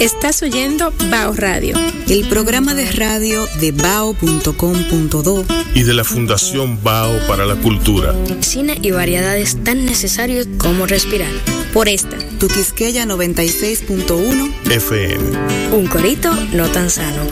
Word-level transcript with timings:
Estás 0.00 0.42
oyendo 0.42 0.92
Bao 1.10 1.34
Radio, 1.34 1.76
el 2.08 2.26
programa 2.28 2.74
de 2.74 2.90
radio 2.90 3.46
de 3.60 3.72
bao.com.do 3.72 5.44
y 5.74 5.82
de 5.82 5.94
la 5.94 6.04
Fundación 6.04 6.82
Bao 6.82 7.12
para 7.28 7.44
la 7.44 7.56
Cultura. 7.56 8.14
Cine 8.40 8.78
y 8.82 8.90
variedades 8.92 9.62
tan 9.62 9.84
necesarios 9.84 10.48
como 10.58 10.86
respirar. 10.86 11.30
Por 11.74 11.88
esta, 11.88 12.16
Tu 12.38 12.48
Quisqueya 12.48 13.04
96.1 13.04 14.50
FM. 14.70 15.38
un 15.72 15.86
corito 15.86 16.32
no 16.54 16.66
tan 16.68 16.88
sano. 16.90 17.26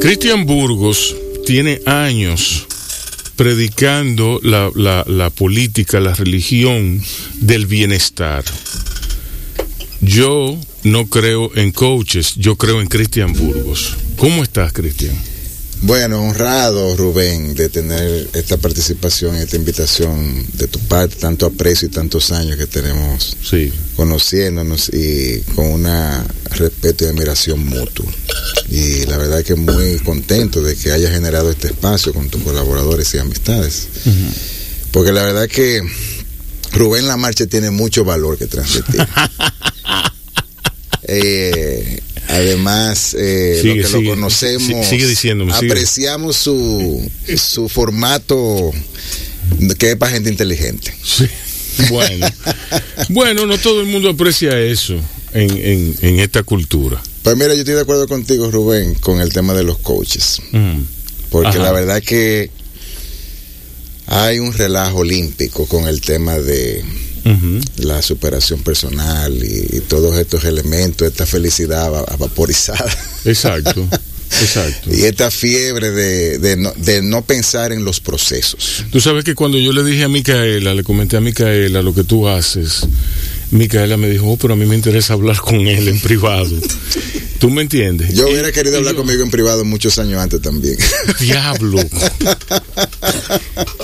Cristian 0.00 0.46
Burgos 0.46 1.14
tiene 1.46 1.80
años 1.86 2.66
predicando 3.36 4.40
la, 4.42 4.68
la- 4.74 5.04
la 5.06 5.30
política, 5.30 6.00
la 6.00 6.14
religión 6.14 7.00
del 7.40 7.66
bienestar. 7.66 8.44
Yo 10.02 10.58
no 10.82 11.06
creo 11.06 11.50
en 11.54 11.70
coaches, 11.70 12.34
yo 12.36 12.56
creo 12.56 12.80
en 12.80 12.88
Cristian 12.88 13.32
Burgos. 13.32 13.96
¿Cómo 14.16 14.42
estás, 14.42 14.72
Cristian? 14.72 15.14
Bueno, 15.82 16.20
honrado 16.22 16.96
Rubén 16.96 17.54
de 17.54 17.68
tener 17.68 18.28
esta 18.34 18.56
participación, 18.56 19.34
esta 19.36 19.56
invitación 19.56 20.44
de 20.54 20.68
tu 20.68 20.78
parte, 20.80 21.16
tanto 21.16 21.46
aprecio 21.46 21.88
y 21.88 21.90
tantos 21.90 22.30
años 22.30 22.56
que 22.56 22.66
tenemos 22.66 23.36
Sí. 23.42 23.72
conociéndonos 23.96 24.90
y 24.92 25.40
con 25.56 25.66
una 25.66 26.24
respeto 26.50 27.04
y 27.04 27.08
admiración 27.08 27.64
mutuo. 27.64 28.06
Y 28.70 29.06
la 29.06 29.16
verdad 29.18 29.42
que 29.44 29.54
muy 29.56 29.98
contento 30.00 30.62
de 30.62 30.76
que 30.76 30.92
haya 30.92 31.10
generado 31.10 31.50
este 31.50 31.68
espacio 31.68 32.12
con 32.12 32.28
tus 32.28 32.42
colaboradores 32.42 33.12
y 33.14 33.18
amistades. 33.18 33.88
Porque 34.92 35.10
la 35.12 35.24
verdad 35.24 35.48
que 35.48 35.80
Rubén 36.72 37.06
La 37.06 37.16
Marcha 37.16 37.46
tiene 37.46 37.70
mucho 37.70 38.04
valor 38.04 38.38
que 38.38 38.46
transmitir. 38.46 39.06
Eh, 41.04 42.00
además, 42.28 43.14
eh, 43.18 43.58
Sigue, 43.60 43.74
lo 43.74 43.82
que 43.82 43.88
sigue. 43.88 44.02
lo 44.04 44.10
conocemos, 44.14 44.86
sigue 44.86 45.06
diciéndome, 45.06 45.52
apreciamos 45.52 46.36
su, 46.36 47.10
su 47.36 47.68
formato 47.68 48.70
que 49.78 49.90
es 49.90 49.96
para 49.96 50.12
gente 50.12 50.30
inteligente. 50.30 50.94
Sí. 51.04 51.26
Bueno. 51.88 52.26
bueno, 53.08 53.46
no 53.46 53.58
todo 53.58 53.80
el 53.80 53.86
mundo 53.88 54.10
aprecia 54.10 54.58
eso 54.60 54.94
en, 55.34 55.50
en- 55.50 55.96
en 56.02 56.20
esta 56.20 56.44
cultura. 56.44 57.02
Pues 57.22 57.36
mira, 57.36 57.48
yo 57.54 57.60
estoy 57.60 57.74
de 57.74 57.80
acuerdo 57.80 58.06
contigo, 58.06 58.50
Rubén, 58.50 58.94
con 58.94 59.20
el 59.20 59.32
tema 59.32 59.54
de 59.54 59.64
los 59.64 59.78
coaches. 59.78 60.40
Mm. 60.52 60.82
Porque 61.30 61.48
Ajá. 61.48 61.58
la 61.64 61.72
verdad 61.72 62.00
que 62.02 62.50
hay 64.14 64.38
un 64.38 64.52
relajo 64.52 64.98
olímpico 64.98 65.66
con 65.66 65.86
el 65.88 66.00
tema 66.00 66.38
de 66.38 66.84
la 67.76 68.02
superación 68.02 68.62
personal 68.64 69.32
y, 69.44 69.76
y 69.76 69.80
todos 69.80 70.18
estos 70.18 70.42
elementos, 70.44 71.06
esta 71.06 71.24
felicidad 71.24 71.90
va- 71.92 72.16
vaporizada 72.18 72.84
Exacto. 73.24 73.86
Exacto. 74.40 74.90
y 74.92 75.02
esta 75.02 75.30
fiebre 75.30 75.90
de, 75.92 76.38
de 76.38 76.56
no, 76.56 76.72
de 76.76 77.00
no 77.02 77.22
pensar 77.22 77.70
en 77.70 77.84
los 77.84 78.00
procesos. 78.00 78.84
Tú 78.90 79.00
sabes 79.00 79.24
que 79.24 79.34
cuando 79.34 79.58
yo 79.58 79.72
le 79.72 79.84
dije 79.84 80.04
a 80.04 80.08
Micaela, 80.08 80.74
le 80.74 80.82
comenté 80.82 81.16
a 81.18 81.20
Micaela 81.20 81.80
lo 81.82 81.94
que 81.94 82.02
tú 82.02 82.26
haces, 82.26 82.80
Micaela 83.52 83.96
me 83.98 84.08
dijo, 84.08 84.26
oh, 84.30 84.36
pero 84.38 84.54
a 84.54 84.56
mí 84.56 84.64
me 84.66 84.74
interesa 84.74 85.12
hablar 85.12 85.38
con 85.38 85.56
él 85.60 85.86
en 85.86 86.00
privado. 86.00 86.50
¿Tú 87.38 87.50
me 87.50 87.60
entiendes? 87.62 88.14
Yo 88.14 88.26
hubiera 88.28 88.50
querido 88.52 88.76
y 88.76 88.78
hablar 88.78 88.94
yo, 88.94 89.00
conmigo 89.00 89.22
en 89.22 89.30
privado 89.30 89.64
muchos 89.64 89.98
años 89.98 90.20
antes 90.22 90.40
también. 90.40 90.76
Diablo. 91.20 91.80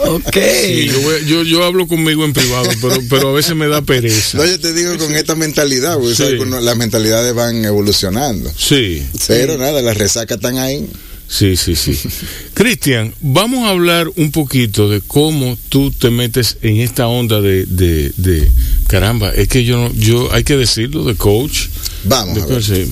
Ok. 0.07 0.37
Sí, 0.65 0.87
yo, 0.87 1.19
yo, 1.27 1.43
yo 1.43 1.65
hablo 1.65 1.87
conmigo 1.87 2.25
en 2.25 2.33
privado, 2.33 2.69
pero, 2.81 2.97
pero 3.11 3.29
a 3.29 3.33
veces 3.33 3.55
me 3.57 3.69
da 3.69 3.83
pereza. 3.83 4.39
No, 4.39 4.47
yo 4.47 4.59
te 4.59 4.73
digo 4.73 4.97
con 4.97 5.15
esta 5.15 5.35
mentalidad, 5.35 5.95
porque 5.97 6.15
Sí. 6.15 6.23
sabes 6.23 6.41
las 6.63 6.77
mentalidades 6.77 7.35
van 7.35 7.65
evolucionando. 7.65 8.51
Sí, 8.57 9.03
Pero 9.27 9.59
nada, 9.59 9.83
las 9.83 9.97
resacas 9.99 10.37
están 10.37 10.57
ahí. 10.59 10.87
Sí, 11.29 11.57
sí, 11.57 11.77
sí. 11.77 11.99
Cristian, 12.55 13.15
vamos 13.21 13.67
a 13.67 13.71
hablar 13.71 14.09
un 14.17 14.31
poquito 14.33 14.89
de 14.89 15.01
cómo 15.03 15.57
tú 15.69 15.91
te 15.91 16.11
metes 16.11 16.57
en 16.63 16.79
esta 16.79 17.07
onda 17.07 17.41
de, 17.41 17.67
de, 17.67 18.13
de 18.17 18.51
caramba, 18.87 19.31
es 19.31 19.49
que 19.49 19.65
yo, 19.65 19.77
no- 19.79 19.93
yo, 19.95 20.33
hay 20.33 20.43
que 20.45 20.57
decirlo, 20.57 21.05
de 21.05 21.15
coach. 21.15 21.67
Vamos 22.05 22.35
De 22.37 22.43
a 22.43 22.47
ver. 22.47 22.63
sí. 22.65 22.91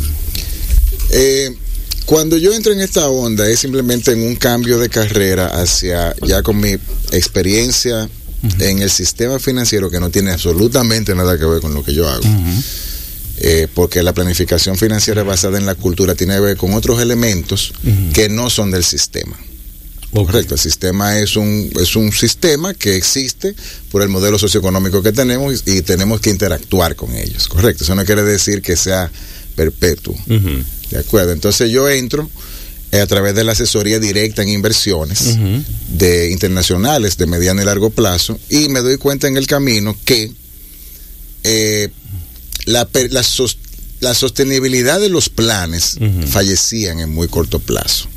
Eh, 1.10 1.50
cuando 2.04 2.36
yo 2.36 2.52
entro 2.52 2.72
en 2.72 2.80
esta 2.80 3.08
onda 3.08 3.48
es 3.48 3.58
simplemente 3.60 4.12
en 4.12 4.22
un 4.22 4.36
cambio 4.36 4.78
de 4.78 4.88
carrera 4.88 5.60
hacia 5.60 6.14
ya 6.26 6.42
con 6.42 6.58
mi 6.58 6.76
experiencia 7.12 8.08
en 8.60 8.78
el 8.80 8.90
sistema 8.90 9.38
financiero 9.40 9.90
que 9.90 9.98
no 9.98 10.10
tiene 10.10 10.30
absolutamente 10.30 11.14
nada 11.16 11.36
que 11.38 11.44
ver 11.46 11.60
con 11.60 11.74
lo 11.74 11.82
que 11.82 11.92
yo 11.94 12.08
hago. 12.08 12.22
Eh, 13.38 13.68
porque 13.74 14.02
la 14.02 14.14
planificación 14.14 14.78
financiera 14.78 15.22
basada 15.22 15.58
en 15.58 15.66
la 15.66 15.74
cultura 15.74 16.14
tiene 16.14 16.34
que 16.36 16.40
ver 16.40 16.56
con 16.56 16.72
otros 16.72 17.02
elementos 17.02 17.74
que 18.14 18.30
no 18.30 18.48
son 18.48 18.70
del 18.70 18.82
sistema. 18.82 19.38
Correcto, 20.10 20.54
el 20.54 20.60
sistema 20.60 21.18
es 21.18 21.36
un, 21.36 21.70
es 21.78 21.96
un 21.96 22.10
sistema 22.12 22.72
que 22.72 22.96
existe 22.96 23.54
por 23.90 24.00
el 24.00 24.08
modelo 24.08 24.38
socioeconómico 24.38 25.02
que 25.02 25.12
tenemos 25.12 25.62
y, 25.66 25.78
y 25.78 25.82
tenemos 25.82 26.20
que 26.20 26.30
interactuar 26.30 26.96
con 26.96 27.14
ellos. 27.14 27.48
Correcto, 27.48 27.84
eso 27.84 27.94
no 27.94 28.04
quiere 28.06 28.22
decir 28.22 28.62
que 28.62 28.76
sea 28.76 29.10
perpetuo. 29.54 30.14
¿De 30.90 30.98
acuerdo? 30.98 31.32
Entonces 31.32 31.70
yo 31.70 31.88
entro 31.88 32.30
eh, 32.92 33.00
a 33.00 33.06
través 33.06 33.34
de 33.34 33.42
la 33.42 33.52
asesoría 33.52 33.98
directa 33.98 34.42
en 34.42 34.50
inversiones 34.50 35.36
de 35.88 36.30
internacionales 36.30 37.16
de 37.16 37.26
mediano 37.26 37.60
y 37.60 37.64
largo 37.64 37.90
plazo 37.90 38.38
y 38.48 38.68
me 38.68 38.80
doy 38.80 38.96
cuenta 38.96 39.26
en 39.26 39.36
el 39.36 39.46
camino 39.46 39.96
que 40.04 40.32
eh, 41.42 41.88
la, 42.66 42.86
la 43.10 43.22
sos- 43.22 43.56
la 44.00 44.12
sostenibilidad 44.14 45.00
de 45.00 45.08
los 45.08 45.30
planes 45.30 45.96
fallecían 46.28 47.00
en 47.00 47.08
muy 47.10 47.28
corto 47.28 47.58
plazo. 47.60 48.08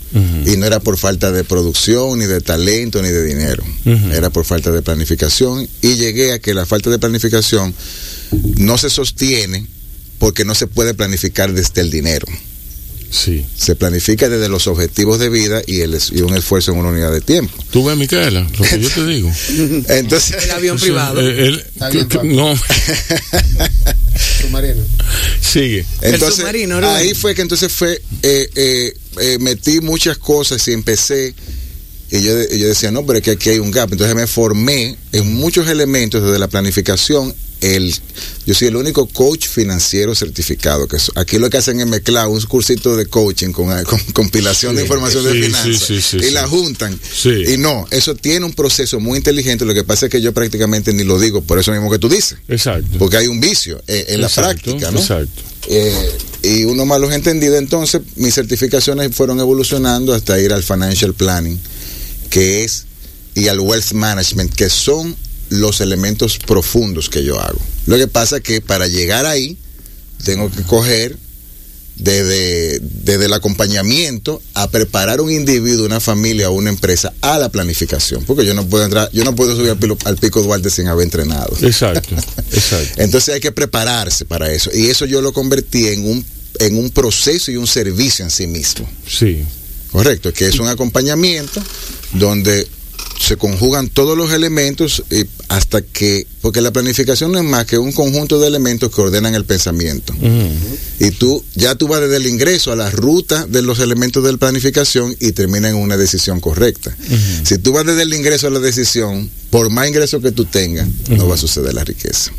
Y 0.46 0.58
no 0.58 0.66
era 0.66 0.80
por 0.80 0.98
falta 0.98 1.32
de 1.32 1.44
producción, 1.44 2.18
ni 2.20 2.26
de 2.26 2.42
talento, 2.42 3.02
ni 3.02 3.10
de 3.10 3.24
dinero. 3.24 3.64
Era 4.12 4.30
por 4.32 4.44
falta 4.44 4.72
de 4.72 4.82
planificación. 4.82 5.68
Y 5.82 5.96
llegué 5.96 6.34
a 6.34 6.40
que 6.40 6.54
la 6.56 6.66
falta 6.66 6.90
de 6.90 6.98
planificación 7.00 7.74
no 8.58 8.78
se 8.78 8.90
sostiene 8.90 9.68
porque 10.18 10.44
no 10.46 10.56
se 10.56 10.68
puede 10.68 10.94
planificar 10.96 11.54
desde 11.54 11.82
el 11.82 11.92
dinero. 11.92 12.28
Sí. 13.12 13.46
Se 13.58 13.76
planifica 13.76 14.30
desde 14.30 14.50
los 14.50 14.68
objetivos 14.68 15.20
de 15.20 15.30
vida 15.30 15.62
y, 15.66 15.82
el, 15.82 15.98
y 16.12 16.22
un 16.22 16.36
esfuerzo 16.36 16.72
en 16.72 16.78
una 16.78 16.90
unidad 16.90 17.12
de 17.12 17.22
tiempo. 17.22 17.54
Tú 17.72 17.84
ves, 17.86 17.98
Micaela, 17.98 18.42
lo 18.58 18.66
que 18.66 18.80
yo 18.80 18.90
te 18.90 19.06
digo. 19.06 19.32
Entonces, 19.90 20.44
El 20.44 20.52
avión 20.52 20.76
O 20.76 20.80
sea, 20.80 20.86
privado. 20.86 21.22
eh, 21.28 21.66
que- 21.92 22.08
que- 22.08 22.18
Pablo. 22.18 22.34
no, 22.54 22.56
Submarino. 24.42 24.82
sigue. 25.42 25.86
entonces 26.02 26.36
submarino, 26.36 26.82
¿no? 26.82 26.90
ahí 26.90 27.14
fue 27.14 27.34
que 27.36 27.42
entonces 27.42 27.72
fue, 27.72 28.02
eh, 28.24 28.50
eh, 28.56 28.94
eh, 29.20 29.38
metí 29.40 29.80
muchas 29.82 30.18
cosas 30.18 30.66
y 30.68 30.74
empecé. 30.74 31.34
Y 32.12 32.22
yo, 32.22 32.32
yo 32.50 32.68
decía, 32.68 32.90
no, 32.92 33.06
pero 33.06 33.20
es 33.20 33.24
que 33.24 33.32
aquí 33.32 33.50
hay 33.50 33.60
un 33.60 33.70
gap. 33.72 33.92
Entonces 33.92 34.16
me 34.16 34.26
formé 34.28 34.96
en 35.12 35.34
muchos 35.36 35.68
elementos 35.68 36.24
desde 36.24 36.40
la 36.40 36.48
planificación. 36.48 37.34
El, 37.62 37.94
yo 38.46 38.54
soy 38.54 38.70
el 38.70 38.78
único 38.78 39.08
coach 39.08 39.48
financiero 39.48 40.16
certificado. 40.16 40.88
que 40.88 40.98
Aquí 41.16 41.38
lo 41.38 41.50
que 41.50 41.58
hacen 41.58 41.80
es 41.80 41.88
mezclar 41.88 42.28
un 42.28 42.40
cursito 42.42 42.96
de 42.96 43.06
coaching 43.06 43.52
con, 43.52 43.84
con 43.84 44.00
compilación 44.14 44.76
de 44.76 44.84
información 44.84 45.24
sí, 45.24 45.30
de 45.30 45.46
finanzas. 45.46 46.04
sí, 46.04 46.18
y 46.18 46.32
la 46.32 46.48
juntan. 46.48 46.98
Y 47.26 47.58
no, 47.58 47.86
eso 47.92 48.16
tiene 48.16 48.46
un 48.46 48.54
proceso 48.54 49.00
muy 49.00 49.18
inteligente. 49.18 49.66
Lo 49.66 49.74
que 49.74 49.84
pasa 49.84 50.06
es 50.06 50.12
que 50.12 50.22
yo 50.22 50.34
prácticamente 50.34 50.94
ni 50.94 51.04
lo 51.04 51.20
digo 51.20 51.42
por 51.42 51.60
eso 51.60 51.72
mismo 51.72 51.92
que 51.92 52.00
tú 52.00 52.08
dices. 52.08 52.38
Exacto. 52.48 52.98
Porque 52.98 53.18
hay 53.18 53.28
un 53.28 53.40
vicio 53.42 53.82
eh, 53.88 54.06
en 54.10 54.22
la 54.22 54.30
práctica, 54.30 54.92
¿no? 54.92 55.00
Exacto. 55.00 55.42
Eh, 55.68 56.18
y 56.44 56.64
uno 56.64 56.86
más 56.86 57.02
los 57.02 57.14
entendido, 57.14 57.58
entonces 57.58 58.02
mis 58.16 58.34
certificaciones 58.34 59.14
fueron 59.14 59.40
evolucionando 59.40 60.14
hasta 60.14 60.40
ir 60.40 60.54
al 60.54 60.64
financial 60.64 61.14
planning, 61.14 61.60
que 62.30 62.64
es, 62.64 62.86
y 63.36 63.50
al 63.50 63.60
wealth 63.60 63.92
management, 63.92 64.54
que 64.54 64.70
son 64.70 65.16
los 65.50 65.82
elementos 65.82 66.38
profundos 66.38 67.10
que 67.10 67.24
yo 67.24 67.40
hago. 67.40 67.60
Lo 67.86 67.98
que 67.98 68.08
pasa 68.08 68.38
es 68.38 68.44
que 68.44 68.62
para 68.62 68.88
llegar 68.88 69.26
ahí, 69.26 69.58
tengo 70.24 70.50
que 70.52 70.64
coger 70.64 71.18
desde, 71.96 72.80
desde 72.82 73.26
el 73.26 73.34
acompañamiento 73.34 74.42
a 74.54 74.70
preparar 74.70 75.20
un 75.20 75.32
individuo, 75.32 75.86
una 75.86 76.00
familia 76.00 76.50
o 76.50 76.54
una 76.54 76.70
empresa 76.70 77.14
a 77.22 77.38
la 77.38 77.50
planificación. 77.50 78.24
Porque 78.24 78.46
yo 78.46 78.54
no 78.54 78.66
puedo 78.68 78.86
entrar, 78.86 79.10
yo 79.12 79.26
no 79.26 79.36
puedo 79.36 79.56
subir 79.56 79.72
al, 79.72 79.80
pilo- 79.80 79.98
al 80.06 80.16
pico 80.18 80.42
Duarte 80.42 80.70
sin 80.70 80.88
haber 80.88 81.04
entrenado. 81.04 81.58
Exacto. 81.62 82.16
Exacto. 82.54 83.02
Entonces 83.02 83.34
hay 83.36 83.42
que 83.42 83.52
prepararse 83.52 84.24
para 84.26 84.52
eso. 84.52 84.70
Y 84.74 84.88
eso 84.88 85.06
yo 85.06 85.22
lo 85.22 85.34
convertí 85.34 85.88
en 85.88 86.06
un, 86.08 86.26
en 86.60 86.78
un 86.78 86.90
proceso 86.90 87.52
y 87.52 87.58
un 87.58 87.68
servicio 87.68 88.24
en 88.24 88.32
sí 88.32 88.48
mismo. 88.48 88.90
Sí. 89.08 89.44
Correcto, 89.92 90.32
que 90.32 90.48
es 90.48 90.60
un 90.60 90.68
acompañamiento 90.68 91.62
donde 92.14 92.68
se 93.20 93.38
conjugan 93.38 93.90
todos 93.90 94.18
los 94.18 94.32
elementos 94.32 95.04
y 95.12 95.26
hasta 95.50 95.82
que, 95.82 96.26
porque 96.42 96.62
la 96.62 96.72
planificación 96.72 97.32
no 97.32 97.38
es 97.38 97.44
más 97.44 97.66
que 97.66 97.78
un 97.78 97.92
conjunto 97.92 98.40
de 98.40 98.48
elementos 98.48 98.94
que 98.94 99.02
ordenan 99.02 99.36
el 99.36 99.46
pensamiento. 99.46 100.16
Y 101.00 101.12
tú, 101.12 101.44
ya 101.56 101.76
tú 101.76 101.88
vas 101.88 102.02
desde 102.02 102.16
el 102.18 102.28
ingreso 102.28 102.72
a 102.72 102.76
la 102.76 102.90
ruta 102.90 103.46
de 103.48 103.62
los 103.62 103.80
elementos 103.80 104.24
de 104.24 104.32
la 104.32 104.38
planificación 104.38 105.16
y 105.20 105.34
termina 105.34 105.70
en 105.70 105.76
una 105.76 105.98
decisión 105.98 106.40
correcta. 106.40 106.96
Si 107.44 107.58
tú 107.58 107.74
vas 107.74 107.86
desde 107.86 108.04
el 108.04 108.14
ingreso 108.14 108.48
a 108.48 108.50
la 108.52 108.60
decisión, 108.60 109.30
por 109.50 109.70
más 109.70 109.88
ingreso 109.88 110.22
que 110.22 110.32
tú 110.32 110.46
tengas, 110.46 110.88
no 111.10 111.28
va 111.28 111.36
a 111.36 111.38
suceder 111.38 111.74
la 111.74 111.84
riqueza. 111.84 112.32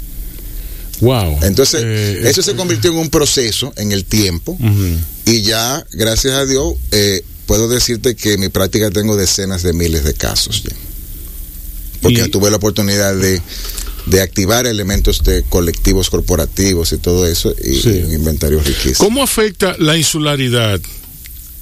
Wow. 1.00 1.38
Entonces, 1.42 1.82
Eh, 1.84 2.22
eso 2.24 2.42
se 2.42 2.54
convirtió 2.54 2.90
en 2.90 2.98
un 2.98 3.10
proceso 3.10 3.72
en 3.76 3.92
el 3.92 4.04
tiempo 4.04 4.58
y 5.24 5.42
ya, 5.42 5.84
gracias 5.92 6.34
a 6.34 6.44
Dios, 6.46 6.74
eh, 6.90 7.22
puedo 7.50 7.68
decirte 7.68 8.14
que 8.14 8.34
en 8.34 8.40
mi 8.42 8.48
práctica 8.48 8.92
tengo 8.92 9.16
decenas 9.16 9.64
de 9.64 9.72
miles 9.72 10.04
de 10.04 10.14
casos. 10.14 10.62
Porque 12.00 12.22
Y- 12.24 12.30
tuve 12.30 12.48
la 12.48 12.58
oportunidad 12.58 13.12
de, 13.16 13.42
de 14.06 14.20
activar 14.22 14.68
elementos 14.68 15.24
de 15.24 15.42
colectivos 15.48 16.10
corporativos 16.10 16.92
y 16.92 16.98
todo 16.98 17.26
eso 17.26 17.52
y, 17.60 17.74
Sí. 17.80 17.88
y 17.90 18.02
un 18.04 18.12
inventario 18.12 18.60
riquísimo. 18.60 18.98
¿Cómo 18.98 19.24
afecta 19.24 19.74
la 19.80 19.96
insularidad 19.96 20.80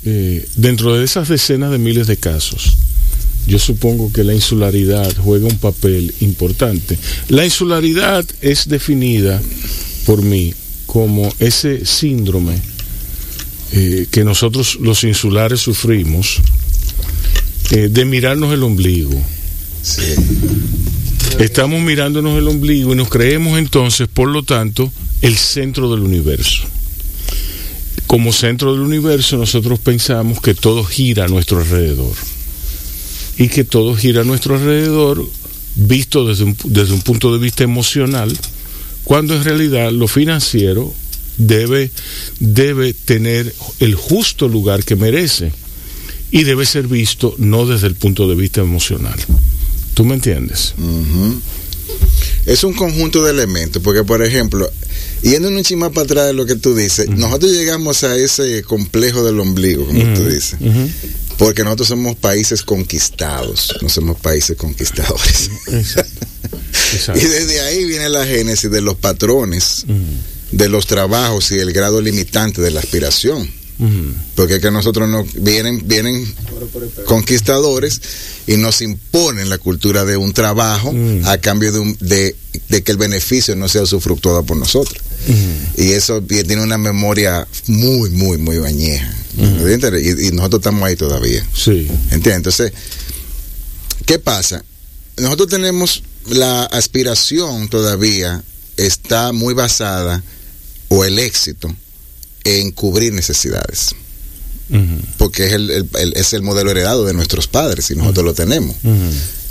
eh, 0.05 0.46
dentro 0.56 0.94
de 0.94 1.06
esas 1.06 1.26
decenas 1.31 1.70
de 1.70 1.79
miles 1.79 2.06
de 2.06 2.19
casos? 2.19 2.75
Yo 3.46 3.58
supongo 3.58 4.12
que 4.12 4.25
la 4.25 4.34
insularidad 4.34 5.11
juega 5.25 5.46
un 5.46 5.56
papel 5.56 6.14
importante. 6.20 6.99
La 7.31 7.46
insularidad 7.46 8.26
es 8.43 8.69
definida 8.69 9.41
por 10.05 10.20
mí 10.20 10.52
como 10.84 11.34
ese 11.38 11.87
síndrome 11.87 12.61
eh, 13.73 14.06
que 14.11 14.25
nosotros 14.25 14.79
los 14.81 15.05
insulares 15.05 15.61
sufrimos 15.61 16.41
eh, 17.70 17.88
de 17.91 18.05
mirarnos 18.05 18.53
el 18.53 18.62
ombligo. 18.62 19.20
Sí. 19.82 20.15
Estamos 21.38 21.81
mirándonos 21.81 22.38
el 22.38 22.49
ombligo 22.49 22.93
y 22.93 22.97
nos 22.97 23.09
creemos 23.09 23.59
entonces, 23.59 24.09
por 24.09 24.29
lo 24.29 24.43
tanto, 24.43 24.91
el 25.23 25.37
centro 25.37 25.91
del 25.91 26.00
universo. 26.00 26.65
Como 28.06 28.32
centro 28.32 28.73
del 28.73 28.81
universo 28.81 29.37
nosotros 29.37 29.79
pensamos 29.81 30.41
que 30.41 30.55
todo 30.55 30.82
gira 30.82 31.26
a 31.26 31.29
nuestro 31.29 31.59
alrededor. 31.59 32.15
Y 33.37 33.49
que 33.49 33.65
todo 33.65 33.94
gira 33.94 34.23
a 34.23 34.25
nuestro 34.25 34.56
alrededor 34.56 35.29
visto 35.76 36.26
desde 36.26 36.44
un, 36.44 36.56
desde 36.65 36.94
un 36.94 37.03
punto 37.03 37.32
de 37.32 37.38
vista 37.38 37.65
emocional, 37.65 38.37
cuando 39.05 39.37
en 39.37 39.44
realidad 39.44 39.93
lo 39.93 40.09
financiero 40.09 40.93
debe, 41.38 41.90
debe 42.40 42.93
tener 42.93 43.55
el 43.81 43.94
justo 43.94 44.49
lugar 44.49 44.85
que 44.85 44.96
merece 44.96 45.52
y 46.31 46.44
debe 46.44 46.67
ser 46.67 46.87
visto 46.87 47.35
no 47.38 47.67
desde 47.67 47.87
el 47.87 47.94
punto 47.94 48.29
de 48.29 48.35
vista 48.35 48.61
emocional. 48.61 49.19
¿Tú 49.94 50.05
me 50.05 50.14
entiendes? 50.14 50.75
Es 52.46 52.64
un 52.64 52.75
conjunto 52.75 53.23
de 53.23 53.31
elementos, 53.31 53.82
porque 53.82 54.05
por 54.05 54.23
ejemplo, 54.23 54.70
yendo 55.23 55.49
un 55.49 55.62
chisme 55.62 55.90
para 55.90 56.02
atrás 56.02 56.26
de 56.26 56.32
lo 56.35 56.46
que 56.46 56.56
tú 56.56 56.75
dices, 56.75 57.08
nosotros 57.08 57.52
llegamos 57.52 58.05
a 58.05 58.17
ese 58.17 58.62
complejo 58.62 59.25
del 59.25 59.41
ombligo, 59.41 59.87
como 59.87 60.02
tú 60.14 60.25
dices, 60.25 60.56
porque 61.38 61.64
nosotros 61.64 61.88
somos 61.88 62.17
países 62.17 62.62
conquistados, 62.62 63.76
no 63.81 63.88
somos 63.88 64.19
países 64.19 64.56
conquistadores. 64.56 65.50
Exacto. 65.73 66.26
Exacto. 66.94 67.20
Y 67.20 67.29
desde 67.29 67.61
ahí 67.61 67.84
viene 67.84 68.08
la 68.08 68.25
génesis 68.25 68.70
de 68.70 68.81
los 68.81 68.96
patrones. 68.96 69.84
De 70.53 70.69
los 70.69 70.87
trabajos 70.87 71.50
y 71.53 71.59
el 71.59 71.73
grado 71.73 72.00
limitante 72.00 72.61
de 72.62 72.71
la 72.71 72.81
aspiración. 72.81 73.50
Porque 74.35 74.55
es 74.56 74.61
que 74.61 74.73
nosotros 74.73 75.09
no 75.09 75.25
vienen, 75.37 75.87
vienen 75.87 76.27
conquistadores 77.05 78.00
y 78.49 78.56
nos 78.56 78.81
imponen 78.81 79.49
la 79.49 79.59
cultura 79.59 80.05
de 80.05 80.17
un 80.17 80.33
trabajo 80.33 80.93
Mm. 80.93 81.25
a 81.27 81.39
cambio 81.39 81.71
de, 81.71 81.79
un- 81.79 81.97
de, 82.00 82.35
de 82.69 82.83
que 82.83 82.91
el 82.93 82.99
beneficio 82.99 83.55
no 83.55 83.69
sea 83.69 83.83
usufructuado 83.83 84.43
por 84.45 84.56
nosotros. 84.56 85.00
Ujú. 85.29 85.83
Y 85.85 85.93
eso 85.93 86.21
tiene 86.23 86.61
una 86.62 86.79
memoria 86.79 87.47
muy, 87.69 88.11
muy, 88.11 88.39
muy 88.39 88.56
añeja. 88.67 89.15
Y, 89.37 90.27
y 90.27 90.31
nosotros 90.33 90.61
estamos 90.61 90.83
ahí 90.83 90.97
todavía. 90.97 91.47
Sí. 91.55 91.87
¿Entiendes? 92.11 92.37
Entonces, 92.59 92.73
¿qué 94.06 94.19
pasa? 94.19 94.65
Nosotros 95.19 95.49
tenemos 95.49 96.03
la 96.27 96.65
aspiración 96.65 97.69
todavía 97.69 98.43
está 98.77 99.33
muy 99.33 99.55
basada, 99.55 100.23
o 100.88 101.05
el 101.05 101.19
éxito, 101.19 101.75
en 102.44 102.70
cubrir 102.73 103.12
necesidades. 103.12 103.94
Porque 105.17 105.46
es 105.46 105.52
el, 105.55 105.70
el- 105.70 105.88
el- 105.99 106.12
es 106.17 106.32
el 106.35 106.43
modelo 106.43 106.70
heredado 106.70 107.06
de 107.06 107.14
nuestros 107.14 107.46
padres 107.46 107.90
y 107.90 107.94
nosotros 107.96 108.25
lo 108.25 108.35
tenemos. 108.35 108.76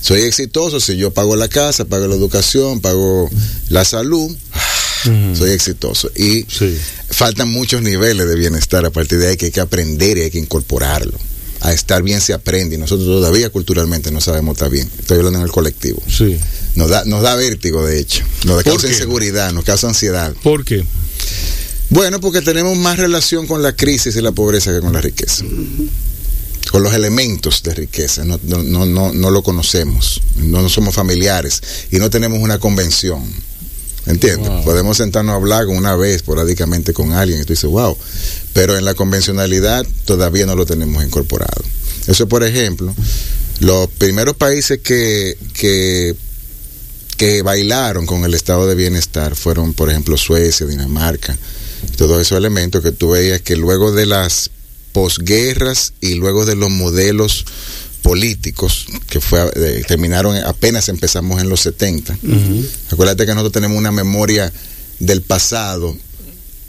Soy 0.02 0.22
exitoso 0.22 0.80
si 0.80 0.96
yo 0.96 1.12
pago 1.12 1.36
la 1.36 1.48
casa, 1.48 1.86
pago 1.86 2.08
la 2.08 2.16
educación, 2.16 2.82
pago 2.82 3.30
la 3.70 3.84
salud, 3.84 4.36
soy 5.36 5.52
exitoso. 5.52 6.12
Y 6.16 6.46
Sí. 6.50 6.78
faltan 7.10 7.50
muchos 7.50 7.82
niveles 7.82 8.28
de 8.28 8.36
bienestar 8.36 8.86
a 8.86 8.92
partir 8.92 9.18
de 9.18 9.30
ahí 9.30 9.38
que 9.38 9.46
hay 9.48 9.52
que 9.52 9.60
aprender 9.60 10.18
y 10.18 10.22
hay 10.22 10.32
que 10.32 10.40
incorporarlo. 10.40 11.18
A 11.62 11.74
estar 11.74 12.04
bien 12.04 12.22
se 12.22 12.34
aprende 12.34 12.76
y 12.76 12.78
nosotros 12.78 13.08
todavía 13.08 13.50
culturalmente 13.50 14.12
no 14.12 14.22
sabemos 14.22 14.54
estar 14.58 14.70
bien. 14.70 14.88
Estoy 15.00 15.18
hablando 15.18 15.40
en 15.40 15.46
el 15.46 15.52
colectivo. 15.52 16.00
Sí. 16.08 16.38
Nos 16.76 16.90
da, 16.92 17.04
nos 17.06 17.24
da 17.24 17.34
vértigo, 17.36 17.84
de 17.84 18.00
hecho. 18.00 18.24
Nos 18.46 18.58
¿Por 18.58 18.64
causa 18.74 18.88
inseguridad, 18.88 19.52
nos 19.52 19.64
causa 19.66 19.88
ansiedad. 19.88 20.32
¿Por 20.44 20.64
qué? 20.64 20.86
Bueno, 21.90 22.20
porque 22.20 22.42
tenemos 22.42 22.78
más 22.78 22.98
relación 22.98 23.48
con 23.48 23.64
la 23.64 23.74
crisis 23.74 24.16
y 24.16 24.22
la 24.22 24.32
pobreza 24.32 24.74
que 24.74 24.82
con 24.82 24.94
la 24.94 25.02
riqueza. 25.02 25.46
Con 26.72 26.84
los 26.84 26.94
elementos 26.94 27.64
de 27.64 27.74
riqueza. 27.74 28.26
No, 28.26 28.40
no, 28.44 28.86
no, 28.86 29.14
no, 29.14 29.32
lo 29.32 29.42
conocemos. 29.42 30.22
No, 30.36 30.68
somos 30.68 30.94
familiares. 30.94 31.62
Y 31.92 31.98
no 31.98 32.10
tenemos 32.10 32.40
una 32.40 32.60
convención. 32.60 33.24
¿Entiendes? 34.06 34.50
Wow. 34.50 34.64
Podemos 34.64 34.98
sentarnos 34.98 35.34
a 35.34 35.36
hablar 35.36 35.68
una 35.68 35.96
vez 35.96 36.18
esporádicamente 36.18 36.94
con 36.94 37.14
alguien 37.14 37.42
y 37.42 37.46
tú 37.46 37.54
dices, 37.54 37.70
wow. 37.70 37.98
Pero 38.54 38.78
en 38.78 38.84
la 38.86 38.94
convencionalidad 38.94 39.86
todavía 40.06 40.46
no 40.46 40.56
lo 40.56 40.66
tenemos 40.66 41.04
incorporado. 41.04 41.64
Eso, 42.08 42.28
por 42.28 42.44
ejemplo, 42.44 42.94
los 43.60 43.88
primeros 43.90 44.36
países 44.36 44.80
que, 44.80 45.38
que, 45.54 46.16
que 47.18 47.42
bailaron 47.42 48.06
con 48.06 48.24
el 48.26 48.34
estado 48.34 48.68
de 48.68 48.76
bienestar 48.76 49.36
fueron, 49.36 49.74
por 49.74 49.90
ejemplo, 49.90 50.16
Suecia, 50.18 50.66
Dinamarca, 50.68 51.38
todos 51.98 52.22
esos 52.22 52.38
elementos 52.38 52.82
que 52.84 52.92
tú 52.92 53.10
veías 53.12 53.42
que 53.42 53.56
luego 53.56 53.92
de 53.92 54.06
las 54.06 54.50
posguerras 54.94 55.94
y 56.02 56.16
luego 56.16 56.46
de 56.46 56.56
los 56.56 56.70
modelos 56.70 57.46
políticos 58.02 58.86
que 59.10 59.20
fue 59.20 59.52
eh, 59.56 59.84
terminaron 59.88 60.36
apenas 60.38 60.88
empezamos 60.90 61.42
en 61.42 61.50
los 61.50 61.62
70 61.62 62.14
Ujú. 62.24 62.66
acuérdate 62.92 63.26
que 63.26 63.34
nosotros 63.34 63.52
tenemos 63.54 63.78
una 63.78 63.92
memoria 63.92 64.52
del 65.00 65.22
pasado 65.22 65.96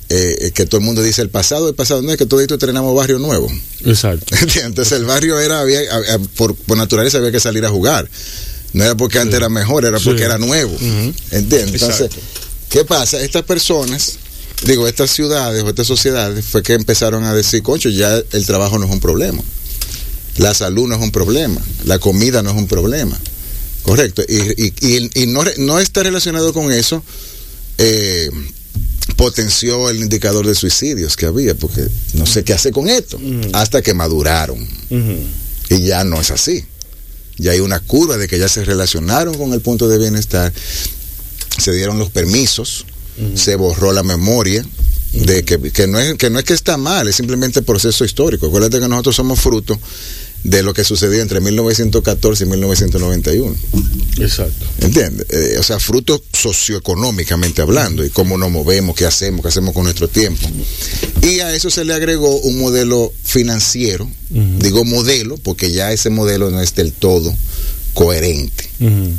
eh, 0.09 0.37
eh, 0.41 0.51
que 0.53 0.67
todo 0.67 0.81
el 0.81 0.85
mundo 0.87 1.03
dice 1.03 1.23
el 1.23 1.31
pasado 1.31 1.69
el 1.69 1.75
pasado 1.75 2.03
no 2.03 2.11
es 2.11 2.17
que 2.19 2.27
todito 2.27 2.55
estrenamos 2.55 2.95
barrio 2.97 3.19
nuevo 3.19 3.49
Exacto. 3.85 4.35
Entonces 4.65 4.93
el 4.99 5.05
barrio 5.05 5.39
era, 5.39 5.61
había, 5.61 5.81
había- 5.95 6.19
por, 6.37 6.55
por 6.57 6.77
naturaleza 6.77 7.19
había 7.19 7.31
que 7.31 7.39
salir 7.41 7.65
a 7.65 7.69
jugar. 7.71 8.11
No 8.73 8.85
era 8.85 8.95
porque 8.97 9.19
antes 9.19 9.37
era 9.37 9.49
mejor, 9.49 9.85
era 9.85 9.99
Sí. 9.99 10.05
porque 10.07 10.23
era 10.25 10.39
nuevo. 10.39 10.77
¿Entiendes? 11.31 11.75
Entonces, 11.83 12.07
Exacto. 12.07 12.21
¿qué 12.69 12.85
pasa? 12.85 13.21
Estas 13.23 13.43
personas, 13.45 14.19
digo, 14.65 14.87
estas 14.87 15.11
ciudades 15.11 15.63
o 15.65 15.69
estas 15.69 15.87
sociedades 15.87 16.45
fue 16.45 16.63
que 16.63 16.75
empezaron 16.75 17.25
a 17.25 17.35
decir, 17.35 17.63
cocho, 17.63 17.89
ya 17.89 18.21
el 18.33 18.47
trabajo 18.47 18.79
no 18.79 18.87
es 18.87 18.93
un 18.93 19.01
problema. 19.01 19.43
La 20.37 20.55
salud 20.55 20.87
no 20.87 20.95
es 20.97 21.01
un 21.03 21.11
problema. 21.11 21.61
La 21.85 21.99
comida 21.99 22.43
no 22.43 22.51
es 22.51 22.57
un 22.57 22.69
problema. 22.69 23.19
Correcto. 23.83 24.23
Y, 24.29 24.37
y, 24.67 24.75
y- 24.83 25.23
y 25.23 25.27
no, 25.27 25.79
está 25.81 26.03
relacionado 26.03 26.53
con 26.53 26.71
eso. 26.73 27.03
eh, 27.79 28.29
potenció 29.17 29.89
el 29.91 29.99
indicador 30.01 30.47
de 30.47 30.55
suicidios 30.55 31.17
que 31.17 31.27
había, 31.27 31.55
porque 31.55 31.89
no 32.15 32.27
sé 32.27 32.45
qué 32.45 32.53
hacer 32.53 32.73
con 32.73 32.89
esto, 32.89 33.19
hasta 33.53 33.83
que 33.83 33.95
maduraron. 33.95 34.67
Y 35.71 35.81
ya 35.83 36.05
no 36.05 36.21
es 36.21 36.31
así. 36.31 36.65
Ya 37.39 37.53
hay 37.53 37.61
una 37.61 37.81
curva 37.81 38.17
de 38.17 38.29
que 38.29 38.39
ya 38.39 38.49
se 38.49 38.65
relacionaron 38.65 39.35
con 39.35 39.53
el 39.53 39.61
punto 39.61 39.89
de 39.89 39.99
bienestar, 39.99 40.53
se 41.57 41.73
dieron 41.73 41.99
los 41.99 42.11
permisos, 42.11 42.85
se 43.35 43.57
borró 43.57 43.93
la 43.93 44.03
memoria 44.03 44.65
de 45.13 45.45
que, 45.45 45.59
que 45.73 45.87
no 45.87 45.99
es, 45.99 46.15
que 46.15 46.31
no 46.31 46.39
es 46.39 46.45
que 46.45 46.53
está 46.53 46.77
mal, 46.77 47.09
es 47.09 47.17
simplemente 47.17 47.63
proceso 47.63 48.05
histórico. 48.05 48.47
Acuérdate 48.47 48.81
que 48.81 48.89
nosotros 48.89 49.17
somos 49.17 49.41
fruto 49.41 49.79
de 50.45 50.63
lo 50.63 50.73
que 50.73 50.85
sucedió 50.85 51.21
entre 51.21 51.41
1914 51.41 52.45
y 52.45 52.47
1991. 52.47 53.57
Exacto. 54.19 54.67
¿Entiendes? 54.81 55.27
Eh, 55.31 55.57
o 55.59 55.63
sea, 55.63 55.79
fruto 55.79 56.23
socioeconómicamente 56.33 57.63
hablando 57.63 58.05
y 58.05 58.11
cómo 58.11 58.39
nos 58.39 58.51
movemos, 58.51 58.97
qué 58.97 59.07
hacemos, 59.07 59.43
qué 59.43 59.49
hacemos 59.49 59.75
con 59.75 59.85
nuestro 59.85 60.09
tiempo. 60.09 60.49
Y 61.23 61.41
a 61.41 61.55
eso 61.55 61.71
se 61.71 61.85
le 61.85 61.95
agregó 61.95 62.39
un 62.41 62.59
modelo 62.59 63.13
financiero, 63.25 64.09
digo 64.31 64.85
modelo, 64.85 65.37
porque 65.39 65.73
ya 65.73 65.93
ese 65.93 66.11
modelo 66.11 66.51
no 66.51 66.61
es 66.61 66.75
del 66.75 66.93
todo 66.93 67.35
coherente 67.95 68.71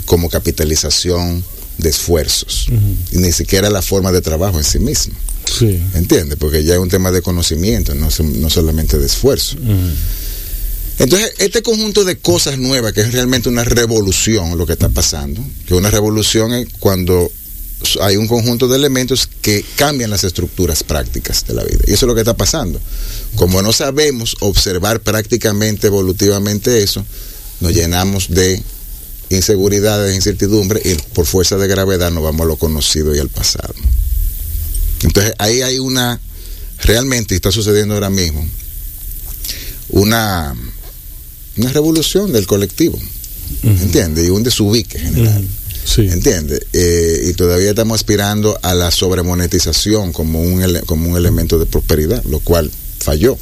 como 0.05 0.29
capitalización 0.29 1.43
de 1.77 1.89
esfuerzos 1.89 2.67
y 3.11 3.17
ni 3.17 3.31
siquiera 3.31 3.69
la 3.69 3.81
forma 3.81 4.11
de 4.11 4.21
trabajo 4.21 4.57
en 4.57 4.63
sí 4.63 4.79
mismo. 4.79 5.13
Sí. 5.45 5.81
¿Entiendes? 5.95 6.37
Porque 6.39 6.63
ya 6.63 6.73
es 6.73 6.79
un 6.79 6.89
tema 6.89 7.11
de 7.11 7.21
conocimiento, 7.21 7.95
no, 7.95 8.07
no 8.07 8.49
solamente 8.49 8.97
de 8.97 9.05
esfuerzo. 9.05 9.57
Entonces, 10.99 11.33
este 11.39 11.63
conjunto 11.63 12.03
de 12.03 12.17
cosas 12.17 12.57
nuevas, 12.57 12.93
que 12.93 13.01
es 13.01 13.13
realmente 13.13 13.49
una 13.49 13.63
revolución 13.63 14.57
lo 14.57 14.65
que 14.65 14.73
está 14.73 14.89
pasando, 14.89 15.41
que 15.65 15.73
una 15.73 15.89
revolución 15.89 16.53
es 16.53 16.67
cuando 16.79 17.31
hay 18.01 18.17
un 18.17 18.27
conjunto 18.27 18.67
de 18.67 18.75
elementos 18.75 19.29
que 19.41 19.63
cambian 19.77 20.09
las 20.09 20.25
estructuras 20.25 20.83
prácticas 20.83 21.45
de 21.47 21.53
la 21.53 21.63
vida. 21.63 21.79
Y 21.87 21.93
eso 21.93 22.05
es 22.05 22.07
lo 22.07 22.15
que 22.15 22.21
está 22.21 22.35
pasando. 22.35 22.79
Como 23.35 23.61
no 23.61 23.71
sabemos 23.71 24.35
observar 24.41 24.99
prácticamente, 24.99 25.87
evolutivamente 25.87 26.83
eso, 26.83 27.05
nos 27.61 27.73
llenamos 27.73 28.29
de 28.29 28.61
inseguridades, 29.29 30.15
incertidumbre 30.15 30.81
y 30.83 30.95
por 31.13 31.25
fuerza 31.25 31.57
de 31.57 31.67
gravedad 31.67 32.11
nos 32.11 32.23
vamos 32.23 32.41
a 32.41 32.47
lo 32.47 32.55
conocido 32.57 33.15
y 33.15 33.19
al 33.19 33.29
pasado. 33.29 33.73
Entonces 35.03 35.33
ahí 35.37 35.61
hay 35.61 35.79
una, 35.79 36.19
realmente 36.83 37.35
está 37.35 37.51
sucediendo 37.51 37.93
ahora 37.93 38.09
mismo, 38.09 38.45
una, 39.89 40.55
una 41.59 41.71
revolución 41.71 42.31
del 42.31 42.47
colectivo, 42.47 42.97
¿entiendes? 43.63 44.25
Y 44.25 44.29
un 44.29 44.43
desubique 44.43 44.99
general. 44.99 45.45
Sí. 45.85 46.01
¿Entiendes? 46.09 46.61
Eh, 46.73 47.27
y 47.29 47.33
todavía 47.33 47.71
estamos 47.71 47.95
aspirando 47.95 48.57
a 48.61 48.75
la 48.75 48.91
sobremonetización 48.91 50.11
como 50.13 50.41
un, 50.41 50.61
ele- 50.61 50.81
como 50.81 51.09
un 51.09 51.17
elemento 51.17 51.57
de 51.57 51.65
prosperidad, 51.65 52.23
lo 52.25 52.39
cual 52.39 52.69
falló. 52.99 53.37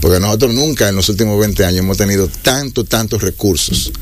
Porque 0.00 0.20
nosotros 0.20 0.52
nunca 0.52 0.88
en 0.88 0.96
los 0.96 1.08
últimos 1.08 1.38
20 1.40 1.64
años 1.64 1.78
hemos 1.80 1.96
tenido 1.96 2.28
tanto, 2.42 2.84
tantos 2.84 3.22
recursos. 3.22 3.92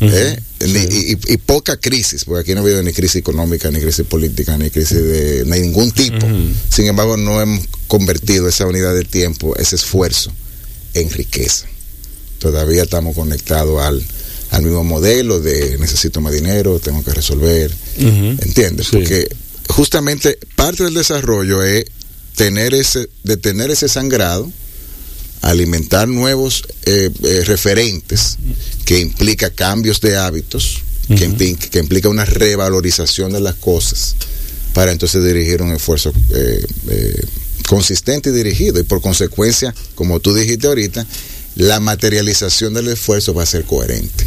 ¿eh? 0.00 0.38
Sí. 0.60 1.16
y, 1.28 1.34
y 1.34 1.36
poca 1.36 1.76
crisis, 1.76 2.24
porque 2.24 2.40
aquí 2.40 2.52
no 2.54 2.60
ha 2.60 2.62
habido 2.64 2.82
ni 2.82 2.92
crisis 2.92 3.16
económica, 3.16 3.70
ni 3.70 3.80
crisis 3.80 4.04
política, 4.06 4.56
ni 4.58 4.70
crisis 4.70 4.96
de, 5.02 5.44
ningún 5.46 5.92
tipo. 5.92 6.26
Sin 6.70 6.86
embargo, 6.86 7.16
no 7.16 7.40
hemos 7.40 7.60
convertido 7.86 8.48
esa 8.48 8.66
unidad 8.66 8.94
de 8.94 9.04
tiempo, 9.04 9.54
ese 9.56 9.76
esfuerzo, 9.76 10.32
en 10.94 11.10
riqueza. 11.10 11.66
Todavía 12.44 12.82
estamos 12.82 13.14
conectados 13.14 13.80
al, 13.82 14.04
al 14.50 14.62
mismo 14.62 14.84
modelo 14.84 15.40
de 15.40 15.78
necesito 15.78 16.20
más 16.20 16.34
dinero, 16.34 16.78
tengo 16.78 17.02
que 17.02 17.14
resolver. 17.14 17.74
¿Entiendes? 17.96 18.88
Sí. 18.88 18.96
Porque 18.98 19.26
justamente 19.66 20.38
parte 20.54 20.84
del 20.84 20.92
desarrollo 20.92 21.62
es 21.62 21.86
tener 22.36 22.74
ese, 22.74 23.08
de 23.22 23.38
tener 23.38 23.70
ese 23.70 23.88
sangrado, 23.88 24.52
alimentar 25.40 26.06
nuevos 26.06 26.64
eh, 26.84 27.08
eh, 27.22 27.44
referentes 27.46 28.36
que 28.84 28.98
implica 28.98 29.48
cambios 29.48 30.02
de 30.02 30.18
hábitos, 30.18 30.82
que, 31.16 31.24
implica, 31.24 31.66
que 31.68 31.78
implica 31.78 32.10
una 32.10 32.26
revalorización 32.26 33.32
de 33.32 33.40
las 33.40 33.54
cosas, 33.54 34.16
para 34.74 34.92
entonces 34.92 35.24
dirigir 35.24 35.62
un 35.62 35.72
esfuerzo 35.72 36.12
eh, 36.34 37.26
consistente 37.66 38.28
y 38.28 38.32
dirigido. 38.34 38.80
Y 38.80 38.82
por 38.82 39.00
consecuencia, 39.00 39.74
como 39.94 40.20
tú 40.20 40.34
dijiste 40.34 40.66
ahorita, 40.66 41.06
la 41.56 41.80
materialización 41.80 42.74
del 42.74 42.88
esfuerzo 42.88 43.32
va 43.34 43.42
a 43.44 43.46
ser 43.46 43.64
coherente 43.64 44.26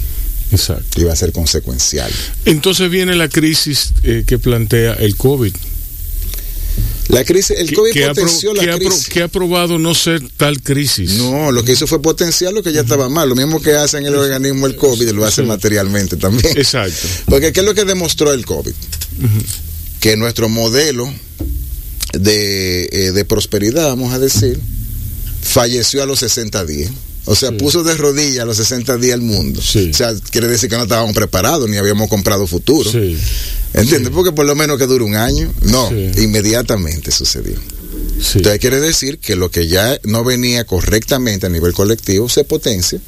Exacto. 0.51 1.01
y 1.01 1.03
va 1.03 1.13
a 1.13 1.15
ser 1.15 1.31
consecuencial. 1.31 2.11
Entonces 2.45 2.89
viene 2.89 3.15
la 3.15 3.27
crisis 3.29 3.91
eh, 4.03 4.23
que 4.25 4.37
plantea 4.39 4.93
el 4.93 5.15
COVID. 5.15 5.53
La 7.09 7.23
crisis, 7.23 7.57
el 7.57 7.69
que- 7.69 7.75
COVID 7.75 7.91
que, 7.93 8.03
ha 8.05 8.13
pro- 8.13 8.23
potenció 8.23 8.53
la 8.53 8.63
que 8.63 8.71
ha 8.71 8.77
pro- 8.77 8.87
crisis. 8.89 9.07
que 9.07 9.23
ha 9.23 9.27
probado 9.29 9.79
no 9.79 9.93
ser 9.95 10.21
tal 10.35 10.61
crisis. 10.61 11.13
No, 11.13 11.51
lo 11.53 11.63
que 11.63 11.71
hizo 11.71 11.87
fue 11.87 12.01
potenciar 12.01 12.51
lo 12.53 12.61
que 12.61 12.73
ya 12.73 12.81
estaba 12.81 13.07
mal. 13.07 13.29
Lo 13.29 13.35
mismo 13.35 13.61
que 13.61 13.73
hace 13.75 13.97
en 13.97 14.05
el 14.05 14.15
organismo 14.15 14.67
el 14.67 14.75
COVID, 14.75 15.09
lo 15.11 15.25
hace 15.25 15.41
Sí. 15.43 15.47
materialmente 15.47 16.17
también. 16.17 16.57
Exacto. 16.57 17.07
Porque 17.27 17.53
¿qué 17.53 17.61
es 17.61 17.65
lo 17.65 17.73
que 17.73 17.85
demostró 17.85 18.33
el 18.33 18.45
COVID? 18.45 18.73
Que 20.01 20.17
nuestro 20.17 20.49
modelo 20.49 21.11
de, 22.13 22.89
eh, 22.91 23.11
de 23.13 23.25
prosperidad, 23.25 23.87
vamos 23.87 24.13
a 24.13 24.19
decir, 24.19 24.59
falleció 25.41 26.03
a 26.03 26.05
los 26.05 26.19
60 26.19 26.65
días. 26.65 26.91
O 27.29 27.35
sea, 27.35 27.49
Sí. 27.49 27.55
puso 27.57 27.83
de 27.83 27.93
rodillas 27.95 28.45
los 28.47 28.57
60 28.57 28.97
días 28.97 29.13
al 29.15 29.21
mundo. 29.21 29.61
Sí. 29.61 29.91
O 29.93 29.93
sea, 29.93 30.13
quiere 30.31 30.47
decir 30.47 30.69
que 30.69 30.77
no 30.77 30.83
estábamos 30.83 31.13
preparados 31.13 31.69
ni 31.69 31.77
habíamos 31.77 32.09
comprado 32.09 32.47
futuro. 32.47 32.89
Sí. 32.91 33.17
¿Entiendes? 33.73 34.11
Porque 34.11 34.31
por 34.31 34.45
lo 34.45 34.55
menos 34.55 34.77
que 34.77 34.87
dure 34.87 35.03
un 35.03 35.15
año. 35.15 35.53
No, 35.61 35.91
inmediatamente 35.91 37.11
sucedió. 37.11 37.55
Entonces 38.33 38.59
quiere 38.59 38.79
decir 38.79 39.19
que 39.19 39.35
lo 39.35 39.51
que 39.51 39.67
ya 39.67 39.99
no 40.03 40.23
venía 40.23 40.65
correctamente 40.65 41.45
a 41.45 41.49
nivel 41.49 41.73
colectivo 41.73 42.27
se 42.29 42.43
potencia, 42.45 42.99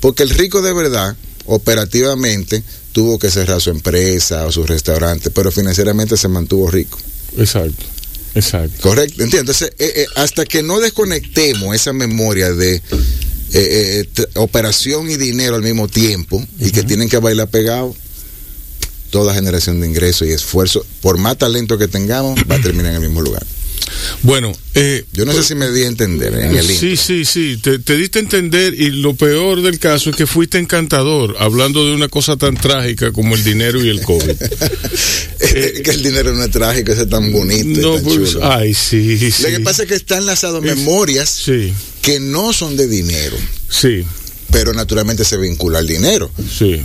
porque 0.00 0.22
el 0.22 0.30
rico 0.30 0.60
de 0.62 0.72
verdad, 0.74 1.16
operativamente, 1.46 2.62
tuvo 2.92 3.18
que 3.18 3.30
cerrar 3.30 3.60
su 3.60 3.70
empresa 3.70 4.46
o 4.46 4.52
su 4.52 4.64
restaurante, 4.66 5.30
pero 5.30 5.50
financieramente 5.52 6.16
se 6.16 6.28
mantuvo 6.28 6.70
rico. 6.70 6.98
Exacto. 7.38 7.84
Exacto. 8.34 8.76
¿Correcto? 8.82 9.22
¿Entiendes? 9.24 9.62
Entonces, 9.62 9.72
eh, 9.78 10.02
eh, 10.02 10.06
hasta 10.16 10.44
que 10.44 10.62
no 10.62 10.78
desconectemos 10.80 11.74
esa 11.74 11.92
memoria 11.92 12.52
de 12.52 12.80
eh, 13.52 14.06
eh, 14.16 14.26
operación 14.34 15.10
y 15.10 15.16
dinero 15.16 15.56
al 15.56 15.62
mismo 15.62 15.88
tiempo 15.88 16.44
y 16.58 16.70
que 16.70 16.82
tienen 16.82 17.08
que 17.08 17.18
bailar 17.18 17.48
pegados, 17.48 17.96
toda 19.10 19.34
generación 19.34 19.80
de 19.80 19.88
ingresos 19.88 20.28
y 20.28 20.32
esfuerzo, 20.32 20.84
por 21.00 21.18
más 21.18 21.36
talento 21.36 21.76
que 21.78 21.88
tengamos, 21.88 22.38
va 22.50 22.56
a 22.56 22.62
terminar 22.62 22.92
en 22.92 23.02
el 23.02 23.08
mismo 23.08 23.22
lugar. 23.22 23.44
Bueno, 24.22 24.52
eh, 24.74 25.04
Yo 25.12 25.24
no 25.24 25.32
sé 25.32 25.42
si 25.42 25.54
me 25.54 25.70
di 25.70 25.82
a 25.82 25.86
entender 25.86 26.34
en 26.34 26.54
el 26.56 26.66
Sí, 26.66 26.96
sí, 26.96 27.24
sí, 27.24 27.58
te, 27.62 27.78
te 27.78 27.96
diste 27.96 28.18
a 28.18 28.22
entender 28.22 28.74
y 28.74 28.90
lo 28.90 29.14
peor 29.14 29.62
del 29.62 29.78
caso 29.78 30.10
es 30.10 30.16
que 30.16 30.26
fuiste 30.26 30.58
encantador 30.58 31.36
hablando 31.38 31.86
de 31.86 31.94
una 31.94 32.08
cosa 32.08 32.36
tan 32.36 32.56
trágica 32.56 33.12
como 33.12 33.34
el 33.34 33.42
dinero 33.44 33.82
y 33.84 33.88
el 33.88 34.02
COVID. 34.02 34.30
Es 35.40 35.80
que 35.80 35.90
el 35.90 36.02
dinero 36.02 36.32
no 36.34 36.44
es 36.44 36.50
trágico, 36.50 36.92
es 36.92 37.08
tan 37.08 37.32
bonito. 37.32 37.80
no, 37.80 37.94
tan 37.96 38.04
pues, 38.04 38.32
chulo. 38.32 38.52
ay, 38.52 38.72
sí, 38.74 39.18
sí. 39.32 39.42
Lo 39.42 39.48
que 39.48 39.60
pasa 39.60 39.82
es 39.82 39.88
que 39.88 39.94
están 39.96 40.18
enlazadas 40.18 40.62
Es- 40.64 40.76
memorias 40.76 41.28
Sí, 41.30 41.72
que 42.02 42.20
no 42.20 42.52
son 42.52 42.76
de 42.76 42.86
dinero, 42.86 43.36
sí, 43.68 44.04
pero 44.52 44.72
naturalmente 44.74 45.24
se 45.24 45.36
vincula 45.38 45.78
al 45.80 45.86
dinero. 45.86 46.30
sí, 46.56 46.80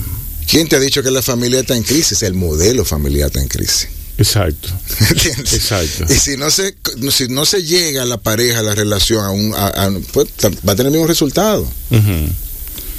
¿Quién 0.50 0.68
te 0.68 0.76
ha 0.76 0.80
dicho 0.80 1.02
que 1.04 1.10
la 1.12 1.22
familia 1.24 1.60
está 1.60 1.76
en 1.76 1.84
crisis? 1.84 2.22
El 2.24 2.34
modelo 2.36 2.86
familiar 2.86 3.28
está 3.28 3.42
en 3.42 3.48
crisis. 3.48 3.88
Exacto. 4.18 4.70
¿Entiendes? 5.10 5.54
Exacto. 5.54 6.06
Y 6.14 6.18
si 6.18 6.38
no 6.38 6.50
se, 6.52 6.76
si 7.12 7.28
no 7.28 7.46
se 7.46 7.64
llega 7.64 8.04
a 8.04 8.06
la 8.06 8.18
pareja, 8.18 8.60
a 8.60 8.64
la 8.64 8.76
relación, 8.76 9.24
a 9.26 9.32
un, 9.32 9.54
a- 9.54 9.68
a- 9.68 9.92
pues, 10.14 10.28
va 10.68 10.74
a 10.74 10.76
tener 10.76 10.88
el 10.88 10.92
mismo 10.94 11.08
resultado. 11.08 11.62
Ujú. 11.92 12.30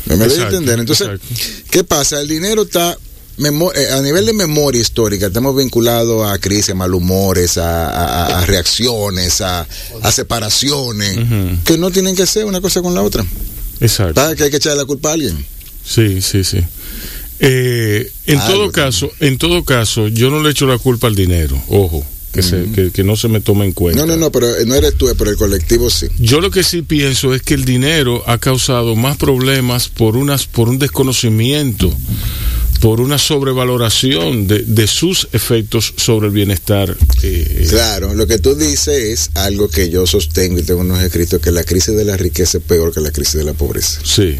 ¿Me, 0.06 0.16
me 0.16 0.24
a 0.24 0.26
entender? 0.28 0.78
Entonces, 0.78 1.08
exacto. 1.08 1.34
¿qué 1.70 1.82
pasa? 1.84 2.20
El 2.20 2.28
dinero 2.28 2.62
está 2.62 2.96
eh, 3.38 3.88
a 3.92 4.00
nivel 4.02 4.24
de 4.24 4.32
memoria 4.32 4.80
histórica, 4.80 5.26
estamos 5.26 5.56
vinculados 5.56 6.30
a 6.30 6.38
crisis, 6.38 6.70
a 6.70 6.74
malhumores, 6.74 7.58
a, 7.58 7.88
a- 7.90 8.38
a 8.42 8.46
reacciones, 8.46 9.40
a, 9.40 9.66
a 10.02 10.12
separaciones, 10.12 11.18
que 11.64 11.76
no 11.76 11.90
tienen 11.90 12.14
que 12.14 12.24
ser 12.26 12.44
una 12.44 12.60
cosa 12.60 12.82
con 12.82 12.94
la 12.94 13.02
otra. 13.02 13.24
Exacto. 13.80 14.14
¿Para 14.14 14.34
que 14.36 14.44
hay 14.44 14.50
que 14.50 14.56
echarle 14.58 14.78
la 14.78 14.84
culpa 14.86 15.10
a 15.10 15.12
alguien? 15.14 15.44
Sí, 15.84 16.20
sí, 16.22 16.44
sí. 16.44 16.58
Eh, 17.40 18.10
en 18.26 18.38
Algo 18.38 18.52
todo 18.54 18.72
caso, 18.72 19.10
en 19.20 19.38
todo 19.38 19.64
caso, 19.64 20.08
yo 20.08 20.30
no 20.30 20.42
le 20.42 20.50
echo 20.50 20.66
la 20.66 20.78
culpa 20.78 21.06
al 21.06 21.14
dinero, 21.14 21.60
ojo, 21.68 22.04
que, 22.32 22.42
se- 22.42 22.66
que, 22.74 22.90
que 22.90 23.04
no 23.04 23.16
se 23.16 23.28
me 23.28 23.40
tome 23.40 23.64
en 23.66 23.72
cuenta. 23.72 24.00
No, 24.00 24.06
no, 24.06 24.16
no, 24.16 24.30
pero 24.32 24.48
eh, 24.56 24.64
no 24.66 24.74
eres 24.74 24.94
tú, 24.96 25.08
pero 25.18 25.30
el 25.30 25.36
colectivo 25.36 25.88
sí. 25.90 26.06
Yo 26.18 26.40
lo 26.40 26.50
que 26.50 26.62
sí 26.62 26.82
pienso 26.82 27.34
es 27.34 27.42
que 27.42 27.54
el 27.54 27.64
dinero 27.64 28.22
ha 28.26 28.38
causado 28.38 28.94
más 28.96 29.16
problemas 29.16 29.88
por 29.88 30.16
unas, 30.16 30.46
por 30.46 30.68
un 30.68 30.78
desconocimiento, 30.78 31.92
por 32.80 33.00
una 33.00 33.16
sobrevaloración 33.18 34.46
de, 34.46 34.62
de 34.64 34.86
sus 34.86 35.28
efectos 35.32 35.94
sobre 35.96 36.26
el 36.28 36.32
bienestar. 36.32 36.94
eh, 37.22 37.66
Claro, 37.70 38.14
lo 38.14 38.26
que 38.26 38.38
tú 38.38 38.54
dices 38.54 38.88
es 38.88 39.30
algo 39.34 39.68
que 39.68 39.88
yo 39.88 40.06
sostengo 40.06 40.58
y 40.58 40.62
tengo 40.62 40.80
unos 40.80 41.02
escritos, 41.02 41.40
que 41.40 41.50
la 41.52 41.64
crisis 41.64 41.96
de 41.96 42.04
la 42.04 42.16
riqueza 42.16 42.58
es 42.58 42.64
peor 42.64 42.92
que 42.92 43.00
la 43.00 43.10
crisis 43.12 43.34
de 43.34 43.44
la 43.44 43.54
pobreza. 43.54 44.00
sí, 44.04 44.36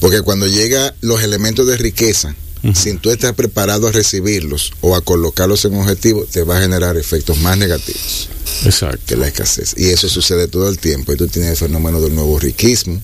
Porque 0.00 0.22
cuando 0.22 0.46
llega 0.46 0.94
los 1.00 1.22
elementos 1.22 1.66
de 1.66 1.76
riqueza, 1.76 2.34
Ujú. 2.62 2.74
sin 2.74 2.98
tú 2.98 3.10
estar 3.10 3.34
preparado 3.34 3.88
a 3.88 3.92
recibirlos 3.92 4.72
o 4.80 4.96
a 4.96 5.02
colocarlos 5.02 5.64
en 5.66 5.74
objetivo, 5.74 6.24
te 6.30 6.42
va 6.44 6.58
a 6.58 6.62
generar 6.62 6.96
efectos 6.96 7.36
más 7.38 7.58
negativos 7.58 8.28
exacto. 8.64 9.00
que 9.06 9.16
la 9.16 9.28
escasez. 9.28 9.74
Y 9.76 9.86
eso 9.90 10.08
sucede 10.08 10.48
todo 10.48 10.68
el 10.68 10.78
tiempo. 10.78 11.12
Y 11.12 11.16
tú 11.16 11.26
tienes 11.28 11.50
el 11.50 11.56
fenómeno 11.56 12.00
del 12.00 12.14
nuevo 12.14 12.38
riquismo, 12.38 13.00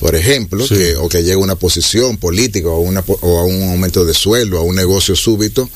por 0.00 0.14
ejemplo, 0.16 0.66
Sí. 0.66 0.74
que, 0.74 0.96
o 0.96 1.08
que 1.08 1.22
llega 1.22 1.36
una 1.38 1.54
posición 1.56 2.16
política 2.16 2.68
o, 2.68 2.80
una, 2.80 3.04
o 3.06 3.38
a 3.38 3.44
un 3.44 3.62
aumento 3.70 4.04
de 4.04 4.14
sueldo, 4.14 4.58
a 4.58 4.62
un 4.62 4.74
negocio 4.74 5.14
súbito. 5.14 5.68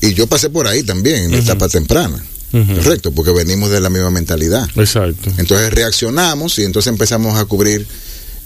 Y 0.00 0.14
yo 0.14 0.26
pasé 0.26 0.50
por 0.50 0.66
ahí 0.66 0.82
también, 0.82 1.24
en 1.24 1.34
etapa 1.34 1.68
temprana. 1.68 2.24
Correcto, 2.52 3.12
porque 3.12 3.32
venimos 3.32 3.70
de 3.70 3.80
la 3.82 3.90
misma 3.90 4.10
mentalidad. 4.10 4.66
Exacto. 4.76 5.30
Entonces 5.36 5.70
reaccionamos 5.74 6.58
y 6.58 6.64
entonces 6.64 6.90
empezamos 6.90 7.38
a 7.38 7.44
cubrir 7.44 7.86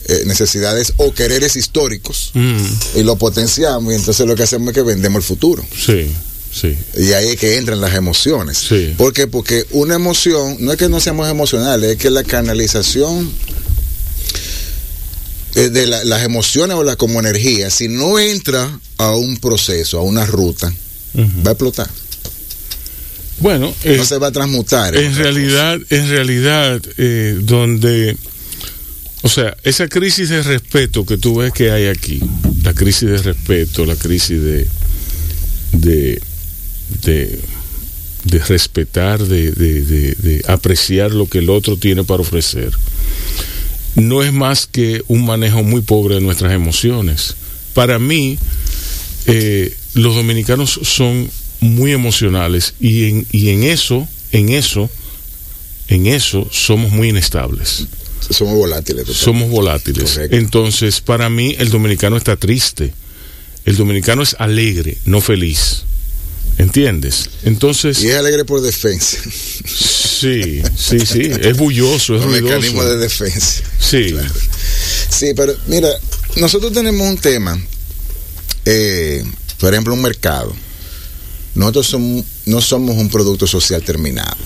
eh, 0.09 0.23
necesidades 0.27 0.93
o 0.97 1.13
quereres 1.15 1.57
históricos 1.57 2.31
Mm, 2.35 2.65
y 2.97 3.03
lo 3.03 3.17
potenciamos 3.17 3.93
y 3.93 3.97
entonces 3.97 4.27
lo 4.27 4.35
que 4.37 4.43
hacemos 4.45 4.69
es 4.69 4.75
que 4.75 4.83
vendemos 4.83 5.23
el 5.23 5.27
futuro. 5.27 5.65
sí, 5.77 6.07
sí. 6.53 6.77
Y 6.97 7.13
ahí 7.13 7.29
es 7.29 7.37
que 7.37 7.57
entran 7.59 7.81
las 7.81 7.95
emociones. 7.95 8.59
Sí. 8.59 8.95
¿Por 8.97 9.13
qué? 9.13 9.27
Porque 9.27 9.65
una 9.71 9.95
emoción, 9.95 10.57
no 10.61 10.73
es 10.73 10.79
que 10.79 10.89
no 10.89 10.99
seamos 11.01 11.29
emocionales, 11.31 11.91
es 11.93 11.97
que 11.97 12.11
la 12.11 12.25
canalización 12.25 13.31
eh, 15.57 15.69
de 15.69 15.87
la- 15.87 16.05
las 16.05 16.23
emociones 16.23 16.77
o 16.77 16.85
la 16.85 16.97
como 16.97 17.19
energía, 17.21 17.71
si 17.71 17.89
no 17.89 18.19
entra 18.19 18.79
a 18.99 19.15
un 19.17 19.37
proceso, 19.39 19.99
a 19.99 20.03
una 20.03 20.25
ruta, 20.25 20.73
va 21.45 21.51
a 21.51 21.53
explotar. 21.53 21.89
Bueno, 23.41 23.75
eh, 23.85 23.97
No 23.97 24.05
se 24.05 24.19
va 24.19 24.29
a 24.29 24.33
transmutar. 24.33 24.95
en 24.95 25.15
realidad, 25.17 25.79
en 25.91 26.09
realidad, 26.09 26.81
eh, 26.99 27.37
donde, 27.43 28.17
o 29.23 29.29
sea, 29.29 29.57
esa 29.65 29.89
crisis 29.89 30.29
de 30.31 30.43
respeto 30.43 31.05
que 31.05 31.19
tú 31.19 31.37
ves 31.37 31.53
que 31.53 31.71
hay 31.71 31.87
aquí, 31.87 32.21
la 32.65 32.73
crisis 32.75 33.09
de 33.11 33.19
respeto, 33.19 33.85
la 33.85 33.97
crisis 33.97 34.41
de, 34.41 34.67
de, 35.73 36.23
de, 38.25 38.39
respetar, 38.49 39.25
de- 39.25 39.53
de 39.53 40.43
apreciar 40.49 41.13
lo 41.13 41.27
que 41.27 41.39
el 41.39 41.51
otro 41.51 41.77
tiene 41.77 42.05
para 42.05 42.23
ofrecer, 42.23 42.71
no 43.97 44.23
es 44.23 44.33
más 44.33 44.67
que 44.67 45.03
un 45.09 45.25
manejo 45.27 45.63
muy 45.63 45.81
pobre 45.83 46.15
de 46.17 46.21
nuestras 46.21 46.53
emociones. 46.53 47.35
Para 47.75 47.99
mí, 47.99 48.39
eh, 49.27 49.75
los 49.95 50.15
dominicanos 50.15 50.81
son 50.83 51.31
muy 51.61 51.93
emocionales 51.93 52.75
y 52.81 53.05
en, 53.05 53.27
y 53.33 53.51
en 53.51 53.65
eso 53.65 54.09
en 54.33 54.49
eso, 54.51 54.89
en 55.89 56.07
eso 56.07 56.49
somos 56.53 56.93
muy 56.93 57.09
inestables. 57.09 57.87
Somos 58.29 58.55
volátiles. 58.55 59.05
total. 59.07 59.21
Somos 59.23 59.49
volátiles. 59.51 60.11
Correcto. 60.13 60.37
Entonces, 60.37 61.01
para 61.01 61.29
mí, 61.31 61.55
el 61.59 61.71
dominicano 61.71 62.17
está 62.17 62.37
triste. 62.37 62.93
El 63.65 63.77
dominicano 63.77 64.23
es 64.23 64.37
alegre, 64.39 64.99
no 65.05 65.21
feliz. 65.21 65.83
¿Entiendes? 66.59 67.31
Entonces, 67.45 68.03
Y 68.03 68.09
es 68.09 68.17
alegre 68.17 68.45
por 68.45 68.61
defensa. 68.61 69.17
sí, 69.65 70.63
sí, 70.77 71.01
sí. 71.07 71.31
Es 71.41 71.57
bulloso, 71.57 72.17
es 72.17 72.23
Un 72.25 72.33
mecanismo 72.33 72.83
de 72.85 72.97
ruidoso. 72.97 73.25
defensa. 73.25 73.63
Sí, 73.79 74.15
Sí, 75.09 75.33
pero 75.35 75.55
mira, 75.67 75.89
nosotros 76.37 76.73
tenemos 76.73 77.07
un 77.09 77.17
tema, 77.19 77.59
eh, 78.65 79.25
por 79.59 79.73
ejemplo, 79.73 79.95
un 79.95 80.03
mercado. 80.03 80.55
Nosotros 81.55 81.87
somos, 81.87 82.25
no 82.47 82.61
somos 82.61 82.97
un 82.97 83.09
producto 83.09 83.47
social 83.47 83.83
terminado, 83.83 84.37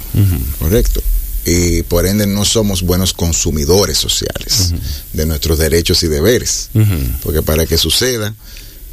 ¿correcto? 0.58 1.02
Y 1.46 1.82
por 1.82 2.06
ende 2.06 2.26
no 2.26 2.44
somos 2.44 2.82
buenos 2.82 3.12
consumidores 3.12 3.98
sociales 3.98 4.72
de 5.12 5.26
nuestros 5.26 5.58
derechos 5.58 6.02
y 6.02 6.08
deberes. 6.08 6.70
Porque 7.22 7.42
para 7.42 7.66
que 7.66 7.76
suceda, 7.76 8.34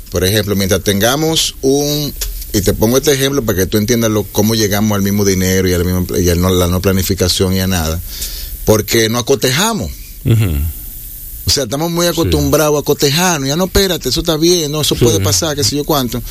por 0.09 0.23
ejemplo, 0.25 0.55
mientras 0.57 0.83
tengamos 0.83 1.55
un, 1.61 2.13
y 2.53 2.59
te 2.61 2.73
pongo 2.73 2.97
este 2.97 3.13
ejemplo 3.13 3.41
para 3.45 3.59
que 3.59 3.65
tú 3.67 3.77
entiendas 3.77 4.11
lo, 4.11 4.23
cómo 4.23 4.53
llegamos 4.55 4.95
al 4.97 5.01
mismo 5.01 5.23
dinero 5.23 5.69
y 5.69 5.73
a 5.73 5.77
la, 5.77 5.83
misma, 5.85 6.19
y 6.19 6.29
a 6.29 6.35
no- 6.35 6.49
la 6.53 6.67
no 6.67 6.81
planificación 6.81 7.53
y 7.53 7.61
a 7.61 7.67
nada, 7.67 7.97
porque 8.65 9.07
no 9.07 9.19
acotejamos. 9.19 9.89
O 11.43 11.49
sea, 11.49 11.63
estamos 11.63 11.89
muy 11.89 12.05
acostumbrados 12.05 12.79
a 12.79 12.83
cotejarnos. 12.83 13.47
Ya 13.47 13.55
no, 13.55 13.65
espérate, 13.65 14.09
eso 14.09 14.19
está 14.19 14.37
bien, 14.37 14.71
no, 14.71 14.81
eso 14.81 14.95
Sí. 14.95 15.03
puede 15.03 15.19
pasar, 15.21 15.55
qué 15.55 15.63
sé 15.63 15.75
yo 15.75 15.83
cuánto. 15.83 16.21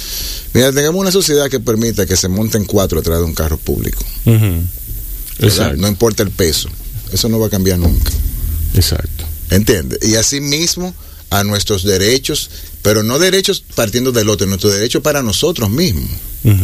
Mira, 0.55 0.71
tengamos 0.73 1.01
una 1.01 1.11
sociedad 1.11 1.49
que 1.51 1.59
permita 1.61 2.07
que 2.07 2.17
se 2.17 2.29
monten 2.29 2.65
cuatro 2.65 3.01
atrás 3.01 3.19
de 3.19 3.25
un 3.25 3.35
carro 3.35 3.57
público. 3.59 4.05
Exacto, 5.47 5.77
No 5.81 5.89
importa 5.89 6.23
el 6.23 6.31
peso. 6.31 6.69
Eso 7.13 7.29
no 7.29 7.39
va 7.39 7.47
a 7.49 7.51
cambiar 7.51 7.79
nunca. 7.79 8.11
exacto. 8.75 9.25
¿Entiendes? 9.51 9.99
Y 10.09 10.15
así 10.15 10.41
mismo 10.41 10.95
a 11.31 11.43
nuestros 11.45 11.83
derechos, 11.85 12.51
pero 12.83 13.03
no 13.03 13.19
derechos 13.19 13.63
partiendo 13.75 14.13
del 14.13 14.29
otro, 14.29 14.47
nuestros 14.47 14.73
derechos 14.75 15.03
para 15.03 15.23
nosotros 15.23 15.71
mismos, 15.71 16.09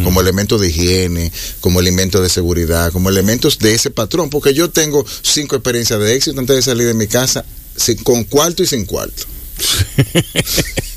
como 0.03 0.21
elementos 0.21 0.59
de 0.61 0.69
higiene, 0.69 1.31
como 1.61 1.79
elementos 1.79 2.21
de 2.21 2.29
seguridad, 2.29 2.91
como 2.91 3.09
elementos 3.09 3.59
de 3.59 3.73
ese 3.75 3.91
patrón, 3.91 4.29
porque 4.29 4.53
yo 4.53 4.69
tengo 4.69 5.05
cinco 5.21 5.55
experiencias 5.57 5.99
de 5.99 6.15
éxito 6.15 6.39
antes 6.39 6.55
de 6.55 6.61
salir 6.61 6.87
de 6.87 6.93
mi 6.93 7.07
casa, 7.07 7.45
sin- 7.75 7.97
con 8.03 8.23
cuarto 8.23 8.63
y 8.63 8.67
sin 8.67 8.85
cuarto. 8.85 9.23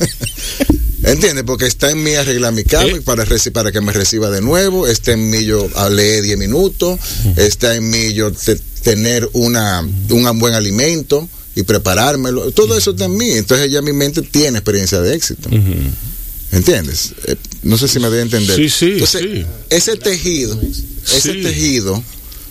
¿Entiendes? 1.02 1.45
Porque 1.45 1.66
está 1.66 1.90
en 1.90 2.02
mí 2.02 2.14
arreglar 2.14 2.52
mi 2.52 2.64
cama 2.64 2.88
y 2.90 3.00
para, 3.00 3.25
para 3.52 3.73
que 3.73 3.80
me 3.80 3.92
reciba 3.92 4.30
de 4.30 4.40
nuevo, 4.42 4.87
está 4.87 5.12
en 5.12 5.30
mí 5.30 5.45
yo 5.45 5.69
leer 5.90 6.23
10 6.23 6.38
minutos, 6.38 6.99
está 7.37 7.75
en 7.75 7.88
mí 7.88 8.12
yo 8.12 8.30
te- 8.33 8.61
tener 8.83 9.28
una, 9.33 9.80
un 10.11 10.38
buen 10.38 10.54
alimento 10.54 11.28
y 11.54 11.62
preparármelo. 11.62 12.50
Todo 12.52 12.76
eso 12.76 12.90
está 12.92 13.07
en 13.07 13.16
mí. 13.16 13.30
Entonces 13.30 13.71
ya 13.71 13.83
mi 13.83 13.92
mente 13.92 14.23
tiene 14.23 14.59
experiencia 14.59 15.00
de 15.00 15.14
éxito. 15.14 15.49
¿Entiendes? 16.52 17.12
Eh, 17.26 17.37
no 17.62 17.78
sé 17.78 17.87
si 17.88 17.99
me 18.00 18.09
doy 18.09 18.19
a 18.19 18.23
entender. 18.23 18.57
Sí, 18.57 18.69
sí, 18.69 18.90
Entonces, 18.92 19.21
sí. 19.23 19.47
ese 19.71 19.97
tejido, 19.97 20.61
ese 21.14 21.35
tejido 21.35 22.02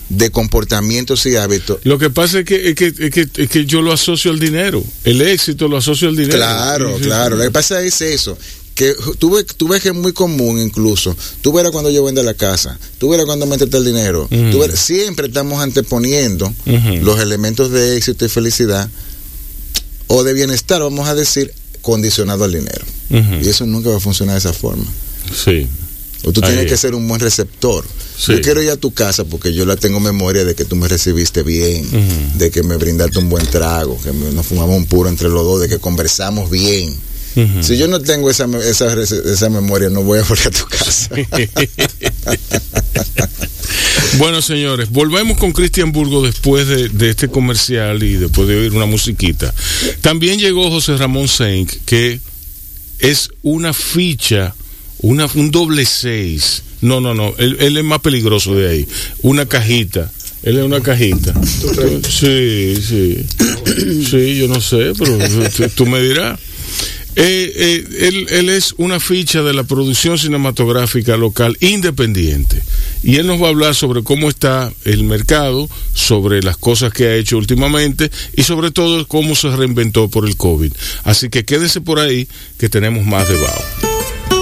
de 0.09 0.31
comportamientos 0.31 1.25
y 1.27 1.35
hábitos 1.35 1.79
Lo 1.83 1.99
que 1.99 2.09
pasa 2.09 2.39
es 2.39 2.45
que, 2.45 2.69
es 2.69 2.75
que, 2.75 2.87
es 2.87 3.11
que, 3.11 3.27
es 3.43 3.49
que 3.49 3.65
yo 3.65 3.81
lo 3.81 3.91
asocio 3.93 4.31
al 4.31 4.39
dinero. 4.39 4.83
El 5.03 5.21
éxito 5.21 5.67
lo 5.67 5.77
asocio 5.77 6.09
al 6.09 6.15
dinero. 6.15 6.35
Claro, 6.37 6.97
Sí, 6.97 7.03
claro. 7.03 7.35
sí. 7.35 7.37
Lo 7.39 7.43
que 7.45 7.51
pasa 7.51 7.81
es 7.83 8.01
eso. 8.01 8.37
Que 8.73 8.95
tú 9.19 9.31
ves, 9.35 9.45
tú 9.57 9.67
ves 9.67 9.81
que 9.83 9.89
es 9.89 9.95
muy 9.95 10.13
común 10.13 10.59
incluso. 10.59 11.15
Tú 11.41 11.51
verás 11.53 11.71
cuando 11.71 11.89
yo 11.91 12.03
vendo 12.03 12.23
la 12.23 12.33
casa. 12.33 12.79
Tú 12.97 13.09
verás 13.09 13.25
cuando 13.25 13.45
me 13.45 13.53
entrete 13.55 13.75
el 13.77 13.85
dinero. 13.85 14.23
Ujú. 14.31 14.51
Tú 14.51 14.59
verás- 14.59 14.79
siempre 14.79 15.27
estamos 15.27 15.61
anteponiendo 15.61 16.51
los 17.03 17.19
elementos 17.19 17.71
de 17.71 17.97
éxito 17.97 18.25
y 18.25 18.29
felicidad 18.29 18.89
o 20.07 20.23
de 20.23 20.33
bienestar, 20.33 20.81
vamos 20.81 21.07
a 21.07 21.13
decir, 21.13 21.53
condicionado 21.81 22.45
al 22.45 22.53
dinero. 22.53 22.83
Y 23.11 23.47
eso 23.49 23.65
nunca 23.65 23.89
va 23.89 23.97
a 23.97 23.99
funcionar 23.99 24.33
de 24.35 24.39
esa 24.39 24.53
forma. 24.53 24.85
Sí. 25.45 25.67
O 26.23 26.31
tú 26.33 26.41
Ahí 26.43 26.49
tienes 26.49 26.65
es. 26.65 26.71
que 26.71 26.77
ser 26.77 26.95
un 26.95 27.07
buen 27.07 27.21
receptor. 27.21 27.85
Sí. 28.17 28.33
Yo 28.33 28.41
quiero 28.41 28.61
ir 28.61 28.69
a 28.71 28.75
tu 28.77 28.91
casa 28.93 29.23
porque 29.23 29.53
yo 29.53 29.65
la 29.65 29.77
tengo 29.77 29.99
memoria 30.01 30.43
de 30.43 30.53
que 30.53 30.65
tú 30.65 30.75
me 30.75 30.87
recibiste 30.87 31.43
bien, 31.43 31.87
de 32.37 32.51
que 32.51 32.61
me 32.63 32.75
brindaste 32.75 33.19
un 33.19 33.29
buen 33.29 33.45
trago, 33.47 33.97
que 34.01 34.11
me- 34.11 34.31
nos 34.31 34.45
fumamos 34.45 34.75
un 34.75 34.85
puro 34.85 35.07
entre 35.09 35.29
los 35.29 35.43
dos, 35.45 35.61
de 35.61 35.69
que 35.69 35.79
conversamos 35.79 36.49
bien. 36.51 36.93
Si 37.61 37.77
yo 37.77 37.87
no 37.87 38.01
tengo 38.01 38.29
esa, 38.29 38.45
esa, 38.65 38.91
esa 39.01 39.49
memoria, 39.49 39.89
no 39.89 40.03
voy 40.03 40.19
a 40.19 40.23
volver 40.23 40.47
a 40.47 40.51
tu 40.51 40.65
casa. 40.65 41.09
Bueno, 44.17 44.41
señores, 44.41 44.89
volvemos 44.89 45.37
con 45.37 45.51
Cristian 45.51 45.91
Burgo 45.91 46.23
después 46.23 46.67
de, 46.67 46.89
de 46.89 47.11
este 47.11 47.29
comercial 47.29 48.01
y 48.03 48.15
después 48.15 48.47
de 48.47 48.57
oír 48.59 48.73
una 48.73 48.85
musiquita. 48.85 49.53
También 50.01 50.39
llegó 50.39 50.69
José 50.69 50.97
Ramón 50.97 51.27
Senk, 51.27 51.71
que 51.85 52.19
es 52.99 53.29
una 53.43 53.71
ficha, 53.73 54.55
una, 54.99 55.27
un 55.35 55.51
doble 55.51 55.85
seis. 55.85 56.63
No, 56.81 57.01
no, 57.01 57.13
no, 57.13 57.33
él, 57.37 57.57
él 57.59 57.77
es 57.77 57.83
más 57.83 57.99
peligroso 57.99 58.55
de 58.55 58.69
ahí. 58.69 58.87
Una 59.21 59.45
cajita. 59.45 60.11
Él 60.43 60.57
es 60.57 60.63
una 60.63 60.81
cajita. 60.81 61.33
Sí, 62.07 62.75
sí. 62.81 63.25
Sí, 64.09 64.37
yo 64.37 64.47
no 64.47 64.61
sé, 64.61 64.93
pero 64.97 65.17
tú, 65.49 65.63
tú 65.75 65.85
me 65.85 66.01
dirás. 66.01 66.39
Eh, 67.15 67.51
eh, 67.55 68.07
él, 68.07 68.27
él 68.29 68.49
es 68.49 68.73
una 68.77 69.01
ficha 69.01 69.41
de 69.41 69.53
la 69.53 69.63
producción 69.63 70.17
cinematográfica 70.17 71.17
local 71.17 71.57
independiente. 71.59 72.61
Y 73.03 73.17
él 73.17 73.27
nos 73.27 73.41
va 73.41 73.47
a 73.47 73.49
hablar 73.49 73.75
sobre 73.75 74.03
cómo 74.03 74.29
está 74.29 74.71
el 74.85 75.03
mercado, 75.03 75.67
sobre 75.93 76.41
las 76.41 76.55
cosas 76.55 76.93
que 76.93 77.07
ha 77.07 77.15
hecho 77.15 77.37
últimamente 77.37 78.09
y 78.37 78.43
sobre 78.43 78.71
todo 78.71 79.05
cómo 79.07 79.35
se 79.35 79.53
reinventó 79.53 80.07
por 80.07 80.25
el 80.25 80.37
COVID. 80.37 80.71
Así 81.03 81.29
que 81.29 81.43
quédese 81.43 81.81
por 81.81 81.99
ahí 81.99 82.27
que 82.57 82.69
tenemos 82.69 83.05
más 83.05 83.27
de 83.27 83.35
Bao. 83.35 83.88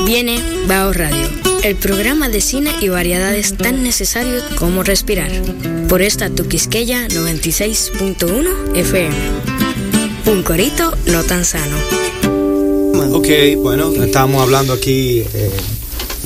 Viene 0.08 0.42
Bao 0.68 0.94
Radio, 0.94 1.28
el 1.64 1.76
programa 1.76 2.30
de 2.30 2.40
cine 2.42 2.72
y 2.82 2.88
variedades 2.90 3.56
tan 3.58 3.84
necesarios 3.84 4.42
como 4.58 4.82
respirar. 4.82 5.30
Por 5.90 6.02
esta 6.02 6.30
tu 6.30 6.48
Quisqueya 6.48 7.08
96.1 7.10 8.76
FM. 8.76 9.16
Un 10.28 10.44
corito 10.44 10.94
no 11.08 11.24
tan 11.24 11.44
sano. 11.46 11.76
Ok, 13.12 13.28
bueno, 13.58 13.92
estábamos 14.04 14.42
hablando 14.42 14.74
aquí, 14.74 15.20
eh, 15.34 15.52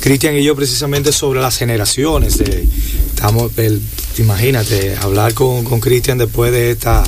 Cristian 0.00 0.36
y 0.36 0.44
yo, 0.44 0.54
precisamente 0.56 1.12
sobre 1.12 1.40
las 1.40 1.56
generaciones. 1.58 2.38
De, 2.38 2.64
estamos, 3.14 3.52
el- 3.58 3.80
imagínate, 4.18 4.96
hablar 4.96 5.34
con, 5.34 5.64
con 5.64 5.80
Cristian 5.80 6.18
después 6.18 6.50
de 6.52 6.70
esta 6.70 7.02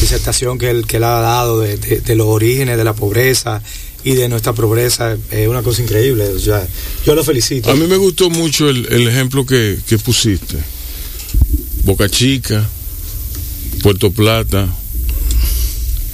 disertación 0.00 0.58
que 0.58 0.70
él, 0.70 0.86
que 0.86 0.96
él 0.96 1.04
ha 1.04 1.20
dado 1.20 1.60
de, 1.60 1.76
de- 1.76 2.00
de 2.00 2.14
los 2.14 2.26
orígenes 2.26 2.76
de 2.78 2.84
la 2.84 2.94
pobreza 2.94 3.62
y 4.04 4.14
de 4.14 4.28
nuestra 4.28 4.52
pobreza 4.52 5.16
es 5.30 5.48
una 5.48 5.62
cosa 5.62 5.82
increíble. 5.82 6.28
O 6.28 6.38
sea, 6.38 6.66
yo 7.06 7.14
lo 7.14 7.22
felicito. 7.24 7.70
A 7.70 7.74
mí 7.76 7.86
me 7.86 7.96
gustó 7.96 8.30
mucho 8.30 8.68
el, 8.68 8.86
el 8.92 9.08
ejemplo 9.08 9.44
que, 9.46 9.78
que 9.88 9.98
pusiste. 9.98 10.56
Boca 11.84 12.08
Chica, 12.08 12.68
Puerto 13.82 14.10
Plata, 14.10 14.68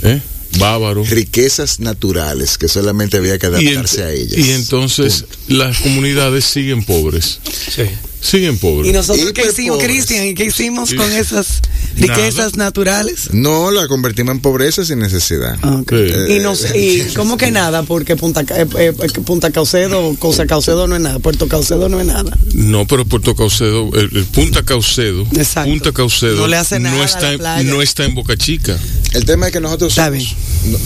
¿eh? 0.03 0.21
Bávaro. 0.59 1.05
Riquezas 1.05 1.81
naturales 1.81 2.57
que 2.57 2.69
solamente 2.69 3.17
había 3.19 3.39
que 3.39 3.47
Y, 3.47 3.49
adaptarse 3.49 4.03
a 4.03 4.13
ellas. 4.13 4.39
y 4.39 4.53
entonces 4.53 5.25
las 5.49 5.79
comunidades 5.81 6.45
siguen 6.45 6.85
pobres. 6.85 7.41
Sí. 7.75 7.83
Siguen 8.27 8.59
pobres. 8.59 8.91
¿Y 8.91 8.93
nosotros 8.93 9.29
Hiper 9.31 9.45
qué 9.45 9.51
hicimos. 9.51 9.83
Cristian? 9.83 10.27
¿Y 10.27 10.35
qué 10.35 10.45
hicimos 10.47 10.93
con 10.95 11.13
esas 11.13 11.63
Nada. 11.97 12.15
riquezas 12.17 12.57
naturales? 12.57 13.29
No, 13.33 13.71
la 13.71 13.87
convertimos 13.87 14.35
en 14.35 14.41
pobreza 14.41 14.85
sin 14.85 14.99
necesidad. 14.99 15.57
Sí. 15.89 16.33
Y, 16.35 16.39
no 16.41 16.57
sé- 16.57 16.77
y 16.77 17.15
cómo 17.15 17.37
que 17.37 17.51
nada, 17.53 17.85
porque 17.85 18.17
Punta, 18.17 18.41
eh, 18.41 18.67
eh, 18.79 18.93
Punta 19.25 19.51
Caucedo, 19.53 20.17
Cosa 20.19 20.45
Caucedo 20.47 20.89
no 20.89 20.97
es 20.97 21.03
nada, 21.03 21.19
Puerto 21.21 21.47
Caucedo 21.47 21.89
no 21.89 22.01
es 22.01 22.07
nada. 22.07 22.37
No, 22.55 22.85
pero 22.87 23.05
Puerto 23.05 23.37
Caucedo, 23.37 23.91
el, 23.95 24.11
el 24.17 24.25
Punta 24.25 24.65
Caucedo, 24.65 25.23
Exacto. 25.37 25.71
Punta 25.71 25.93
Caucedo 25.93 26.37
No 26.37 26.47
le 26.49 26.57
hace 26.57 26.81
nada 26.81 26.97
no 26.97 27.05
está, 27.05 27.33
en- 27.33 27.69
no 27.71 27.81
está 27.83 28.05
en 28.05 28.15
Boca 28.17 28.37
Chica. 28.37 28.77
El 29.13 29.25
tema 29.25 29.47
es 29.47 29.53
que 29.53 29.61
nosotros 29.61 29.95
somos, 29.95 30.35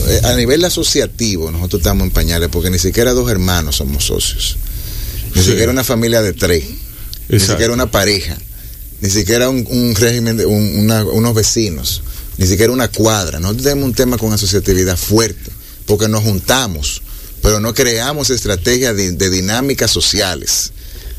eh, 0.07 0.21
a 0.25 0.35
nivel 0.35 0.63
asociativo, 0.63 1.49
nosotros 1.49 1.79
estamos 1.81 2.03
en 2.05 2.11
pañales 2.11 2.49
porque 2.51 2.69
ni 2.69 2.77
siquiera 2.77 3.13
dos 3.13 3.31
hermanos 3.31 3.77
somos 3.77 4.05
socios. 4.05 4.57
Ni 5.33 5.41
Sí. 5.41 5.49
siquiera 5.51 5.71
una 5.71 5.83
familia 5.83 6.21
de 6.21 6.33
tres. 6.33 6.63
Ni 7.29 7.39
siquiera 7.39 7.73
una 7.73 7.89
pareja. 7.91 8.37
Ni 9.01 9.09
siquiera 9.09 9.49
un, 9.49 9.65
un 9.69 9.95
régimen, 9.95 10.37
de 10.37 10.45
un- 10.45 10.79
una- 10.79 11.03
unos 11.05 11.33
vecinos. 11.33 12.03
Ni 12.37 12.45
siquiera 12.47 12.71
una 12.71 12.87
cuadra. 12.89 13.39
Nosotros 13.39 13.63
tenemos 13.63 13.85
un 13.85 13.93
tema 13.93 14.17
con 14.17 14.31
asociatividad 14.33 14.97
fuerte 14.97 15.51
porque 15.85 16.07
nos 16.07 16.23
juntamos, 16.23 17.01
pero 17.41 17.59
no 17.59 17.73
creamos 17.73 18.29
estrategias 18.29 18.95
de, 18.95 19.11
de 19.11 19.29
dinámicas 19.29 19.91
sociales 19.91 20.71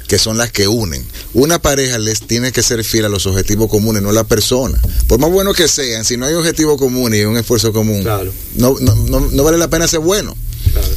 que 0.09 0.19
son 0.19 0.37
las 0.37 0.53
que 0.53 0.69
unen. 0.69 1.03
Una 1.33 1.61
pareja 1.63 1.99
les 1.99 2.21
tiene 2.27 2.53
que 2.53 2.63
ser 2.63 2.85
fiel 2.85 3.07
a 3.07 3.09
los 3.09 3.25
objetivos 3.27 3.71
comunes, 3.71 4.03
no 4.03 4.11
a 4.11 4.13
la 4.13 4.25
persona. 4.25 4.79
Por 5.07 5.19
más 5.19 5.31
bueno 5.31 5.55
que 5.55 5.69
sean, 5.69 6.05
si 6.05 6.17
no 6.19 6.27
hay 6.27 6.35
objetivo 6.35 6.77
común 6.77 7.15
y 7.15 7.23
un 7.23 7.37
esfuerzo 7.39 7.73
común, 7.73 8.03
Claro. 8.03 8.33
no, 8.57 8.77
no, 8.81 8.95
no, 8.95 9.21
no 9.33 9.43
vale 9.45 9.57
la 9.57 9.69
pena 9.71 9.89
ser 9.89 10.01
bueno. 10.01 10.37
Claro. 10.73 10.89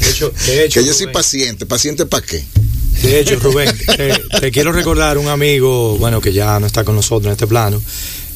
De 0.00 0.10
hecho, 0.10 0.32
de 0.46 0.64
hecho 0.64 0.80
Que 0.80 0.86
yo 0.86 0.94
soy 0.94 1.08
paciente. 1.08 1.66
¿Paciente 1.66 2.06
para 2.06 2.24
qué? 2.26 2.44
De 3.02 3.20
hecho, 3.20 3.38
Rubén, 3.38 3.70
te, 3.96 4.12
te 4.40 4.50
quiero 4.50 4.72
recordar 4.72 5.18
un 5.18 5.28
amigo, 5.28 5.96
bueno, 5.98 6.20
que 6.20 6.32
ya 6.32 6.58
no 6.60 6.66
está 6.66 6.84
con 6.84 6.96
nosotros 6.96 7.26
en 7.26 7.32
este 7.32 7.46
plano, 7.46 7.80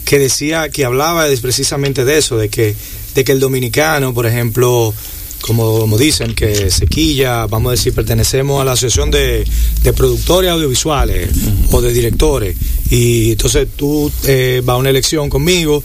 que 0.05 0.18
decía, 0.18 0.68
que 0.68 0.85
hablaba 0.85 1.29
de- 1.29 1.37
precisamente 1.38 2.05
de 2.05 2.18
eso, 2.18 2.37
de 2.37 2.49
que, 2.49 2.75
de 3.14 3.25
que 3.25 3.33
el 3.33 3.40
dominicano, 3.40 4.12
por 4.14 4.27
ejemplo, 4.27 4.92
como, 5.40 5.79
como 5.81 5.96
dicen, 5.99 6.35
que 6.35 6.70
Sequilla, 6.70 7.46
vamos 7.46 7.70
a 7.70 7.73
decir, 7.73 7.92
pertenecemos 7.94 8.61
a 8.61 8.64
la 8.64 8.73
Asociación 8.73 9.11
de, 9.11 9.44
de 9.83 9.92
Productores 9.92 10.51
Audiovisuales 10.51 11.31
o 11.73 11.81
de 11.81 11.92
Directores, 11.92 12.57
y 12.90 13.33
entonces 13.33 13.66
tú 13.77 14.11
eh, 14.25 14.61
vas 14.64 14.75
a 14.75 14.79
una 14.79 14.90
elección 14.90 15.31
conmigo, 15.31 15.83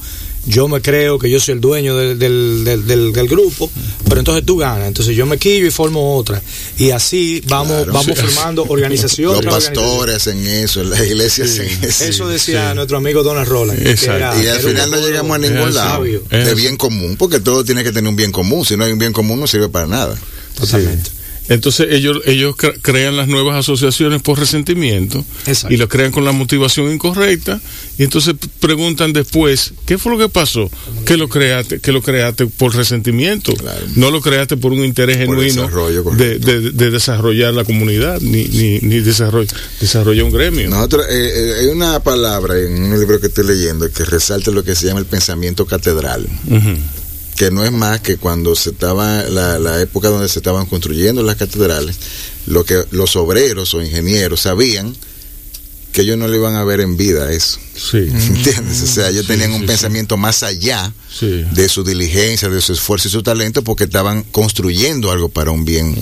yo 0.47 0.67
me 0.67 0.81
creo 0.81 1.17
que 1.19 1.29
yo 1.29 1.39
soy 1.39 1.53
el 1.53 1.61
dueño 1.61 1.95
del, 1.97 2.19
del, 2.19 2.63
del- 2.63 2.85
del- 2.87 3.13
del 3.13 3.27
grupo, 3.27 3.71
pero 4.07 4.19
entonces 4.19 4.45
tú 4.45 4.57
ganas, 4.57 4.87
entonces 4.87 5.15
yo 5.15 5.25
me 5.25 5.37
quillo 5.37 5.65
y 5.65 5.71
formo 5.71 6.15
otra, 6.17 6.41
y 6.77 6.91
así 6.91 7.41
vamos, 7.47 7.75
Claro. 7.77 7.93
vamos 7.93 8.05
Sí. 8.17 8.21
formando 8.25 8.65
organización 8.67 9.31
Los 9.33 9.41
tras 9.41 9.53
organización. 9.55 9.83
pastores 9.89 10.15
hacen 10.15 10.45
eso, 10.47 10.83
las 10.83 11.01
iglesias 11.01 11.49
hacen 11.51 11.67
eso. 11.83 12.03
Eso 12.05 12.27
decía 12.27 12.69
sí. 12.69 12.75
nuestro 12.75 12.97
amigo 12.97 13.23
Donald 13.23 13.47
Roland. 13.47 13.79
era- 13.85 14.41
Y 14.43 14.47
al 14.47 14.59
final 14.59 14.91
no 14.91 14.97
llegamos 14.99 15.35
a 15.35 15.39
ningún 15.39 15.73
lado 15.73 15.89
sabio. 15.95 16.23
De 16.29 16.53
bien 16.55 16.77
común, 16.77 17.15
porque 17.17 17.39
todo 17.39 17.63
tiene 17.63 17.83
que 17.83 17.91
tener 17.91 18.07
un 18.09 18.15
bien 18.15 18.31
común. 18.31 18.65
Si 18.65 18.77
no 18.77 18.83
hay 18.83 18.91
un 18.91 18.99
bien 18.99 19.13
común, 19.13 19.39
no 19.39 19.47
sirve 19.47 19.69
para 19.69 19.87
nada. 19.87 20.15
Totalmente. 20.59 21.09
Entonces 21.47 21.87
ellos, 21.91 22.21
ellos 22.25 22.55
cre- 22.55 22.77
crean 22.81 23.15
las 23.17 23.27
nuevas 23.27 23.55
asociaciones 23.59 24.21
por 24.21 24.39
resentimiento 24.39 25.23
Exacto. 25.45 25.73
y 25.73 25.77
lo 25.77 25.87
crean 25.87 26.11
con 26.11 26.25
la 26.25 26.31
motivación 26.31 26.91
incorrecta 26.91 27.61
y 27.99 28.03
entonces 28.03 28.33
preguntan 28.59 29.13
después, 29.13 29.73
¿qué 29.85 29.97
fue 29.99 30.11
lo 30.13 30.17
que 30.17 30.27
pasó? 30.29 30.71
Que 31.05 31.17
lo 31.17 31.29
creaste, 31.29 31.79
que 31.79 31.91
lo 31.91 32.01
creaste 32.01 32.47
por 32.47 32.75
resentimiento, 32.75 33.53
Claro. 33.53 33.85
no 33.95 34.09
lo 34.09 34.21
creaste 34.21 34.57
por 34.57 34.71
un 34.71 34.83
interés 34.83 35.17
Por 35.25 35.37
genuino 35.37 35.67
de, 35.67 36.01
correcto. 36.03 36.47
de- 36.47 36.71
de 36.71 36.89
desarrollar 36.91 37.53
la 37.53 37.63
comunidad, 37.63 38.19
ni, 38.21 38.45
ni, 38.45 38.79
ni 38.79 38.99
desarroll- 39.01 39.47
desarrollar 39.79 40.25
un 40.25 40.31
gremio. 40.31 40.69
Nosotros, 40.69 41.05
eh, 41.09 41.31
eh, 41.35 41.53
hay 41.61 41.65
una 41.67 41.99
palabra 41.99 42.59
en 42.59 42.83
un 42.91 42.99
libro 42.99 43.19
que 43.19 43.27
estoy 43.27 43.45
leyendo 43.45 43.89
que 43.91 44.03
resalta 44.03 44.49
lo 44.51 44.63
que 44.63 44.73
se 44.75 44.87
llama 44.87 44.99
el 44.99 45.05
pensamiento 45.05 45.65
catedral. 45.67 46.25
Que 47.35 47.51
no 47.51 47.63
es 47.65 47.71
más 47.71 47.99
que 48.01 48.17
cuando 48.17 48.55
se 48.55 48.69
estaba, 48.71 49.23
la, 49.23 49.59
la 49.59 49.81
época 49.81 50.09
donde 50.09 50.29
se 50.29 50.39
estaban 50.39 50.65
construyendo 50.67 51.21
las 51.23 51.35
catedrales, 51.35 51.97
lo 52.47 52.63
que 52.63 52.83
los 52.91 53.15
obreros 53.15 53.73
o 53.73 53.81
ingenieros 53.81 54.41
sabían 54.41 54.95
que 55.91 56.01
ellos 56.01 56.17
no 56.17 56.27
le 56.27 56.35
iban 56.35 56.55
a 56.55 56.63
ver 56.65 56.81
en 56.81 56.97
vida 56.97 57.31
eso. 57.31 57.57
Sí, 57.73 57.97
¿Entiendes? 58.11 58.81
O 58.81 58.87
sea, 58.87 59.09
ellos 59.09 59.21
Sí, 59.25 59.27
tenían 59.29 59.51
un 59.53 59.61
sí. 59.61 59.67
pensamiento 59.67 60.17
más 60.17 60.43
allá 60.43 60.91
sí. 61.09 61.45
de 61.51 61.69
su 61.69 61.83
diligencia, 61.85 62.49
de 62.49 62.59
su 62.61 62.73
esfuerzo 62.73 63.07
y 63.07 63.11
su 63.11 63.23
talento, 63.23 63.63
porque 63.63 63.85
estaban 63.85 64.23
construyendo 64.23 65.09
algo 65.11 65.29
para 65.29 65.51
un 65.51 65.63
bien 65.63 65.95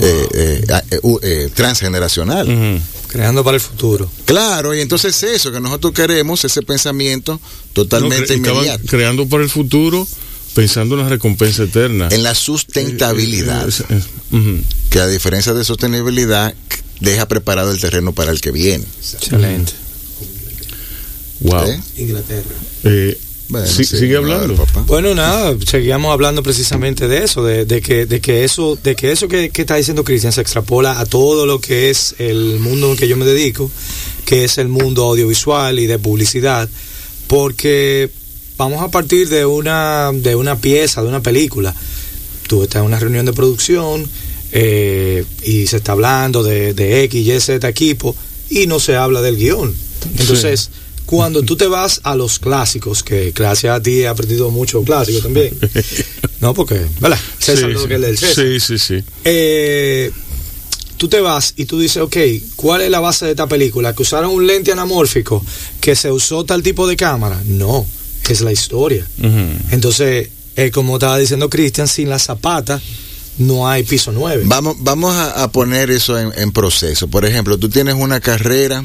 eh, 0.00 0.28
eh, 0.34 0.64
eh, 0.90 0.98
uh, 1.02 1.18
eh, 1.22 1.50
transgeneracional. 1.54 2.80
Creando 3.06 3.42
para 3.44 3.54
el 3.56 3.60
futuro. 3.60 4.10
Claro, 4.24 4.74
y 4.74 4.80
entonces 4.80 5.20
eso 5.22 5.50
que 5.52 5.60
nosotros 5.60 5.92
queremos, 5.94 6.44
ese 6.44 6.62
pensamiento 6.62 7.32
No, 7.34 7.40
totalmente 7.72 8.34
cre- 8.34 8.38
inmediato, 8.38 8.84
creando 8.88 9.26
para 9.28 9.44
el 9.44 9.48
futuro 9.50 10.06
pensando 10.54 10.94
en 10.96 11.02
la 11.02 11.08
recompensa 11.08 11.64
eterna. 11.64 12.08
en 12.10 12.22
la 12.22 12.34
sustentabilidad, 12.34 13.68
Eh, 13.68 13.72
eh, 13.90 14.00
eh, 14.32 14.62
que 14.90 15.00
a 15.00 15.06
diferencia 15.06 15.54
de 15.54 15.64
sostenibilidad, 15.64 16.54
deja 17.00 17.26
preparado 17.28 17.70
el 17.70 17.80
terreno 17.80 18.12
para 18.12 18.32
el 18.32 18.40
que 18.40 18.50
viene. 18.50 18.84
Excelente. 19.14 19.72
Wow. 21.40 21.64
¿Eh? 21.68 21.80
Inglaterra. 21.98 22.42
Eh, 22.84 23.16
Bueno, 23.48 23.66
sí- 23.66 23.84
sigue 23.84 24.16
hablando. 24.16 24.56
papá. 24.56 24.82
Bueno, 24.86 25.14
nada, 25.14 25.56
seguíamos 25.66 26.12
hablando 26.12 26.42
precisamente 26.42 27.06
de 27.08 27.24
eso, 27.24 27.42
de, 27.44 27.64
de 27.64 27.80
que, 27.80 28.04
de 28.06 28.20
que 28.20 28.44
eso, 28.44 28.76
de 28.82 28.94
que 28.96 29.12
eso 29.12 29.26
que, 29.28 29.48
que 29.50 29.62
está 29.62 29.76
diciendo 29.76 30.04
Cristian 30.04 30.32
se 30.32 30.40
extrapola 30.42 30.98
a 31.00 31.06
todo 31.06 31.46
lo 31.46 31.60
que 31.60 31.88
es 31.90 32.14
el 32.18 32.58
mundo 32.58 32.90
en 32.90 32.96
que 32.98 33.08
yo 33.08 33.16
me 33.16 33.24
dedico, 33.24 33.70
que 34.26 34.44
es 34.44 34.58
el 34.58 34.68
mundo 34.68 35.04
audiovisual 35.04 35.78
y 35.78 35.86
de 35.86 35.98
publicidad, 35.98 36.68
porque 37.26 38.10
vamos 38.58 38.82
a 38.82 38.88
partir 38.90 39.28
de 39.28 39.46
una, 39.46 40.10
de 40.12 40.34
una 40.34 40.56
pieza, 40.60 41.00
de 41.02 41.08
una 41.08 41.22
película. 41.22 41.74
Tú 42.46 42.62
estás 42.64 42.80
en 42.80 42.86
una 42.86 42.98
reunión 42.98 43.24
de 43.24 43.32
producción 43.32 44.06
eh, 44.52 45.24
y 45.44 45.66
se 45.66 45.76
está 45.78 45.92
hablando 45.92 46.42
de, 46.42 46.74
de 46.74 47.04
X, 47.04 47.26
Y, 47.26 47.40
Z 47.40 47.66
equipo 47.68 48.14
y 48.50 48.66
no 48.66 48.80
se 48.80 48.96
habla 48.96 49.20
del 49.22 49.36
guion. 49.36 49.74
Entonces, 50.18 50.70
cuando 51.06 51.42
tú 51.42 51.56
te 51.56 51.66
vas 51.66 52.00
a 52.02 52.14
los 52.16 52.38
clásicos, 52.38 53.02
que 53.02 53.32
gracias 53.34 53.74
a 53.76 53.82
ti 53.82 54.00
he 54.00 54.08
aprendido 54.08 54.50
mucho 54.50 54.82
clásico 54.82 55.20
también, 55.20 55.56
no 56.40 56.52
porque, 56.54 56.80
¿verdad? 57.00 57.18
César 57.38 57.68
Sí, 57.68 57.72
lo 57.74 57.80
sí. 57.82 57.88
que 57.88 57.94
es 57.94 58.00
del 58.00 58.18
César. 58.18 58.44
sí, 58.44 58.60
sí, 58.60 58.78
sí. 58.78 59.04
Eh, 59.24 60.10
tú 60.96 61.08
te 61.08 61.20
vas 61.20 61.54
y 61.56 61.64
tú 61.66 61.78
dices, 61.78 61.98
ok, 62.02 62.16
¿cuál 62.56 62.80
es 62.82 62.90
la 62.90 63.00
base 63.00 63.24
de 63.26 63.30
esta 63.32 63.46
película? 63.46 63.94
¿Que 63.94 64.02
usaron 64.02 64.30
un 64.30 64.46
lente 64.46 64.72
anamórfico? 64.72 65.44
¿Que 65.80 65.94
se 65.94 66.10
usó 66.10 66.44
tal 66.44 66.62
tipo 66.62 66.86
de 66.88 66.96
cámara? 66.96 67.40
No, 67.46 67.86
es 68.32 68.40
la 68.40 68.52
historia. 68.52 69.06
Entonces, 69.70 70.28
eh, 70.56 70.70
como 70.70 70.96
estaba 70.96 71.18
diciendo 71.18 71.48
Cristian, 71.48 71.88
sin 71.88 72.08
la 72.08 72.18
zapata 72.18 72.80
no 73.38 73.68
hay 73.68 73.84
piso 73.84 74.10
9. 74.12 74.42
Vamos, 74.46 74.76
vamos 74.80 75.14
a, 75.14 75.44
a 75.44 75.52
poner 75.52 75.90
eso 75.92 76.18
en, 76.18 76.32
en 76.36 76.50
proceso. 76.50 77.06
Por 77.08 77.24
ejemplo, 77.24 77.56
tú 77.58 77.68
tienes 77.68 77.94
una 77.94 78.18
carrera, 78.20 78.82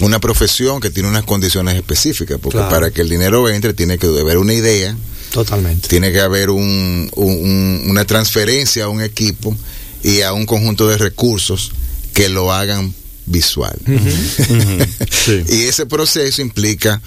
una 0.00 0.18
profesión 0.20 0.80
que 0.80 0.90
tiene 0.90 1.08
unas 1.08 1.22
condiciones 1.24 1.76
específicas, 1.76 2.38
porque 2.42 2.56
Claro. 2.58 2.70
para 2.70 2.90
que 2.90 3.02
el 3.02 3.08
dinero 3.08 3.48
entre 3.48 3.72
tiene 3.74 3.96
que 3.98 4.06
haber 4.08 4.38
una 4.38 4.54
idea, 4.54 4.96
Totalmente. 5.32 5.86
tiene 5.88 6.10
que 6.10 6.20
haber 6.20 6.50
un, 6.50 7.08
un- 7.14 7.32
un- 7.34 7.82
una 7.86 8.04
transferencia 8.04 8.84
a 8.84 8.88
un 8.88 9.00
equipo 9.02 9.56
y 10.02 10.22
a 10.22 10.32
un 10.32 10.46
conjunto 10.46 10.88
de 10.88 10.98
recursos 10.98 11.70
que 12.12 12.28
lo 12.28 12.52
hagan 12.52 12.92
visual. 13.26 13.78
Sí. 15.10 15.44
y 15.48 15.62
ese 15.62 15.86
proceso 15.86 16.42
implica 16.42 17.00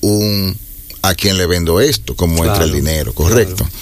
un 0.00 0.56
a 1.02 1.14
quién 1.14 1.36
le 1.36 1.46
vendo 1.46 1.80
esto, 1.80 2.16
cómo 2.16 2.44
entra 2.44 2.64
el 2.64 2.72
dinero, 2.72 3.12
correcto. 3.14 3.56
claro. 3.64 3.72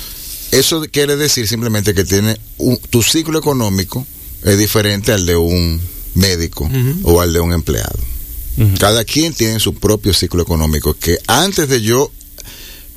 Eso 0.52 0.82
quiere 0.90 1.16
decir 1.16 1.48
simplemente 1.48 1.94
que 1.94 2.04
tiene 2.04 2.38
un- 2.58 2.76
tu 2.90 3.02
ciclo 3.02 3.38
económico 3.38 4.06
es 4.44 4.56
diferente 4.58 5.10
al 5.12 5.26
de 5.26 5.34
un 5.36 5.80
médico 6.14 6.68
o 7.02 7.20
al 7.20 7.32
de 7.32 7.40
un 7.40 7.52
empleado. 7.52 7.98
Cada 8.78 9.04
quien 9.04 9.34
tiene 9.34 9.58
su 9.58 9.74
propio 9.74 10.14
ciclo 10.14 10.42
económico 10.42 10.94
que 10.94 11.18
antes 11.26 11.68
de 11.68 11.82
yo 11.82 12.12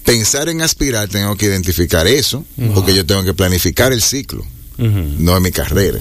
pensar 0.04 0.50
en 0.50 0.62
aspirar 0.62 1.10
tengo 1.10 1.36
que 1.36 1.48
identificar 1.48 2.06
eso 2.08 2.46
porque 2.76 2.94
yo 2.96 3.06
tengo 3.06 3.24
que 3.24 3.34
planificar 3.34 3.92
el 3.92 4.02
ciclo, 4.04 4.46
no 4.78 5.36
en 5.36 5.42
mi 5.44 5.52
carrera. 5.52 6.00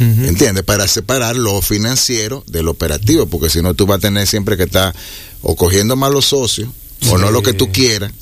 ¿Entiendes? 0.00 0.64
Para 0.64 0.86
separar 0.88 1.36
lo 1.36 1.60
financiero 1.62 2.44
del 2.48 2.66
operativo, 2.68 3.26
porque 3.26 3.50
si 3.50 3.62
no 3.62 3.74
tú 3.74 3.86
vas 3.86 3.98
a 3.98 4.00
tener 4.00 4.26
siempre 4.26 4.56
que 4.56 4.64
estar 4.64 4.94
o 5.42 5.54
cogiendo 5.56 5.94
malos 5.96 6.26
socios, 6.26 6.68
o 7.10 7.18
no 7.18 7.30
lo 7.30 7.42
que 7.42 7.52
tú 7.52 7.70
quieras, 7.72 8.12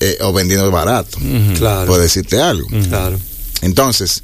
eh, 0.00 0.18
o 0.20 0.32
vendiendo 0.32 0.70
barato, 0.70 1.18
Ujú. 1.18 1.54
Claro. 1.58 1.86
por 1.86 2.00
decirte 2.00 2.40
algo. 2.40 2.68
Claro. 2.88 3.18
Entonces, 3.62 4.22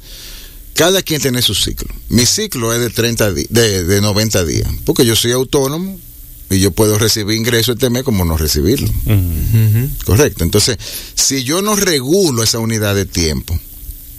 cada 0.75 1.01
quien 1.01 1.21
tiene 1.21 1.41
su 1.41 1.55
ciclo. 1.55 1.93
Mi 2.09 2.25
ciclo 2.25 2.73
es 2.73 2.79
de 2.79 2.89
30 2.89 3.31
di- 3.33 3.47
de, 3.49 3.83
de 3.83 4.01
90 4.01 4.43
días, 4.45 4.69
porque 4.85 5.05
yo 5.05 5.15
soy 5.15 5.31
autónomo 5.31 5.99
y 6.49 6.59
yo 6.59 6.71
puedo 6.71 6.97
recibir 6.97 7.37
ingresos 7.37 7.75
este 7.75 7.89
mes 7.89 8.03
como 8.03 8.25
no 8.25 8.37
recibirlo. 8.37 8.89
Correcto. 10.05 10.43
Entonces, 10.43 10.77
si 11.15 11.43
yo 11.43 11.61
no 11.61 11.75
regulo 11.75 12.43
esa 12.43 12.59
unidad 12.59 12.93
de 12.95 13.05
tiempo, 13.05 13.57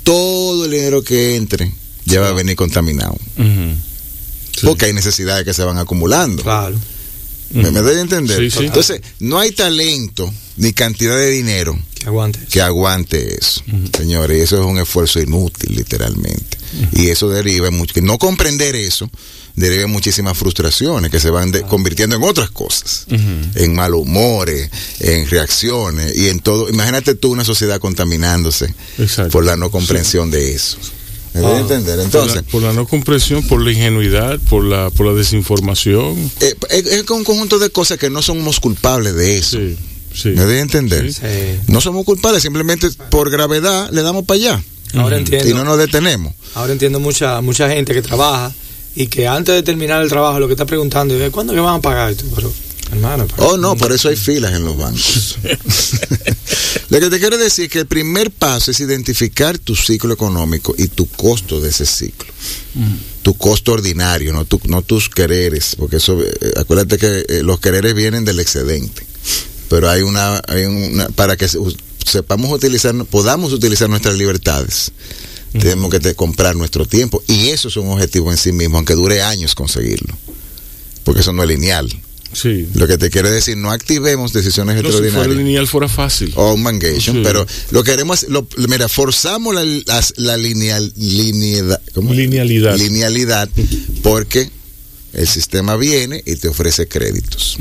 todo 0.03 0.65
el 0.65 0.71
dinero 0.71 1.03
que 1.03 1.37
entre 1.37 1.73
ya 2.05 2.21
va 2.21 2.29
a 2.29 2.33
venir 2.33 2.57
contaminado. 2.57 3.17
Sí. 3.37 4.67
Porque 4.67 4.87
hay 4.87 4.93
necesidades 4.93 5.45
que 5.45 5.55
se 5.55 5.63
van 5.65 5.79
acumulando. 5.79 6.43
Claro. 6.43 6.79
¿Me, 7.53 7.71
me 7.71 7.81
doy 7.81 7.97
a 7.97 8.01
entender? 8.01 8.39
Sí, 8.39 8.51
sí. 8.51 8.65
Entonces, 8.67 9.01
no 9.21 9.39
hay 9.39 9.53
talento 9.53 10.33
ni 10.57 10.73
cantidad 10.73 11.17
de 11.17 11.31
dinero 11.31 11.79
Que 11.99 12.07
aguante. 12.07 12.39
que 12.51 12.61
aguante 12.63 13.35
eso, 13.39 13.63
señores. 13.97 14.39
Y 14.39 14.41
eso 14.43 14.61
es 14.61 14.67
un 14.67 14.79
esfuerzo 14.79 15.21
inútil, 15.21 15.75
literalmente. 15.75 16.59
Y 16.93 17.09
eso 17.09 17.29
deriva 17.29 17.69
en 17.69 17.75
mucho. 17.75 17.95
No 18.03 18.19
comprender 18.19 18.75
eso 18.75 19.11
deriva 19.55 19.83
en 19.83 19.91
muchísimas 19.91 20.37
frustraciones 20.39 21.11
que 21.11 21.21
se 21.21 21.29
van 21.29 21.53
de- 21.53 21.63
convirtiendo 21.63 22.17
en 22.17 22.23
otras 22.23 22.51
cosas. 22.51 23.07
Ujú. 23.11 23.19
En 23.63 23.75
mal 23.75 23.93
humores, 23.95 24.71
en 25.01 25.29
reacciones 25.29 26.17
y 26.17 26.29
en 26.29 26.41
todo. 26.41 26.71
Imagínate 26.71 27.15
tú 27.15 27.31
una 27.33 27.45
sociedad 27.45 27.79
contaminándose 27.79 28.75
Exacto. 28.99 29.31
por 29.33 29.45
la 29.45 29.57
no 29.57 29.71
comprensión 29.71 30.31
de 30.31 30.55
eso. 30.55 30.79
¿Me 31.35 31.47
a 31.47 31.49
Ah. 31.49 31.59
entender? 31.61 31.95
Por 31.95 31.97
la, 31.99 32.05
Entonces, 32.05 32.43
por 32.51 32.63
la 32.63 32.73
no 32.73 32.87
comprensión, 32.87 33.43
por 33.47 33.63
la 33.63 33.73
ingenuidad, 33.73 34.39
por 34.51 34.65
la, 34.65 34.91
por 34.91 35.07
la 35.07 35.15
desinformación. 35.15 36.31
eh, 36.41 36.55
es, 36.71 36.87
es 36.87 37.11
un 37.11 37.25
conjunto 37.25 37.59
de 37.59 37.71
cosas 37.71 37.99
que 37.99 38.11
no 38.11 38.21
somos 38.23 38.61
culpables 38.61 39.15
de 39.15 39.39
eso. 39.39 39.57
Sí, 39.59 39.77
sí. 40.15 40.29
¿Me 40.31 40.43
doy 40.43 40.57
a 40.57 40.61
entender? 40.61 41.13
Sí. 41.13 41.21
Sí. 41.23 41.61
No 41.69 41.81
somos 41.81 42.05
culpables, 42.05 42.43
simplemente 42.43 42.89
por 43.11 43.31
gravedad 43.31 43.89
le 43.93 44.03
damos 44.03 44.25
para 44.25 44.37
allá 44.39 44.63
Ahora 44.95 45.17
entiendo. 45.17 45.49
y 45.49 45.55
no 45.55 45.65
nos 45.65 45.79
detenemos. 45.79 46.35
Ahora 46.55 46.73
entiendo 46.73 47.01
mucha 47.01 47.41
mucha 47.41 47.69
gente 47.71 47.95
que 47.95 48.03
trabaja 48.03 48.53
y 48.95 49.07
que 49.07 49.27
antes 49.27 49.55
de 49.55 49.63
terminar 49.63 50.03
el 50.03 50.11
trabajo 50.11 50.39
lo 50.39 50.47
que 50.49 50.53
está 50.53 50.67
preguntando 50.67 51.15
es 51.15 51.31
¿cuándo 51.31 51.55
que 51.55 51.61
van 51.61 51.77
a 51.77 51.81
pagar? 51.81 52.15
Pero, 52.35 52.53
hermano, 52.93 53.27
Oh, 53.39 53.57
no, 53.57 53.77
por 53.77 53.93
eso 53.93 54.09
hay 54.09 54.17
filas 54.17 54.53
en 54.53 54.65
los 54.65 54.77
bancos. 54.77 55.39
Lo 56.91 57.01
que 57.01 57.09
te 57.11 57.19
quiero 57.19 57.39
decir 57.39 57.65
es 57.67 57.71
que 57.71 57.79
el 57.81 57.87
primer 57.87 58.31
paso 58.31 58.71
es 58.71 58.81
identificar 58.81 59.59
tu 59.59 59.75
ciclo 59.75 60.13
económico 60.13 60.75
y 60.77 60.89
tu 60.89 61.07
costo 61.07 61.61
de 61.61 61.71
ese 61.71 61.87
ciclo. 61.87 62.31
Tu 63.23 63.35
costo 63.35 63.73
ordinario, 63.73 64.33
no, 64.33 64.45
tu- 64.45 64.61
no 64.65 64.83
tus 64.83 65.09
quereres, 65.09 65.75
porque 65.79 65.97
eso, 65.97 66.21
eh, 66.23 66.53
acuérdate 66.57 66.99
que 66.99 67.25
eh, 67.29 67.43
los 67.43 67.61
quereres 67.61 67.95
vienen 67.95 68.25
del 68.25 68.41
excedente. 68.41 69.07
Pero 69.71 69.89
hay 69.89 70.03
una, 70.03 70.43
hay 70.49 70.65
una 70.65 71.09
para 71.09 71.37
que 71.37 71.49
se- 71.49 71.59
sepamos 72.05 72.53
utilizar, 72.53 72.95
podamos 73.07 73.53
utilizar 73.53 73.89
nuestras 73.89 74.17
libertades. 74.17 74.93
Tenemos 75.53 75.91
que 75.91 76.01
te- 76.01 76.15
comprar 76.15 76.57
nuestro 76.57 76.85
tiempo. 76.87 77.23
Y 77.27 77.49
eso 77.49 77.69
es 77.69 77.77
un 77.77 77.89
objetivo 77.89 78.31
en 78.31 78.39
sí 78.39 78.53
mismo, 78.53 78.77
aunque 78.79 78.95
dure 78.95 79.23
años 79.23 79.55
conseguirlo. 79.55 80.17
Porque 81.05 81.21
eso 81.21 81.33
no 81.33 81.43
es 81.43 81.49
lineal. 81.49 81.91
Sí. 82.33 82.67
Lo 82.75 82.87
que 82.87 82.97
te 82.99 83.11
quiero 83.11 83.31
decir, 83.31 83.57
no 83.57 83.71
activemos 83.71 84.33
decisiones 84.33 84.77
No, 84.77 84.83
si 84.83 84.89
fuera 84.93 85.07
extraordinarias 85.07 85.47
lineal 85.47 85.67
fuera 85.69 85.89
fácil. 85.89 86.33
o 86.37 86.55
un 86.55 86.63
mangation, 86.63 87.17
Sí. 87.17 87.23
pero 87.25 87.47
lo 87.71 87.85
queremos, 87.85 88.25
lo, 88.29 88.47
mira, 88.69 88.89
forzamos 88.89 89.55
la, 89.55 89.65
la, 89.65 90.05
la 90.17 90.37
lineal, 90.37 90.93
linealidad, 90.97 91.81
¿cómo? 91.95 92.13
Linealidad. 92.15 92.77
linealidad 92.77 93.49
porque 94.03 94.51
el 95.13 95.29
sistema 95.29 95.77
viene 95.77 96.23
y 96.25 96.37
te 96.37 96.49
ofrece 96.49 96.89
créditos. 96.89 97.59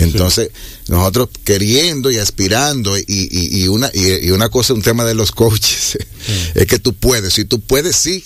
Entonces, 0.00 0.50
nosotros 0.88 1.28
queriendo 1.44 2.10
y 2.10 2.18
aspirando, 2.18 2.96
y, 2.96 3.04
y- 3.08 3.62
y 3.62 3.68
una, 3.68 3.90
y, 3.92 4.26
y 4.26 4.30
una 4.30 4.48
cosa, 4.48 4.72
un 4.74 4.82
tema 4.82 5.04
de 5.04 5.14
los 5.14 5.32
coaches, 5.32 5.98
es 6.54 6.66
que 6.66 6.78
tú 6.78 6.94
puedes, 6.94 7.34
si 7.34 7.44
tú 7.44 7.60
puedes, 7.60 7.96
sí, 7.96 8.24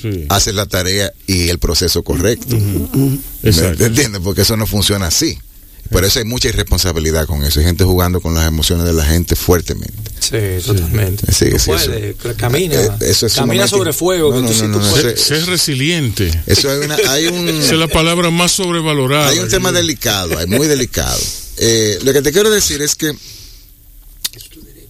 Sí. 0.00 0.26
haces 0.28 0.54
la 0.54 0.66
tarea 0.66 1.12
y 1.26 1.48
el 1.48 1.58
proceso 1.58 2.02
correcto. 2.02 2.56
¿Me 2.56 3.18
Exacto. 3.48 3.84
entiendes? 3.86 4.20
Porque 4.22 4.42
eso 4.42 4.56
no 4.56 4.66
funciona 4.66 5.06
así. 5.06 5.38
Por 5.90 6.04
eso 6.04 6.18
hay 6.18 6.24
mucha 6.24 6.48
irresponsabilidad 6.48 7.26
con 7.26 7.44
eso. 7.44 7.60
Hay 7.60 7.66
gente 7.66 7.84
jugando 7.84 8.20
con 8.20 8.34
las 8.34 8.46
emociones 8.48 8.84
de 8.86 8.92
la 8.92 9.04
gente 9.04 9.36
fuertemente. 9.36 9.94
Sí, 10.18 10.66
totalmente. 10.66 11.32
Sí, 11.32 11.46
sí, 11.58 11.70
camina. 12.36 12.74
Eh, 12.74 12.88
eso 13.02 13.26
es 13.26 13.34
camina 13.34 13.66
sumamente- 13.66 13.68
sobre 13.68 13.92
fuego. 13.92 14.34
No, 14.40 14.48
sí 14.48 15.22
Ser 15.22 15.46
resiliente. 15.46 16.28
Eso 16.46 16.70
hay, 16.70 16.78
una, 16.78 16.96
hay 17.08 17.26
un... 17.28 17.48
Esa 17.62 17.74
es 17.74 17.78
la 17.78 17.86
palabra 17.86 18.30
más 18.30 18.50
sobrevalorada. 18.52 19.28
Hay 19.28 19.38
un 19.38 19.48
tema 19.48 19.70
delicado, 19.70 20.36
hay 20.36 20.46
muy 20.46 20.66
delicado. 20.66 21.20
Eh, 21.58 22.00
lo 22.02 22.12
que 22.12 22.20
te 22.20 22.32
quiero 22.32 22.50
decir 22.50 22.82
es 22.82 22.96
que 22.96 23.12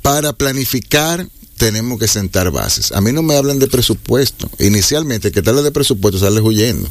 para 0.02 0.32
planificar 0.32 1.28
tenemos 1.56 1.98
que 1.98 2.08
sentar 2.08 2.50
bases. 2.50 2.92
A 2.92 3.00
mí 3.00 3.12
no 3.12 3.22
me 3.22 3.36
hablan 3.36 3.58
de 3.58 3.66
presupuesto. 3.66 4.50
Inicialmente, 4.58 5.32
que 5.32 5.40
habla 5.40 5.62
de 5.62 5.72
presupuesto, 5.72 6.18
sales 6.18 6.42
huyendo. 6.42 6.88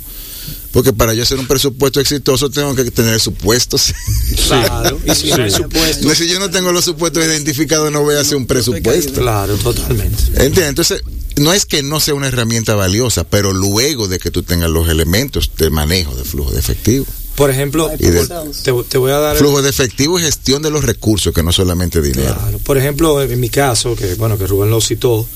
Porque 0.71 0.91
para 0.91 1.13
yo 1.13 1.23
hacer 1.23 1.39
un 1.39 1.47
presupuesto 1.47 2.01
exitoso 2.01 2.49
tengo 2.49 2.75
que 2.75 2.91
tener 2.91 3.19
supuestos. 3.19 3.93
Claro. 4.47 4.99
Y 5.05 5.15
si 5.15 5.31
no 5.31 5.49
supuesto. 5.49 6.13
Si 6.13 6.27
yo 6.27 6.39
no 6.39 6.49
tengo 6.51 6.71
los 6.71 6.85
supuestos 6.85 7.23
identificados, 7.23 7.91
no 7.91 8.01
voy 8.01 8.15
a 8.15 8.21
hacer 8.21 8.37
un 8.37 8.45
presupuesto. 8.45 9.21
Claro, 9.21 9.55
totalmente. 9.57 10.23
¿Entiendes? 10.35 10.67
Entonces, 10.67 11.01
no 11.37 11.53
es 11.53 11.65
que 11.65 11.81
no 11.81 11.99
sea 11.99 12.13
una 12.13 12.27
herramienta 12.27 12.75
valiosa, 12.75 13.23
pero 13.23 13.53
luego 13.53 14.07
de 14.07 14.19
que 14.19 14.31
tú 14.31 14.43
tengas 14.43 14.69
los 14.69 14.89
elementos 14.89 15.51
de 15.57 15.69
manejo 15.69 16.15
de 16.15 16.23
flujo 16.23 16.51
de 16.51 16.59
efectivo. 16.59 17.05
Por 17.35 17.49
ejemplo, 17.49 17.91
Y 17.99 18.05
de- 18.07 18.25
te, 18.63 18.71
te 18.89 18.97
voy 18.97 19.11
a 19.11 19.17
dar. 19.19 19.35
Flujo 19.37 19.61
de 19.61 19.69
efectivo 19.69 20.17
y 20.19 20.23
gestión 20.23 20.61
de 20.61 20.69
los 20.71 20.83
recursos, 20.85 21.33
que 21.33 21.43
no 21.43 21.51
solamente 21.51 22.01
dinero. 22.01 22.33
Claro. 22.33 22.59
Por 22.59 22.77
ejemplo, 22.77 23.21
en 23.21 23.39
mi 23.39 23.49
caso, 23.49 23.95
que 23.95 24.15
bueno, 24.15 24.37
que 24.37 24.47
Rubén 24.47 24.69
lo 24.69 24.79
citó, 24.81 25.27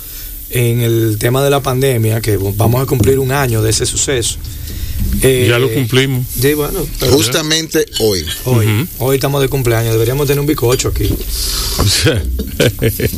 en 0.52 0.82
el 0.82 1.18
tema 1.20 1.44
de 1.44 1.50
la 1.50 1.62
pandemia, 1.62 2.22
que 2.22 2.38
vamos 2.38 2.82
a 2.82 2.86
cumplir 2.86 3.20
un 3.20 3.32
año 3.32 3.62
de 3.62 3.70
ese 3.70 3.86
suceso. 3.86 4.38
Eh, 5.22 5.46
Ya 5.50 5.60
lo 5.60 5.70
cumplimos. 5.72 6.26
Sí, 6.42 6.54
bueno, 6.54 6.80
pero 7.00 7.12
Justamente 7.14 7.86
hoy. 8.00 8.26
hoy, 8.46 8.88
hoy 9.00 9.16
estamos 9.16 9.42
de 9.42 9.48
cumpleaños, 9.48 9.94
deberíamos 9.94 10.26
tener 10.28 10.40
un 10.40 10.48
bicocho 10.48 10.90
aquí. 10.90 11.08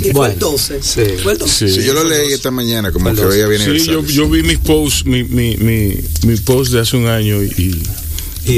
Y 0.04 0.12
fue 0.12 0.12
Bueno, 0.14 0.34
el 0.34 0.40
12. 0.40 0.80
sí. 0.82 1.02
Fue 1.24 1.34
el 1.34 1.38
12. 1.40 1.70
Sí. 1.70 1.74
Si 1.82 1.86
yo 1.88 1.94
lo 1.94 2.04
leí 2.04 2.32
esta 2.32 2.52
mañana, 2.52 2.92
como 2.92 3.14
que 3.14 3.22
hoy 3.22 3.42
había 3.42 3.60
Sí, 3.60 3.86
yo, 3.86 4.30
vi 4.30 4.44
mis 4.44 4.60
posts, 4.60 5.06
mi, 5.06 5.24
mi, 5.24 5.58
mi, 5.58 5.96
mi 6.28 6.36
post 6.38 6.72
de 6.74 6.82
hace 6.82 6.98
un 6.98 7.08
año 7.08 7.42
y, 7.42 7.48
Y 7.58 7.82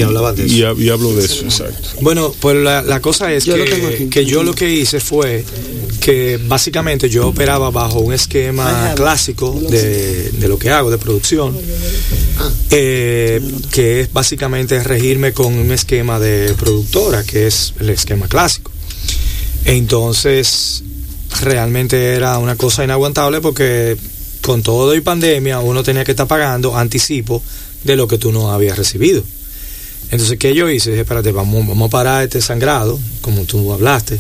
hablaban 0.02 0.36
de 0.36 0.46
eso. 0.46 0.54
y, 0.56 0.60
hab- 0.62 0.80
y 0.80 0.90
hablo 0.90 1.14
de 1.16 1.26
eso, 1.26 1.44
exacto. 1.44 1.90
Bueno, 2.02 2.34
pues 2.40 2.56
la, 2.58 2.82
la 2.82 3.00
cosa 3.02 3.32
es 3.34 3.44
Yo 3.46 3.56
que, 3.56 4.08
que 4.10 4.26
yo 4.26 4.44
lo 4.44 4.54
que 4.54 4.70
hice 4.74 5.00
fue 5.00 5.44
que 6.00 6.40
básicamente 6.48 7.10
yo 7.10 7.28
operaba 7.30 7.70
bajo 7.72 8.00
un 8.00 8.14
esquema 8.14 8.94
clásico 8.96 9.52
de, 9.70 10.32
de 10.32 10.48
lo 10.48 10.58
que 10.60 10.70
hago, 10.70 10.90
de 10.92 10.98
producción, 10.98 11.58
eh, 12.72 13.42
que 13.72 14.02
es 14.02 14.12
básicamente 14.14 14.82
regirme 14.84 15.32
con 15.34 15.54
un 15.54 15.72
esquema 15.72 16.20
de 16.20 16.54
productora, 16.60 17.24
que 17.24 17.48
es 17.48 17.74
el 17.80 17.90
esquema 17.90 18.28
clásico. 18.28 18.72
Entonces, 19.66 20.84
realmente 21.42 22.14
era 22.16 22.38
una 22.38 22.56
cosa 22.56 22.84
inaguantable 22.84 23.42
porque 23.42 23.96
con 24.42 24.62
todo 24.62 24.94
y 24.96 25.02
pandemia 25.02 25.60
uno 25.62 25.84
tenía 25.84 26.04
que 26.04 26.12
estar 26.12 26.28
pagando 26.28 26.76
anticipo 26.78 27.42
de 27.84 27.96
lo 27.96 28.08
que 28.08 28.18
tú 28.18 28.32
no 28.32 28.52
habías 28.52 28.78
recibido. 28.78 29.24
Entonces, 30.14 30.38
¿qué 30.40 30.54
yo 30.56 30.70
hice? 30.70 30.90
Dije, 30.92 31.02
espérate, 31.02 31.32
vamos, 31.32 31.68
vamos 31.68 31.88
a 31.88 31.90
parar 31.90 32.24
este 32.24 32.42
sangrado, 32.42 33.00
como 33.22 33.44
tú 33.44 33.74
hablaste. 33.74 34.20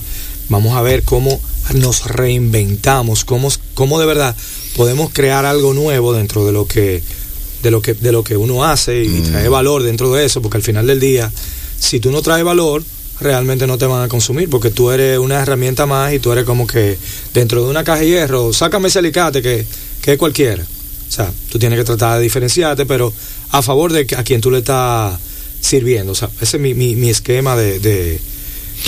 Vamos 0.50 0.76
a 0.76 0.82
ver 0.82 1.04
cómo 1.04 1.40
nos 1.76 2.06
reinventamos, 2.06 3.24
cómo, 3.26 3.50
cómo 3.74 4.00
de 4.00 4.06
verdad 4.06 4.36
podemos 4.76 5.12
crear 5.14 5.46
algo 5.46 5.74
nuevo 5.74 6.14
dentro 6.14 6.46
de 6.46 6.52
lo 6.52 6.68
que 6.68 7.02
de 7.62 7.72
lo 7.72 7.82
que 7.82 7.94
de 7.94 8.12
lo 8.12 8.24
que 8.26 8.36
uno 8.36 8.66
hace 8.66 9.04
y 9.06 9.08
Mm. 9.08 9.24
traer 9.24 9.50
valor 9.50 9.84
dentro 9.84 10.12
de 10.12 10.26
eso, 10.26 10.42
porque 10.42 10.58
al 10.58 10.64
final 10.64 10.86
del 10.86 11.00
día, 11.00 11.32
si 11.80 12.00
tú 12.02 12.12
no 12.12 12.22
traes 12.22 12.44
valor, 12.44 12.84
realmente 13.22 13.66
no 13.68 13.78
te 13.78 13.86
van 13.86 14.04
a 14.04 14.10
consumir, 14.10 14.50
porque 14.50 14.70
tú 14.70 14.92
eres 14.92 15.18
una 15.18 15.42
herramienta 15.42 15.86
más 15.86 16.12
y 16.14 16.20
tú 16.20 16.32
eres 16.34 16.44
como 16.44 16.68
que 16.68 16.98
dentro 17.34 17.64
de 17.64 17.70
una 17.70 17.86
caja 17.86 18.02
de 18.02 18.08
hierro, 18.10 18.52
sácame 18.52 18.90
ese 18.90 19.00
alicate 19.00 19.42
que, 19.42 19.66
que 20.02 20.14
es 20.14 20.18
cualquiera. 20.18 20.62
O 20.64 21.12
sea, 21.12 21.32
tú 21.50 21.58
tienes 21.58 21.80
que 21.80 21.86
tratar 21.86 22.18
de 22.18 22.24
diferenciarte, 22.24 22.86
pero 22.86 23.14
a 23.52 23.62
favor 23.62 23.94
de 23.94 24.08
a 24.18 24.24
quien 24.24 24.42
tú 24.42 24.52
le 24.52 24.58
estás 24.58 25.18
sirviendo. 25.64 26.12
O 26.12 26.16
sea, 26.16 26.30
ese 26.42 26.58
es 26.58 26.62
mi, 26.62 26.74
mi, 26.74 26.96
mi 26.96 27.10
esquema 27.10 27.56
de, 27.56 27.80
de, 27.80 28.20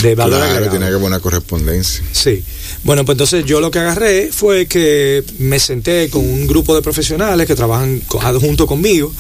de 0.02 0.16
valor 0.16 0.38
Claro, 0.40 0.52
agregado. 0.52 0.78
tiene 0.78 0.92
que 0.92 0.98
poner 1.02 1.22
correspondencia. 1.22 2.04
Sí. 2.12 2.44
Bueno, 2.84 3.06
pues 3.06 3.16
entonces 3.16 3.46
yo 3.46 3.62
lo 3.62 3.72
que 3.72 3.80
agarré 3.80 4.30
fue 4.32 4.66
que 4.68 5.24
me 5.40 5.58
senté 5.60 6.10
con 6.10 6.22
un 6.24 6.46
grupo 6.48 6.76
de 6.76 6.82
profesionales 6.82 7.48
que 7.48 7.56
trabajan 7.56 8.02
junto 8.40 8.68
conmigo 8.68 9.12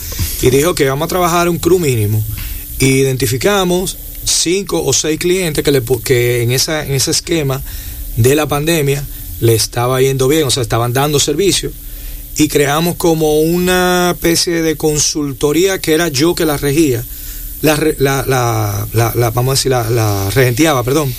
y 0.41 0.49
dije, 0.49 0.65
ok, 0.67 0.81
vamos 0.87 1.05
a 1.05 1.09
trabajar 1.09 1.47
un 1.49 1.57
crew 1.57 1.79
mínimo. 1.79 2.23
Y 2.77 2.87
identificamos 2.99 3.97
cinco 4.25 4.83
o 4.83 4.91
seis 4.91 5.17
clientes 5.17 5.63
que, 5.63 5.71
le, 5.71 5.81
que 6.03 6.41
en, 6.43 6.51
esa, 6.51 6.85
en 6.85 6.91
ese 6.93 7.11
esquema 7.11 7.61
de 8.17 8.35
la 8.35 8.47
pandemia 8.47 9.03
le 9.39 9.55
estaba 9.55 10.01
yendo 10.01 10.27
bien, 10.27 10.43
o 10.43 10.51
sea, 10.51 10.61
estaban 10.61 10.91
dando 10.93 11.19
servicio. 11.19 11.71
Y 12.37 12.49
creamos 12.49 12.95
como 12.97 13.39
una 13.39 14.11
especie 14.13 14.61
de 14.61 14.75
consultoría 14.75 15.79
que 15.79 15.93
era 15.93 16.09
yo 16.09 16.35
que 16.35 16.45
la 16.45 16.57
regía, 16.57 17.01
la, 17.65 17.75
la, 17.99 18.23
la, 18.27 18.87
la- 18.93 19.13
la- 19.15 19.31
vamos 19.31 19.51
a 19.51 19.55
decir, 19.55 19.71
la, 19.71 19.89
la 19.89 20.29
regenteaba, 20.29 20.83
perdón. 20.83 21.13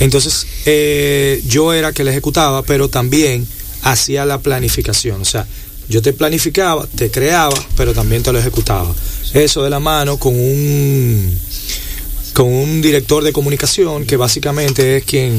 Entonces, 0.00 0.46
eh, 0.66 1.42
yo 1.46 1.72
era 1.72 1.92
que 1.92 2.04
la 2.04 2.10
ejecutaba, 2.10 2.62
pero 2.62 2.88
también 2.88 3.46
hacía 3.82 4.24
la 4.24 4.38
planificación. 4.40 5.20
O 5.20 5.24
sea, 5.24 5.46
yo 5.88 6.00
te 6.02 6.12
planificaba, 6.12 6.86
te 6.96 7.10
creaba, 7.10 7.54
pero 7.76 7.92
también 7.92 8.22
te 8.22 8.32
lo 8.32 8.38
ejecutaba. 8.38 8.94
Eso 9.34 9.62
de 9.62 9.70
la 9.70 9.80
mano 9.80 10.16
con 10.18 10.34
un 10.34 11.38
con 12.32 12.46
un 12.46 12.80
director 12.80 13.22
de 13.22 13.30
comunicación 13.32 14.06
que 14.06 14.16
básicamente 14.16 14.96
es 14.96 15.04
quien 15.04 15.38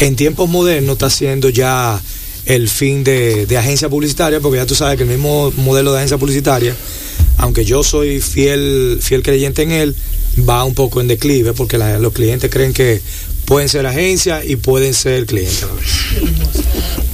en 0.00 0.16
tiempos 0.16 0.50
modernos 0.50 0.92
está 0.94 1.06
haciendo 1.06 1.48
ya 1.48 1.98
el 2.46 2.68
fin 2.68 3.04
de, 3.04 3.46
de 3.46 3.58
agencia 3.58 3.88
publicitaria, 3.88 4.40
porque 4.40 4.58
ya 4.58 4.66
tú 4.66 4.74
sabes 4.74 4.96
que 4.96 5.02
el 5.04 5.08
mismo 5.10 5.52
modelo 5.56 5.92
de 5.92 5.98
agencia 5.98 6.16
publicitaria, 6.18 6.74
aunque 7.38 7.64
yo 7.64 7.82
soy 7.82 8.20
fiel, 8.20 8.98
fiel 9.02 9.22
creyente 9.22 9.62
en 9.62 9.72
él, 9.72 9.94
va 10.48 10.64
un 10.64 10.74
poco 10.74 11.00
en 11.00 11.08
declive, 11.08 11.52
porque 11.52 11.76
la- 11.78 11.98
los 11.98 12.12
clientes 12.12 12.50
creen 12.50 12.72
que 12.72 13.00
pueden 13.46 13.68
ser 13.68 13.86
agencia 13.86 14.44
y 14.44 14.56
pueden 14.56 14.92
ser 14.94 15.26
clientes. 15.26 15.62
a 15.62 15.66
la 15.66 15.72
vez. 15.74 15.86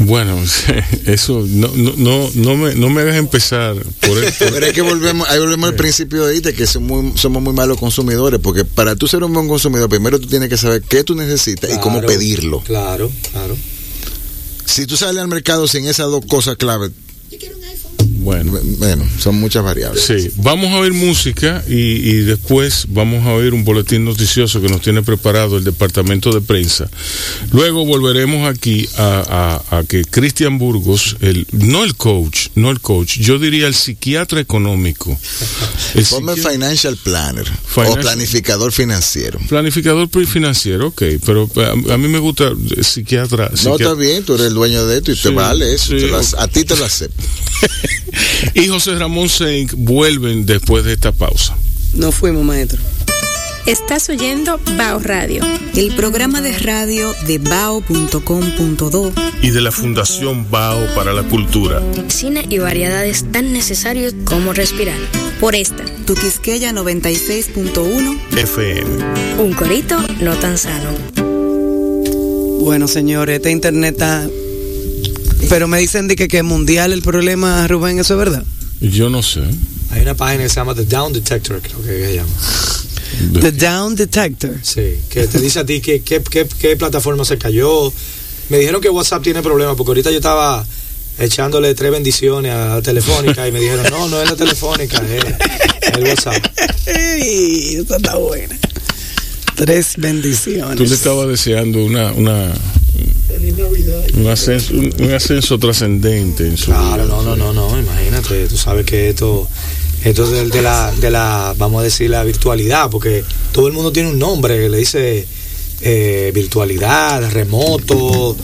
Bueno, 0.00 0.36
eso 1.06 1.44
no, 1.48 1.68
no, 1.74 1.92
no, 1.96 2.30
no, 2.34 2.56
me, 2.56 2.74
no 2.74 2.90
me 2.90 3.02
hagas 3.02 3.16
empezar 3.16 3.74
por 4.00 4.18
el- 4.24 4.32
por- 4.32 4.52
Pero 4.52 4.66
es 4.66 4.72
que 4.72 4.82
volvemos, 4.82 5.28
ahí 5.28 5.38
volvemos 5.38 5.70
al 5.70 5.76
principio 5.76 6.20
de 6.22 6.26
ahorita, 6.28 6.52
que 6.52 6.66
somos 6.66 7.02
muy, 7.04 7.18
somos 7.18 7.42
muy 7.42 7.52
malos 7.52 7.78
consumidores, 7.78 8.40
porque 8.42 8.64
para 8.64 8.96
tú 8.96 9.06
ser 9.08 9.22
un 9.24 9.32
buen 9.32 9.48
consumidor, 9.48 9.88
primero 9.88 10.18
tú 10.20 10.26
tienes 10.26 10.48
que 10.48 10.56
saber 10.56 10.82
qué 10.82 11.04
tú 11.04 11.14
necesitas 11.14 11.70
y 11.72 11.78
cómo 11.78 12.00
pedirlo. 12.02 12.60
Claro, 12.60 13.10
claro. 13.30 13.56
Si 14.64 14.86
tú 14.86 14.96
sales 14.96 15.22
al 15.22 15.28
mercado 15.28 15.68
sin 15.68 15.86
esas 15.86 16.06
dos 16.06 16.24
cosas 16.26 16.56
claves, 16.56 16.92
Bueno. 18.22 18.58
Bueno, 18.78 19.04
son 19.18 19.36
muchas 19.40 19.62
variables. 19.64 20.04
Sí, 20.04 20.30
vamos 20.36 20.70
a 20.72 20.76
oír 20.76 20.92
música 20.92 21.62
y, 21.68 21.74
y 21.74 22.12
después 22.22 22.86
vamos 22.88 23.26
a 23.26 23.32
oír 23.32 23.52
un 23.54 23.64
boletín 23.64 24.04
noticioso 24.04 24.60
que 24.60 24.68
nos 24.68 24.80
tiene 24.80 25.02
preparado 25.02 25.56
el 25.58 25.64
departamento 25.64 26.32
de 26.32 26.40
prensa. 26.40 26.88
Luego 27.52 27.84
volveremos 27.84 28.48
aquí 28.48 28.88
a, 28.96 29.62
a- 29.70 29.78
a 29.78 29.84
que 29.84 30.04
Cristian 30.04 30.58
Burgos, 30.58 31.16
el, 31.20 31.46
no 31.52 31.84
el 31.84 31.94
coach, 31.96 32.48
no 32.54 32.70
el 32.70 32.80
coach, 32.80 33.18
yo 33.18 33.38
diría 33.38 33.66
el 33.66 33.74
psiquiatra 33.74 34.40
económico. 34.40 35.18
El 35.94 36.04
Ponme 36.10 36.32
psiqui- 36.34 36.52
financial 36.52 36.96
planner 36.96 37.46
Financial- 37.46 37.98
o 37.98 38.00
planificador 38.00 38.72
financiero. 38.72 39.38
Planificador 39.48 40.08
financiero, 40.26 40.88
ok, 40.88 41.02
pero 41.26 41.48
a, 41.56 41.94
a 41.94 41.98
mí 41.98 42.08
me 42.08 42.18
gusta 42.18 42.44
eh, 42.76 42.84
psiquiatra. 42.84 43.48
No, 43.50 43.56
psiquiatra. 43.56 43.86
está 43.86 43.94
bien, 43.94 44.24
tú 44.24 44.34
eres 44.34 44.46
el 44.48 44.54
dueño 44.54 44.86
de 44.86 44.98
esto 44.98 45.10
y 45.12 45.16
Sí, 45.16 45.22
te 45.24 45.30
vale 45.30 45.74
eso. 45.74 45.86
sí, 45.86 45.96
te 45.96 46.06
lo 46.08 46.18
ok. 46.18 46.22
ac- 46.24 46.34
a 46.38 46.48
ti 46.48 46.64
te 46.64 46.76
lo 46.76 46.84
acepto. 46.84 47.22
y 48.54 48.68
José 48.68 48.94
Ramón 48.94 49.28
Senk 49.28 49.72
vuelven 49.76 50.46
después 50.46 50.84
de 50.84 50.94
esta 50.94 51.12
pausa. 51.12 51.56
No 51.94 52.12
fuimos, 52.12 52.44
maestro. 52.44 52.80
Estás 53.66 54.08
oyendo 54.08 54.58
Bao 54.76 54.98
Radio. 54.98 55.44
El 55.76 55.94
programa 55.94 56.40
de 56.40 56.58
radio 56.58 57.14
de 57.28 57.38
bao.com.do 57.38 59.12
Y 59.40 59.50
de 59.50 59.60
la 59.60 59.70
Fundación 59.70 60.50
Bao 60.50 60.84
para 60.96 61.12
la 61.12 61.22
Cultura. 61.22 61.80
Cine 62.08 62.44
y 62.48 62.58
variedades 62.58 63.30
tan 63.30 63.52
necesarios 63.52 64.14
como 64.24 64.52
respirar. 64.52 64.98
Por 65.38 65.54
esta. 65.54 65.84
Tuquisqueya 66.06 66.72
96.1 66.72 68.18
FM. 68.36 69.04
Un 69.38 69.52
corito 69.52 69.96
no 70.20 70.34
tan 70.34 70.58
sano. 70.58 70.90
Bueno, 72.64 72.88
señores, 72.88 73.36
este 73.36 73.52
internet 73.52 73.92
está... 73.92 74.26
Pero 75.48 75.68
me 75.68 75.78
dicen 75.78 76.08
de 76.08 76.16
que, 76.16 76.28
que 76.28 76.38
es 76.38 76.44
mundial 76.44 76.92
el 76.92 77.02
problema, 77.02 77.66
Rubén, 77.68 77.98
¿eso 77.98 78.14
es 78.14 78.18
verdad? 78.18 78.44
Yo 78.80 79.10
no 79.10 79.22
sé. 79.22 79.42
Hay 79.90 80.02
una 80.02 80.14
página 80.14 80.44
que 80.44 80.48
se 80.48 80.56
llama 80.56 80.74
The 80.74 80.84
Down 80.84 81.12
Detector, 81.12 81.60
creo 81.60 81.82
que 81.82 82.06
se 82.06 82.14
llama. 82.14 82.32
The 83.40 83.52
Down 83.52 83.94
Detector. 83.94 84.58
Sí, 84.62 84.96
que 85.08 85.26
te 85.26 85.38
dice 85.40 85.60
a 85.60 85.66
ti 85.66 85.80
qué, 85.80 86.00
qué, 86.02 86.22
qué, 86.22 86.46
qué 86.58 86.76
plataforma 86.76 87.24
se 87.24 87.38
cayó. 87.38 87.92
Me 88.48 88.58
dijeron 88.58 88.80
que 88.80 88.88
WhatsApp 88.88 89.22
tiene 89.22 89.42
problemas, 89.42 89.76
porque 89.76 89.90
ahorita 89.90 90.10
yo 90.10 90.16
estaba 90.16 90.64
echándole 91.18 91.74
tres 91.74 91.90
bendiciones 91.92 92.52
a 92.52 92.76
la 92.76 92.82
telefónica 92.82 93.46
y 93.46 93.52
me 93.52 93.60
dijeron, 93.60 93.86
no, 93.90 94.08
no 94.08 94.22
es 94.22 94.30
la 94.30 94.36
telefónica, 94.36 94.98
es 94.98 95.96
el 95.96 96.04
WhatsApp. 96.04 96.44
Ey, 96.86 97.76
esa 97.76 97.96
está 97.96 98.16
buena. 98.16 98.58
Tres 99.54 99.94
bendiciones. 99.96 100.76
Tú 100.76 100.84
le 100.84 100.94
estabas 100.94 101.28
deseando 101.28 101.84
una, 101.84 102.12
una, 102.12 102.52
un 104.14 104.26
ascenso, 104.28 104.74
un, 104.74 104.92
un 104.98 105.12
ascenso 105.12 105.58
trascendente 105.58 106.46
en 106.46 106.56
su 106.56 106.66
Claro, 106.66 107.04
vida. 107.04 107.14
no, 107.14 107.22
no, 107.22 107.36
no, 107.36 107.52
no, 107.52 107.78
imagínate, 107.78 108.46
tú 108.46 108.56
sabes 108.56 108.84
que 108.86 109.08
esto, 109.10 109.48
esto 110.04 110.24
es 110.24 110.30
de, 110.30 110.48
de 110.48 110.62
la, 110.62 110.92
de 110.92 111.10
la, 111.10 111.54
vamos 111.58 111.80
a 111.80 111.84
decir, 111.84 112.10
la 112.10 112.22
virtualidad, 112.24 112.90
porque 112.90 113.24
todo 113.52 113.66
el 113.66 113.72
mundo 113.72 113.92
tiene 113.92 114.10
un 114.10 114.18
nombre 114.18 114.58
que 114.58 114.68
le 114.68 114.78
dice 114.78 115.26
eh, 115.80 116.30
virtualidad, 116.34 117.30
remoto, 117.32 118.36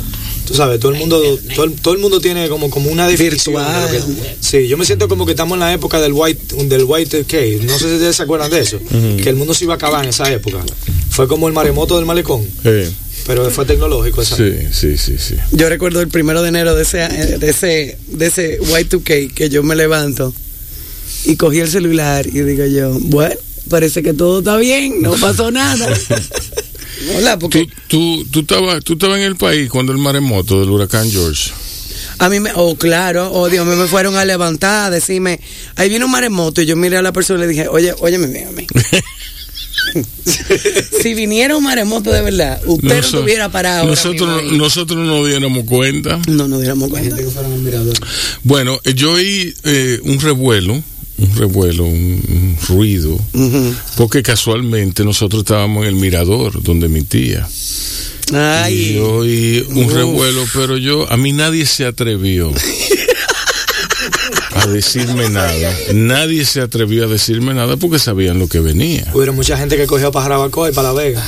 tú 0.46 0.54
sabes, 0.54 0.80
todo 0.80 0.92
el 0.92 0.98
mundo, 0.98 1.20
todo 1.54 1.64
el, 1.66 1.72
todo 1.74 1.94
el 1.94 2.00
mundo 2.00 2.20
tiene 2.20 2.48
como, 2.48 2.70
como 2.70 2.90
una 2.90 3.06
definición. 3.06 3.54
de 3.56 3.80
lo 3.80 3.86
que- 3.88 3.92
Virtual. 4.06 4.36
sí, 4.40 4.66
yo 4.66 4.76
me 4.78 4.84
siento 4.84 5.08
como 5.08 5.24
que 5.26 5.32
estamos 5.32 5.54
en 5.54 5.60
la 5.60 5.72
época 5.72 6.00
del 6.00 6.12
white, 6.14 6.56
del 6.64 6.84
white 6.84 7.24
K, 7.24 7.36
no 7.62 7.78
sé 7.78 7.86
si 7.88 7.94
ustedes 7.94 8.16
se 8.16 8.22
acuerdan 8.22 8.50
de 8.50 8.60
eso, 8.60 8.78
que 9.22 9.28
el 9.28 9.36
mundo 9.36 9.54
se 9.54 9.64
iba 9.64 9.74
a 9.74 9.76
acabar 9.76 10.02
en 10.04 10.10
esa 10.10 10.30
época. 10.32 10.58
Fue 11.10 11.26
como 11.28 11.48
el 11.48 11.54
maremoto 11.54 11.96
del 11.96 12.06
malecón, 12.06 12.46
pero 13.28 13.48
fue 13.50 13.64
tecnológico. 13.64 14.22
esa- 14.22 14.36
sí, 14.36 14.52
sí, 14.72 14.98
sí, 14.98 15.16
sí. 15.18 15.36
Yo 15.52 15.68
recuerdo 15.68 16.00
el 16.00 16.08
primero 16.08 16.42
de 16.42 16.48
enero 16.48 16.74
de 16.74 16.82
ese, 16.82 16.98
de 17.38 17.50
ese, 17.50 17.96
de 18.08 18.26
ese 18.26 18.58
Y2K 18.60 19.32
que 19.34 19.48
yo 19.50 19.62
me 19.62 19.76
levanto 19.76 20.34
y 21.24 21.36
cogí 21.36 21.60
el 21.60 21.70
celular 21.70 22.26
y 22.26 22.40
digo 22.40 22.64
yo, 22.66 22.90
bueno, 23.02 23.36
parece 23.70 24.02
que 24.02 24.14
todo 24.14 24.40
está 24.40 24.56
bien, 24.56 25.00
no 25.02 25.12
pasó 25.12 25.50
nada. 25.52 25.88
Hola, 27.16 27.38
porque 27.38 27.68
tú, 27.86 28.24
tú 28.32 28.40
estabas 28.40 28.82
tú 28.82 28.94
estabas 28.94 29.18
en 29.18 29.24
el 29.24 29.36
país 29.36 29.70
cuando 29.70 29.92
el 29.92 29.98
maremoto 29.98 30.58
del 30.60 30.70
huracán 30.70 31.08
George. 31.10 31.52
a 32.18 32.28
mí 32.28 32.40
me, 32.40 32.50
oh 32.56 32.74
claro, 32.76 33.30
oh 33.32 33.48
Dios, 33.48 33.64
me, 33.66 33.76
me 33.76 33.86
fueron 33.86 34.16
a 34.16 34.24
levantar, 34.24 34.86
a 34.86 34.90
decirme, 34.90 35.38
ahí 35.76 35.88
viene 35.88 36.04
un 36.06 36.10
maremoto 36.10 36.60
y 36.62 36.66
yo 36.66 36.74
miré 36.76 36.96
a 36.96 37.02
la 37.02 37.12
persona 37.12 37.38
y 37.38 37.42
le 37.42 37.48
dije, 37.52 37.68
oye, 37.68 37.94
óyeme 38.00 38.26
bien 38.28 38.48
a 38.48 38.52
mí. 38.52 38.66
si 41.02 41.14
viniera 41.14 41.56
un 41.56 41.64
maremoto 41.64 42.10
de 42.12 42.22
verdad, 42.22 42.60
usted 42.66 42.88
no 42.88 42.94
estuviera 42.94 43.48
parado. 43.50 43.86
nosotros, 43.86 44.42
ahí. 44.42 44.56
nosotros 44.56 44.98
no 44.98 45.06
nos 45.06 45.26
diéramos 45.28 45.64
cuenta. 45.64 46.18
no 46.28 46.48
nos 46.48 46.60
diéramos 46.60 46.90
cuenta. 46.90 47.16
Bueno, 48.42 48.78
eh, 48.84 48.94
yo 48.94 49.12
oí 49.12 49.54
eh, 49.64 50.00
un 50.04 50.20
revuelo, 50.20 50.74
un 51.18 51.36
revuelo, 51.36 51.84
un, 51.84 51.96
un 52.28 52.56
ruido, 52.68 53.18
porque 53.96 54.22
casualmente 54.22 55.04
nosotros 55.04 55.42
estábamos 55.42 55.82
en 55.82 55.88
el 55.88 55.94
mirador 55.96 56.62
donde 56.62 56.88
mi 56.88 57.02
tía. 57.02 57.48
Y 58.30 58.34
Ay, 58.36 58.94
yo 58.94 59.14
oí 59.16 59.64
un 59.70 59.84
Uf. 59.86 59.92
revuelo, 59.94 60.44
pero 60.52 60.76
yo, 60.76 61.10
a 61.10 61.16
mí 61.16 61.32
nadie 61.32 61.64
se 61.64 61.86
atrevió 61.86 62.52
decirme 64.68 65.28
nada. 65.28 65.72
Nadie 65.94 66.44
se 66.44 66.60
atrevió 66.60 67.04
a 67.04 67.08
decirme 67.08 67.54
nada 67.54 67.76
porque 67.76 67.98
sabían 67.98 68.38
lo 68.38 68.48
que 68.48 68.60
venía. 68.60 69.10
Hubo 69.14 69.32
mucha 69.32 69.56
gente 69.56 69.76
que 69.76 69.86
cogió 69.86 70.10
para 70.12 70.24
Jarabacoa 70.24 70.70
y 70.70 70.72
para 70.72 70.92
La 70.92 70.94
Vega. 71.00 71.24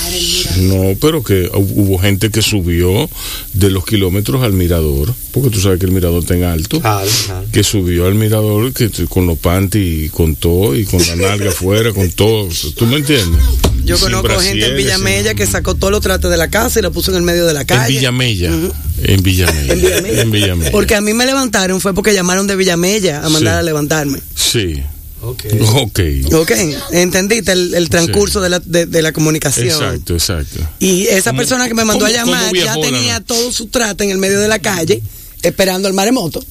No, 0.60 0.94
pero 1.00 1.22
que 1.22 1.50
hu- 1.50 1.72
hubo 1.76 1.98
gente 1.98 2.30
que 2.30 2.42
subió 2.42 3.08
de 3.52 3.70
los 3.70 3.84
kilómetros 3.84 4.42
al 4.42 4.52
mirador, 4.52 5.14
porque 5.32 5.50
tú 5.50 5.60
sabes 5.60 5.78
que 5.80 5.86
el 5.86 5.92
mirador 5.92 6.20
está 6.22 6.34
en 6.34 6.44
alto. 6.44 6.80
Claro, 6.80 7.10
claro. 7.26 7.46
que 7.52 7.64
subió 7.64 8.06
al 8.06 8.14
mirador 8.14 8.72
que 8.72 8.90
con 9.08 9.26
los 9.26 9.38
panties 9.38 10.06
y 10.06 10.08
con 10.08 10.36
todo 10.36 10.76
y 10.76 10.84
con 10.84 11.00
la 11.06 11.16
nalga 11.16 11.48
afuera, 11.50 11.92
con 11.92 12.10
todo. 12.12 12.48
¿Tú 12.76 12.86
me 12.86 12.96
entiendes? 12.96 13.42
Yo 13.84 13.98
conozco 13.98 14.38
gente 14.40 14.66
en 14.68 14.76
Villamella 14.76 15.30
sin- 15.30 15.36
que 15.36 15.46
sacó 15.46 15.74
todos 15.74 15.90
los 15.92 16.00
tratos 16.00 16.30
de 16.30 16.36
la 16.36 16.48
casa 16.48 16.78
y 16.78 16.82
lo 16.82 16.92
puso 16.92 17.10
en 17.10 17.16
el 17.18 17.22
medio 17.22 17.46
de 17.46 17.54
la 17.54 17.60
En 17.62 17.66
calle. 17.66 17.94
En 17.94 17.94
Villamella. 18.18 18.50
En 19.02 19.22
Villamella. 19.22 20.22
En 20.22 20.30
Villamella. 20.30 20.70
Porque 20.70 20.94
a 20.94 21.00
mí 21.00 21.14
me 21.14 21.24
levantaron 21.26 21.80
fue 21.80 21.94
porque 21.94 22.12
llamaron 22.14 22.46
de 22.46 22.56
Villamella 22.56 23.24
a 23.24 23.28
mandar 23.30 23.54
Sí. 23.54 23.58
a 23.58 23.62
levantarme. 23.62 24.18
Sí. 24.34 24.82
Ok. 25.22 25.44
Ok. 25.74 26.00
Ok, 26.32 26.50
entendiste 26.92 27.52
el, 27.52 27.74
el 27.74 27.88
transcurso 27.90 28.40
de, 28.40 28.48
la, 28.48 28.58
de, 28.60 28.86
de 28.86 29.02
la 29.02 29.12
comunicación. 29.12 29.66
Exacto, 29.68 30.14
exacto. 30.14 30.60
Y 30.78 31.02
esa 31.08 31.30
¿Cómo- 31.30 31.38
persona 31.38 31.68
que 31.68 31.74
me 31.74 31.84
mandó 31.84 32.06
a 32.06 32.10
llamar 32.10 32.54
ya 32.54 32.76
la- 32.76 32.82
tenía 32.82 33.20
todo 33.20 33.52
su 33.52 33.66
trato 33.66 34.02
en 34.04 34.10
el 34.10 34.18
medio 34.18 34.38
de 34.40 34.48
la 34.48 34.58
calle 34.60 35.02
esperando 35.42 35.88
el 35.88 35.94
maremoto. 35.94 36.42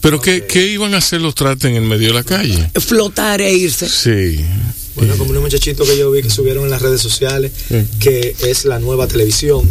Pero 0.00 0.20
¿qué, 0.20 0.44
¿qué 0.46 0.66
iban 0.66 0.94
a 0.94 0.98
hacer 0.98 1.20
los 1.22 1.34
trates 1.34 1.64
en 1.70 1.76
el 1.76 1.82
medio 1.82 2.08
de 2.08 2.14
la 2.14 2.24
calle? 2.24 2.70
Flotar 2.74 3.40
e 3.40 3.54
irse. 3.54 3.88
Sí. 3.88 4.44
Bueno, 4.96 5.16
como 5.16 5.30
unos 5.30 5.42
muchachitos 5.42 5.88
que 5.88 5.98
yo 5.98 6.10
vi 6.10 6.22
que 6.22 6.30
subieron 6.30 6.64
en 6.64 6.70
las 6.70 6.80
redes 6.82 7.00
sociales, 7.00 7.50
Sí. 7.68 7.84
que 7.98 8.36
es 8.46 8.64
la 8.64 8.78
nueva 8.78 9.06
televisión. 9.08 9.68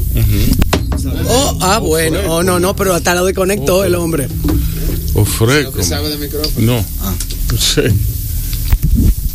Oh, 1.27 1.57
ah, 1.61 1.79
bueno. 1.79 2.19
Oh, 2.27 2.43
no, 2.43 2.59
no, 2.59 2.75
pero 2.75 2.93
hasta 2.93 3.15
lo 3.15 3.25
desconectó 3.25 3.83
el 3.83 3.95
hombre. 3.95 4.27
Ofreco. 5.13 5.79
No. 6.57 6.83
Ah. 7.01 7.13
Sí. 7.57 7.81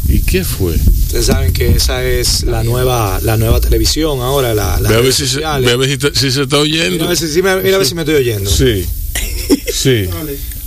¿Y 0.08 0.20
qué 0.20 0.44
fue? 0.44 0.74
Ustedes 0.74 1.26
saben 1.26 1.52
que 1.52 1.68
esa 1.76 2.02
es 2.04 2.42
la 2.44 2.62
nueva, 2.64 3.20
la 3.22 3.36
nueva 3.36 3.60
televisión 3.60 4.20
ahora, 4.20 4.54
la, 4.54 4.80
las 4.80 4.82
Ve 4.82 4.88
a 4.88 5.00
ver 5.00 5.02
redes 5.02 5.16
si 5.16 5.26
se, 5.26 5.34
sociales. 5.34 5.66
ve 5.66 5.72
a 5.72 5.76
ver 5.76 5.90
si, 5.90 5.98
te- 5.98 6.14
si 6.14 6.30
se 6.30 6.42
está 6.42 6.56
Mira 6.62 6.82
oyendo. 6.84 7.04
a 7.04 7.08
ver 7.08 7.16
si, 7.16 7.28
si 7.28 7.42
me, 7.42 7.56
mira 7.62 7.76
a 7.76 7.78
ver 7.78 7.86
si 7.86 7.94
me 7.94 8.02
estoy 8.02 8.14
oyendo. 8.16 8.50
Sí. 8.50 8.84
Sí. 9.72 10.08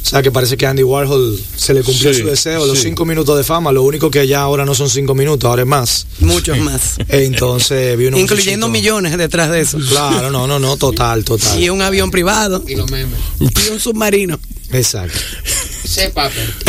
O 0.04 0.06
sea, 0.12 0.22
que 0.22 0.32
parece 0.32 0.58
que 0.58 0.66
Andy 0.66 0.84
Warhol 0.84 1.40
se 1.56 1.74
le 1.74 1.84
cumplió 1.84 2.14
Sí, 2.14 2.22
su 2.22 2.28
deseo, 2.28 2.66
los 2.66 2.78
sí. 2.80 2.86
cinco 2.86 3.06
minutos 3.06 3.38
de 3.38 3.44
fama. 3.44 3.72
Lo 3.72 3.84
único 3.84 4.12
que 4.12 4.28
ya 4.28 4.42
ahora 4.42 4.66
no 4.66 4.76
son 4.76 4.90
cinco 4.90 5.16
minutos, 5.16 5.48
ahora 5.48 5.62
es 5.62 5.68
más. 5.68 6.06
Muchos 6.20 6.58
más. 6.58 6.96
Entonces, 7.08 7.98
vi 7.98 8.08
unos 8.08 8.20
Incluyendo 8.20 8.68
millones 8.68 9.18
detrás 9.18 9.50
de 9.52 9.62
eso. 9.62 9.78
Claro, 9.90 10.30
no, 10.30 10.48
no, 10.48 10.60
no, 10.60 10.76
total, 10.76 11.24
total. 11.24 11.62
Y 11.62 11.70
un 11.70 11.82
avión 11.82 12.12
privado. 12.12 12.64
Y 12.68 12.76
un 12.76 13.80
submarino. 13.80 14.38
Exacto. 14.72 15.18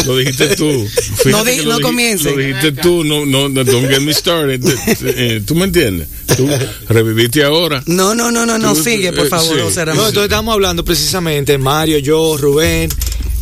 Lo 0.07 0.17
dijiste 0.17 0.57
tú. 0.57 0.87
Fíjate 1.17 1.31
No 1.31 1.45
di- 1.45 1.57
no 1.59 1.65
lo 1.65 1.79
dij- 1.79 1.83
comience. 1.83 2.31
Lo 2.31 2.37
dijiste 2.37 2.73
tú, 2.73 3.05
no, 3.05 3.25
no, 3.27 3.49
no, 3.49 3.65
don't 3.65 3.89
get 3.89 4.01
me 4.01 4.13
started. 4.15 4.61
Eh, 5.03 5.43
¿Tú 5.47 5.55
me 5.55 5.65
entiendes? 5.65 6.09
Tú 6.37 6.49
reviviste 6.89 7.45
ahora. 7.45 7.83
No, 7.87 8.15
no, 8.15 8.31
no, 8.31 8.47
no, 8.47 8.59
no. 8.59 8.75
Sigue, 8.75 9.13
por 9.13 9.27
eh, 9.27 9.31
favor, 9.31 9.57
sí. 9.71 9.81
No, 9.85 9.93
entonces 9.93 10.23
estábamos 10.25 10.55
hablando 10.55 10.85
precisamente, 10.85 11.59
Mario, 11.59 11.99
yo, 11.99 12.37
Rubén 12.37 12.89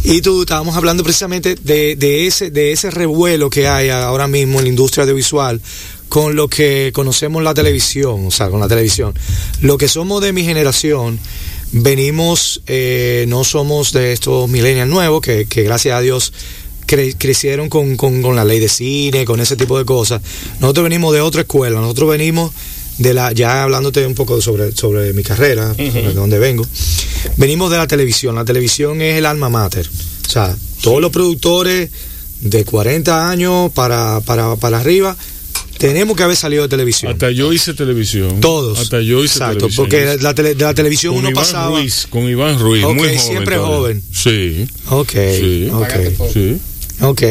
y 0.02 0.22
tú, 0.22 0.42
estábamos 0.42 0.76
hablando 0.76 1.02
precisamente 1.02 1.56
de, 1.56 1.96
de 1.96 2.26
ese, 2.26 2.50
de 2.50 2.72
ese 2.72 2.90
revuelo 2.90 3.50
que 3.50 3.68
hay 3.68 3.90
ahora 3.90 4.26
mismo 4.26 4.58
en 4.58 4.64
la 4.64 4.70
industria 4.70 5.02
audiovisual 5.02 5.60
con 6.08 6.34
lo 6.34 6.48
que 6.48 6.90
conocemos 6.92 7.42
la 7.42 7.54
televisión, 7.54 8.26
o 8.26 8.30
sea, 8.30 8.50
con 8.50 8.58
la 8.60 8.66
televisión. 8.66 9.14
Lo 9.60 9.78
que 9.78 9.86
somos 9.86 10.20
de 10.22 10.32
mi 10.32 10.42
generación, 10.42 11.20
venimos, 11.70 12.62
eh, 12.66 13.26
no 13.28 13.44
somos 13.44 13.92
de 13.92 14.12
estos 14.12 14.48
millennials 14.48 14.90
nuevos, 14.90 15.20
que, 15.20 15.46
que 15.46 15.62
gracias 15.62 15.96
a 15.96 16.00
Dios 16.00 16.32
cre- 16.86 17.14
crecieron 17.16 17.68
con, 17.68 17.96
con, 17.96 18.22
con 18.22 18.34
la 18.34 18.44
ley 18.44 18.58
de 18.58 18.68
cine, 18.68 19.24
con 19.24 19.38
ese 19.38 19.54
tipo 19.54 19.78
de 19.78 19.84
cosas. 19.84 20.20
Nosotros 20.58 20.82
venimos 20.82 21.12
de 21.14 21.20
otra 21.20 21.42
escuela, 21.42 21.80
nosotros 21.80 22.10
venimos 22.10 22.50
de 23.00 23.14
la, 23.14 23.32
ya 23.32 23.62
hablándote 23.64 24.06
un 24.06 24.14
poco 24.14 24.40
sobre, 24.40 24.72
sobre 24.76 25.12
mi 25.12 25.22
carrera, 25.24 25.72
de 25.74 26.12
donde 26.14 26.38
vengo, 26.38 26.64
venimos 27.36 27.70
de 27.70 27.78
la 27.78 27.86
televisión. 27.86 28.34
La 28.36 28.44
televisión 28.44 29.00
es 29.02 29.16
el 29.16 29.26
alma 29.26 29.48
mater. 29.48 29.88
O 30.26 30.30
sea, 30.30 30.54
Todos 30.82 31.00
los 31.00 31.10
productores 31.10 31.90
de 32.40 32.64
40 32.64 33.28
años 33.30 33.72
para, 33.72 34.20
para, 34.20 34.54
para 34.56 34.78
arriba 34.78 35.16
tenemos 35.78 36.14
que 36.14 36.22
haber 36.22 36.36
salido 36.36 36.62
de 36.64 36.68
televisión. 36.68 37.12
Hasta 37.12 37.30
yo 37.30 37.52
hice 37.54 37.72
televisión. 37.72 38.38
Todos. 38.40 38.78
Hasta 38.78 39.00
yo 39.00 39.24
hice 39.24 39.38
Exacto, 39.38 39.68
televisión. 39.68 39.86
porque 39.86 40.16
la 40.22 40.34
tele- 40.34 40.54
de 40.54 40.64
la 40.64 40.74
televisión 40.74 41.14
con 41.14 41.20
uno 41.20 41.30
Iván 41.30 41.42
pasaba. 41.44 41.78
Ruiz, 41.80 42.06
con 42.10 42.28
Iván 42.28 42.58
Ruiz, 42.58 42.84
Ok, 42.84 42.94
muy 42.94 43.08
joven. 43.08 43.18
siempre 43.20 43.56
todavía. 43.56 43.76
joven. 43.76 44.02
Sí. 44.12 44.66
Ok, 44.90 45.12
Sí. 45.38 45.68
ok. 45.72 46.32
Sí. 46.34 46.58
Ok, 47.02 47.22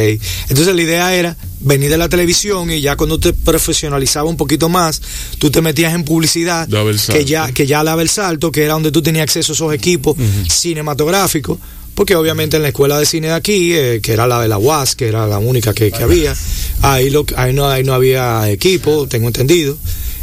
entonces 0.49 0.76
la 0.76 0.82
idea 0.82 1.15
era 1.15 1.38
venir 1.62 1.89
de 1.89 1.97
la 1.97 2.10
televisión 2.10 2.72
y 2.72 2.82
ya 2.82 2.95
cuando 2.95 3.20
te 3.20 3.34
profesionalizaba 3.34 4.30
un 4.30 4.38
poquito 4.38 4.70
más, 4.70 5.01
tú 5.38 5.49
te 5.51 5.62
metías 5.62 5.93
en 5.93 6.03
publicidad, 6.03 6.68
que 7.12 7.26
ya 7.26 7.51
que 7.51 7.68
ya 7.68 7.84
daba 7.84 8.01
el 8.01 8.10
salto, 8.10 8.51
que 8.51 8.64
era 8.64 8.74
donde 8.74 8.91
tú 8.91 9.01
tenías 9.01 9.24
acceso 9.24 9.51
a 9.51 9.55
esos 9.55 9.74
equipos 9.74 10.16
cinematográficos, 10.47 11.60
porque 11.95 12.16
obviamente 12.16 12.57
en 12.57 12.64
la 12.64 12.70
escuela 12.70 12.97
de 12.97 13.05
cine 13.05 13.28
de 13.28 13.34
aquí, 13.34 13.74
eh, 13.74 13.99
que 14.01 14.14
era 14.14 14.26
la 14.26 14.41
de 14.41 14.47
la 14.47 14.57
UAS, 14.57 14.95
que 14.95 15.07
era 15.07 15.28
la 15.28 15.38
única 15.38 15.74
que, 15.74 15.91
que 15.91 16.03
había, 16.03 16.34
ahí, 16.82 17.10
lo, 17.10 17.26
ahí, 17.36 17.53
no, 17.53 17.68
ahí 17.68 17.84
no 17.84 17.93
había 17.93 18.49
equipo, 18.49 19.07
tengo 19.07 19.28
entendido. 19.28 19.78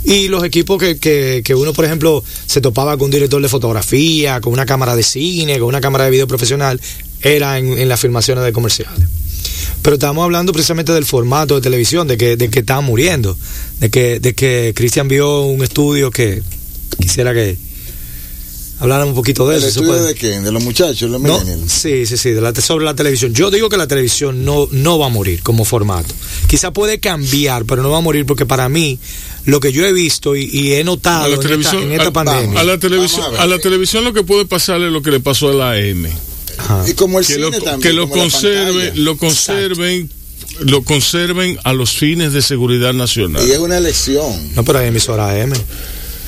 Y 0.04 0.28
los 0.28 0.44
equipos 0.44 0.78
que, 0.78 0.98
que, 0.98 1.42
que 1.44 1.54
uno, 1.54 1.72
por 1.72 1.84
ejemplo, 1.84 2.22
se 2.46 2.60
topaba 2.60 2.96
con 2.96 3.06
un 3.06 3.10
director 3.10 3.42
de 3.42 3.48
fotografía, 3.48 4.40
con 4.40 4.52
una 4.52 4.64
cámara 4.64 4.94
de 4.94 5.02
cine, 5.02 5.58
con 5.58 5.68
una 5.68 5.80
cámara 5.80 6.04
de 6.04 6.12
video 6.12 6.28
profesional, 6.28 6.80
era 7.20 7.58
en, 7.58 7.76
en 7.76 7.88
las 7.88 8.00
filmaciones 8.00 8.44
de 8.44 8.52
comerciales. 8.52 9.06
Pero 9.86 9.94
estamos 9.94 10.24
hablando 10.24 10.52
precisamente 10.52 10.92
del 10.92 11.04
formato 11.04 11.54
de 11.54 11.60
televisión, 11.60 12.08
de 12.08 12.16
que, 12.16 12.36
de 12.36 12.50
que 12.50 12.58
está 12.58 12.80
muriendo, 12.80 13.38
de 13.78 13.88
que, 13.88 14.18
de 14.18 14.34
que 14.34 14.72
Cristian 14.74 15.06
vio 15.06 15.42
un 15.42 15.62
estudio 15.62 16.10
que 16.10 16.42
quisiera 17.00 17.32
que 17.32 17.56
hablaran 18.80 19.06
un 19.06 19.14
poquito 19.14 19.46
de 19.48 19.58
¿El 19.58 19.62
eso. 19.62 19.70
¿se 19.70 19.78
estudio 19.78 19.92
puede? 19.92 20.08
de 20.08 20.14
quién? 20.16 20.42
¿De 20.42 20.50
los 20.50 20.64
muchachos, 20.64 21.08
los 21.08 21.20
No, 21.22 21.38
millennials? 21.38 21.70
sí, 21.70 22.04
sí, 22.04 22.16
sí, 22.16 22.30
de 22.30 22.40
la, 22.40 22.52
sobre 22.56 22.84
la 22.84 22.96
televisión. 22.96 23.32
Yo 23.32 23.48
digo 23.52 23.68
que 23.68 23.76
la 23.76 23.86
televisión 23.86 24.44
no, 24.44 24.66
no 24.72 24.98
va 24.98 25.06
a 25.06 25.08
morir 25.08 25.40
como 25.44 25.64
formato. 25.64 26.12
Quizá 26.48 26.72
puede 26.72 26.98
cambiar, 26.98 27.64
pero 27.64 27.80
no 27.84 27.90
va 27.90 27.98
a 27.98 28.00
morir 28.00 28.26
porque 28.26 28.44
para 28.44 28.68
mí, 28.68 28.98
lo 29.44 29.60
que 29.60 29.70
yo 29.70 29.86
he 29.86 29.92
visto 29.92 30.34
y, 30.34 30.50
y 30.52 30.72
he 30.72 30.80
A 30.80 30.84
notado 30.84 31.20
la 31.20 31.26
en 31.28 31.32
esta, 31.34 31.42
televisión, 31.44 31.82
en 31.84 31.92
esta 31.92 32.08
a- 32.08 32.12
pandemia. 32.12 32.58
a 32.60 32.64
la 32.64 32.76
televisión, 32.78 33.36
a 33.38 33.42
a 33.42 33.46
la 33.46 33.60
televisión 33.60 34.02
lo 34.02 34.12
que 34.12 34.24
puede 34.24 34.46
pasar 34.46 34.80
es 34.82 34.90
lo 34.90 35.00
que 35.00 35.12
le 35.12 35.20
pasó 35.20 35.50
a 35.50 35.54
la 35.54 35.70
AM. 35.74 36.08
Ajá. 36.58 36.84
Y 36.88 36.94
como 36.94 37.18
el 37.18 37.26
que 37.26 37.34
cine 37.34 37.44
lo, 37.50 37.50
también. 37.62 37.80
que 37.80 37.92
lo 37.92 38.08
conserve, 38.08 38.92
lo 38.96 39.16
conserven, 39.16 40.10
lo 40.60 40.82
conserven 40.82 41.58
a 41.64 41.72
los 41.72 41.90
fines 41.92 42.32
de 42.32 42.42
seguridad 42.42 42.92
nacional. 42.94 43.46
Y 43.46 43.52
es 43.52 43.58
una 43.58 43.78
elección. 43.78 44.54
No, 44.54 44.64
pero 44.64 44.78
hay 44.80 44.88
emisora 44.88 45.30
AM. 45.30 45.52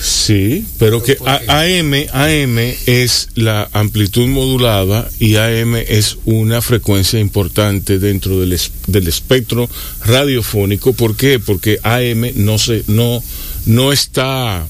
Sí, 0.00 0.64
pero 0.78 1.02
que 1.02 1.16
A- 1.26 1.40
AM, 1.62 1.92
AM 2.12 2.58
es 2.86 3.30
la 3.34 3.68
amplitud 3.72 4.28
modulada 4.28 5.10
y 5.18 5.34
AM 5.34 5.74
es 5.76 6.18
una 6.24 6.62
frecuencia 6.62 7.18
importante 7.18 7.98
dentro 7.98 8.38
del, 8.38 8.52
es- 8.52 8.70
del 8.86 9.08
espectro 9.08 9.68
radiofónico. 10.04 10.92
¿Por 10.92 11.16
qué? 11.16 11.40
Porque 11.40 11.80
AM 11.82 12.30
no 12.36 12.58
se, 12.58 12.84
no, 12.86 13.20
no 13.66 13.92
está 13.92 14.68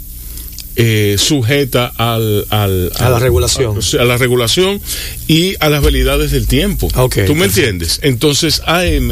eh, 0.81 1.17
sujeta 1.19 1.93
al, 1.97 2.47
al- 2.51 2.93
A 2.99 3.11
la 3.11 3.19
regulación. 3.19 3.77
a, 3.99 4.03
a 4.03 4.05
la 4.05 4.17
regulación 4.17 4.81
y 5.27 5.57
a 5.59 5.69
las 5.69 5.83
validades 5.83 6.31
del 6.31 6.47
tiempo. 6.47 6.87
Ok, 6.95 7.17
¿Tú 7.27 7.35
me 7.35 7.47
perfecto. 7.47 7.69
entiendes? 7.71 7.99
Entonces 8.03 8.63
AM 8.65 9.11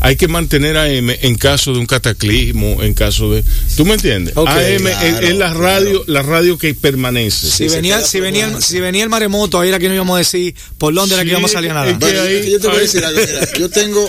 hay 0.00 0.16
que 0.16 0.28
mantener 0.28 0.76
AM 0.76 1.08
en 1.22 1.34
caso 1.36 1.72
de 1.72 1.78
un 1.78 1.86
cataclismo, 1.86 2.82
en 2.82 2.92
caso 2.92 3.32
de, 3.32 3.42
¿tú 3.78 3.86
me 3.86 3.94
entiendes? 3.94 4.36
Ok, 4.36 4.46
AM 4.48 4.86
es- 4.86 4.96
claro, 4.96 5.26
es, 5.26 5.36
la 5.36 5.46
claro. 5.46 5.60
radio, 5.60 6.04
la 6.06 6.22
radio 6.22 6.58
que 6.58 6.74
permanece. 6.74 7.46
Si 7.46 7.68
se 7.70 7.76
venía, 7.76 8.00
si 8.02 8.20
venía, 8.20 8.44
el- 8.46 8.62
si 8.62 8.78
venía 8.80 9.02
el 9.02 9.08
maremoto, 9.08 9.58
ahí 9.58 9.70
era 9.70 9.78
que 9.78 9.88
no 9.88 9.94
íbamos 9.94 10.16
a 10.16 10.18
decir 10.18 10.54
por 10.76 10.92
dónde 10.92 11.14
era 11.14 11.24
que 11.24 11.30
íbamos 11.30 11.50
a 11.50 11.54
salir 11.54 11.70
a 11.70 11.74
nadar. 11.74 11.88
es 11.88 11.94
que 11.94 12.04
Bueno, 12.04 12.20
ahí- 12.20 12.50
yo 12.50 12.60
te 12.60 12.68
voy 12.68 12.76
a 12.76 12.80
decir 12.80 13.02
algo. 13.04 13.20
Mira, 13.20 13.52
yo 13.58 13.70
tengo, 13.70 14.06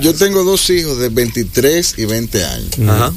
yo 0.00 0.14
tengo 0.14 0.44
dos 0.44 0.68
hijos 0.68 0.98
de 0.98 1.08
23 1.08 1.94
y 1.96 2.04
20 2.04 2.44
años. 2.44 2.68
Ajá. 2.86 3.12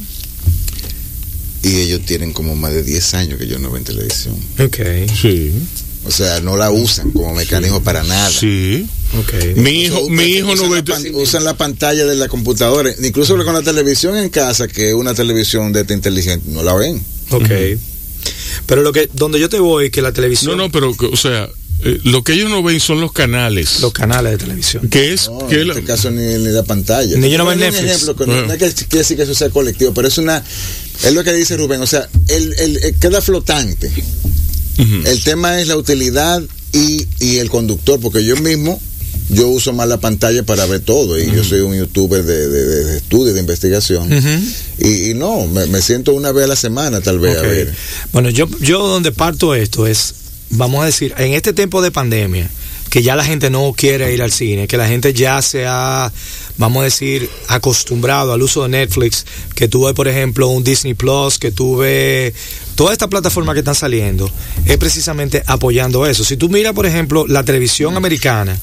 Y 1.64 1.78
ellos 1.82 2.02
tienen 2.06 2.34
como 2.34 2.56
más 2.56 2.74
de 2.74 2.84
10 2.84 3.14
años 3.14 3.40
que 3.40 3.48
yo 3.48 3.58
no 3.58 3.72
ven 3.72 3.84
televisión. 3.86 4.36
Ok, 4.60 4.78
Sí, 5.20 5.54
O 6.06 6.12
sea, 6.12 6.42
no 6.42 6.58
la 6.58 6.70
usan 6.72 7.12
como 7.12 7.34
mecanismo 7.34 7.82
para 7.82 8.04
nada. 8.04 8.30
sí. 8.30 8.86
ok. 9.18 9.56
Mi 9.56 9.84
hijo, 9.84 10.10
mi 10.10 10.24
hijo 10.26 10.48
no 10.56 10.64
usan 10.64 10.72
ve. 10.72 10.84
pan- 10.84 11.06
usan 11.16 11.44
la 11.46 11.56
pantalla 11.56 12.06
de 12.06 12.16
la 12.16 12.28
computadora, 12.28 12.92
incluso 13.02 13.38
con 13.46 13.54
la 13.54 13.62
televisión 13.62 14.18
en 14.18 14.28
casa, 14.30 14.68
que 14.68 14.90
es 14.90 14.94
una 14.96 15.14
televisión 15.14 15.72
de 15.72 15.82
esta 15.82 15.94
inteligente, 15.94 16.46
no 16.50 16.62
la 16.64 16.74
ven. 16.74 17.02
Ok. 17.30 17.50
Pero 18.66 18.82
lo 18.82 18.92
que, 18.92 19.10
donde 19.14 19.40
yo 19.40 19.48
te 19.50 19.60
voy, 19.60 19.90
que 19.90 20.02
la 20.02 20.10
No, 20.10 20.14
televisión, 20.14 20.58
no, 20.58 20.70
pero, 20.72 20.96
que, 20.96 21.06
o 21.06 21.16
sea, 21.16 21.50
eh, 21.86 22.00
lo 22.04 22.24
que 22.24 22.34
ellos 22.34 22.50
no 22.50 22.64
ven 22.64 22.80
son 22.80 23.02
los 23.02 23.12
canales. 23.12 23.80
los 23.82 23.92
canales 23.94 24.32
de 24.34 24.38
televisión. 24.38 24.88
que 24.90 25.14
es 25.14 25.28
No, 25.30 25.48
que 25.48 25.62
en 25.62 25.68
la- 25.68 25.74
este 25.74 25.86
caso 25.86 26.12
ni, 26.12 26.22
ni 26.22 26.50
la 26.52 26.64
pantalla. 26.64 27.18
Ni 27.18 27.28
ellos 27.28 27.40
no 27.40 27.48
un 27.52 27.60
Netflix. 27.60 27.84
ejemplo, 27.92 28.16
que 28.16 28.26
no, 28.26 28.48
quiere 28.58 28.74
decir 28.90 29.18
que 29.18 29.24
eso 29.24 29.36
sea 29.36 29.50
colectivo, 29.50 29.94
pero 29.94 30.08
es 30.08 30.18
una, 30.18 30.44
es 31.04 31.14
lo 31.14 31.24
que 31.24 31.34
dice 31.34 31.58
Rubén, 31.58 31.82
o 31.82 31.88
sea, 31.88 32.08
el, 32.30 32.54
el- 32.60 32.78
el- 32.84 32.96
queda 33.00 33.22
flotante. 33.22 33.92
El 35.06 35.24
tema 35.24 35.62
es 35.62 35.68
la 35.68 35.78
utilidad 35.78 36.42
y, 36.74 37.06
y 37.20 37.38
el 37.38 37.50
conductor, 37.50 38.00
porque 38.00 38.26
yo 38.26 38.36
mismo, 38.38 38.82
yo 39.30 39.48
uso 39.48 39.72
más 39.72 39.88
la 39.88 40.00
pantalla 40.00 40.42
para 40.44 40.66
ver 40.66 40.80
todo, 40.82 41.20
y 41.20 41.32
yo 41.32 41.44
soy 41.44 41.60
un 41.60 41.76
youtuber 41.78 42.24
de, 42.24 42.48
de, 42.50 42.64
de- 42.66 42.84
de 42.86 42.98
estudio, 42.98 43.34
de 43.34 43.40
investigación, 43.40 44.10
y, 44.80 45.12
y 45.12 45.14
no, 45.14 45.46
me, 45.46 45.68
me 45.68 45.82
siento 45.82 46.14
una 46.14 46.32
vez 46.32 46.46
a 46.46 46.48
la 46.48 46.56
semana 46.56 47.02
tal 47.02 47.20
vez 47.20 47.38
a 47.38 47.42
ver. 47.44 47.74
Bueno, 48.12 48.30
yo, 48.32 48.48
yo 48.62 48.88
donde 48.88 49.12
parto 49.12 49.54
esto 49.54 49.86
es, 49.86 50.16
vamos 50.56 50.84
a 50.84 50.86
decir, 50.86 51.14
en 51.18 51.34
este 51.34 51.54
tiempo 51.54 51.82
de 51.82 51.92
pandemia, 51.92 52.50
que 52.90 53.02
ya 53.02 53.16
la 53.16 53.26
gente 53.26 53.50
no 53.50 53.74
quiere 53.76 54.14
ir 54.14 54.22
al 54.22 54.32
cine, 54.32 54.68
que 54.68 54.78
la 54.78 54.88
gente 54.88 55.14
ya 55.14 55.42
se 55.42 55.66
ha, 55.68 56.12
vamos 56.58 56.82
a 56.82 56.84
decir, 56.86 57.30
acostumbrado 57.48 58.34
al 58.34 58.42
uso 58.42 58.64
de 58.64 58.70
Netflix, 58.70 59.26
que 59.56 59.68
tuve, 59.68 59.94
por 59.94 60.08
ejemplo, 60.08 60.48
un 60.48 60.64
Disney 60.64 60.94
Plus, 60.94 61.40
que 61.40 61.52
tuve 61.52 62.34
toda 62.76 62.94
esta 62.94 63.08
plataforma 63.08 63.54
que 63.54 63.60
están 63.60 63.76
saliendo, 63.76 64.30
es 64.66 64.78
precisamente 64.78 65.44
apoyando 65.48 66.06
eso. 66.06 66.24
Si 66.24 66.38
tú 66.38 66.50
miras, 66.50 66.74
por 66.74 66.86
ejemplo, 66.86 67.26
la 67.28 67.44
televisión 67.44 67.98
americana, 67.98 68.60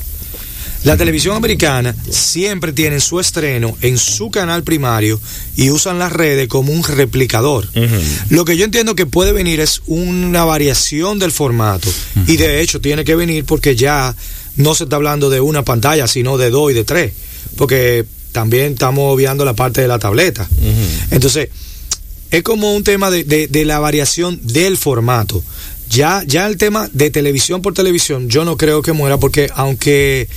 la 0.85 0.97
televisión 0.97 1.37
americana 1.37 1.95
siempre 2.11 2.73
tiene 2.73 3.01
su 3.01 3.21
estreno 3.21 3.77
en 3.83 3.99
su 3.99 4.31
canal 4.31 4.63
primario 4.63 5.21
y 5.57 5.71
usan 5.71 5.99
las 5.99 6.13
redes 6.13 6.49
como 6.49 6.73
un 6.73 6.83
replicador. 6.83 7.69
Lo 8.31 8.45
que 8.45 8.57
yo 8.57 8.65
entiendo 8.65 8.95
que 8.95 9.05
puede 9.07 9.33
venir 9.33 9.61
es 9.61 9.83
una 9.87 10.45
variación 10.45 11.19
del 11.19 11.33
formato 11.33 11.89
y 12.27 12.37
de 12.37 12.61
hecho 12.63 12.81
tiene 12.81 13.05
que 13.05 13.15
venir 13.15 13.45
porque 13.45 13.77
ya 13.77 14.15
no 14.57 14.75
se 14.75 14.85
está 14.85 14.97
hablando 14.97 15.29
de 15.31 15.41
una 15.41 15.63
pantalla, 15.65 16.07
sino 16.07 16.39
de 16.39 16.51
dos 16.51 16.71
y 16.71 16.75
de 16.75 16.85
tres, 16.85 17.13
porque 17.57 18.05
también 18.33 18.73
estamos 18.73 19.17
viendo 19.17 19.45
la 19.45 19.55
parte 19.55 19.81
de 19.83 19.89
la 19.89 19.99
tableta. 19.99 20.49
Entonces, 21.11 21.49
es 22.31 22.43
como 22.43 22.75
un 22.75 22.85
tema 22.85 23.11
de, 23.11 23.25
de- 23.25 23.49
de 23.49 23.65
la 23.65 23.79
variación 23.81 24.39
del 24.45 24.77
formato. 24.77 25.43
Ya, 25.91 26.23
ya 26.27 26.47
el 26.47 26.57
tema 26.57 26.89
de 26.93 27.11
televisión 27.11 27.63
por 27.63 27.75
televisión, 27.75 28.29
yo 28.29 28.45
no 28.45 28.57
creo 28.57 28.81
que 28.83 28.93
muera, 28.93 29.19
porque 29.19 29.51
aunque 29.55 30.29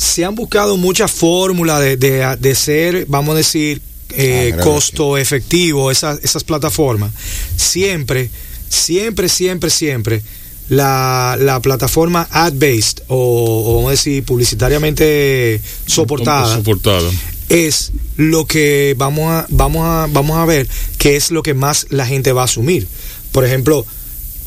se 0.00 0.24
han 0.24 0.34
buscado 0.34 0.78
muchas 0.78 1.10
fórmulas 1.10 1.78
de, 1.80 1.96
de- 1.98 2.36
de 2.40 2.54
ser, 2.54 3.04
vamos 3.06 3.34
a 3.34 3.38
decir, 3.38 3.82
eh, 4.16 4.52
Ah, 4.54 4.60
costo 4.62 5.18
efectivo, 5.18 5.90
esas, 5.90 6.18
esas 6.22 6.42
plataformas, 6.42 7.12
siempre, 7.56 8.30
siempre, 8.70 9.28
siempre, 9.28 9.68
siempre, 9.68 10.22
la, 10.70 11.36
la 11.38 11.60
plataforma 11.60 12.26
ad-based, 12.30 13.02
o, 13.08 13.64
o 13.66 13.74
vamos 13.76 13.88
a 13.88 13.90
decir, 13.92 14.24
publicitariamente 14.24 15.60
soportada, 15.86 16.56
soportada. 16.56 17.10
es 17.50 17.92
lo 18.16 18.46
que 18.46 18.94
vamos 18.96 19.30
a, 19.30 19.46
vamos 19.50 19.82
a, 19.84 20.06
vamos 20.10 20.38
a 20.38 20.44
ver 20.46 20.66
que 20.98 21.16
es 21.16 21.30
lo 21.30 21.42
que 21.42 21.54
más 21.54 21.86
la 21.90 22.06
gente 22.06 22.32
va 22.32 22.42
a 22.42 22.44
asumir. 22.46 22.86
Por 23.32 23.44
ejemplo, 23.44 23.84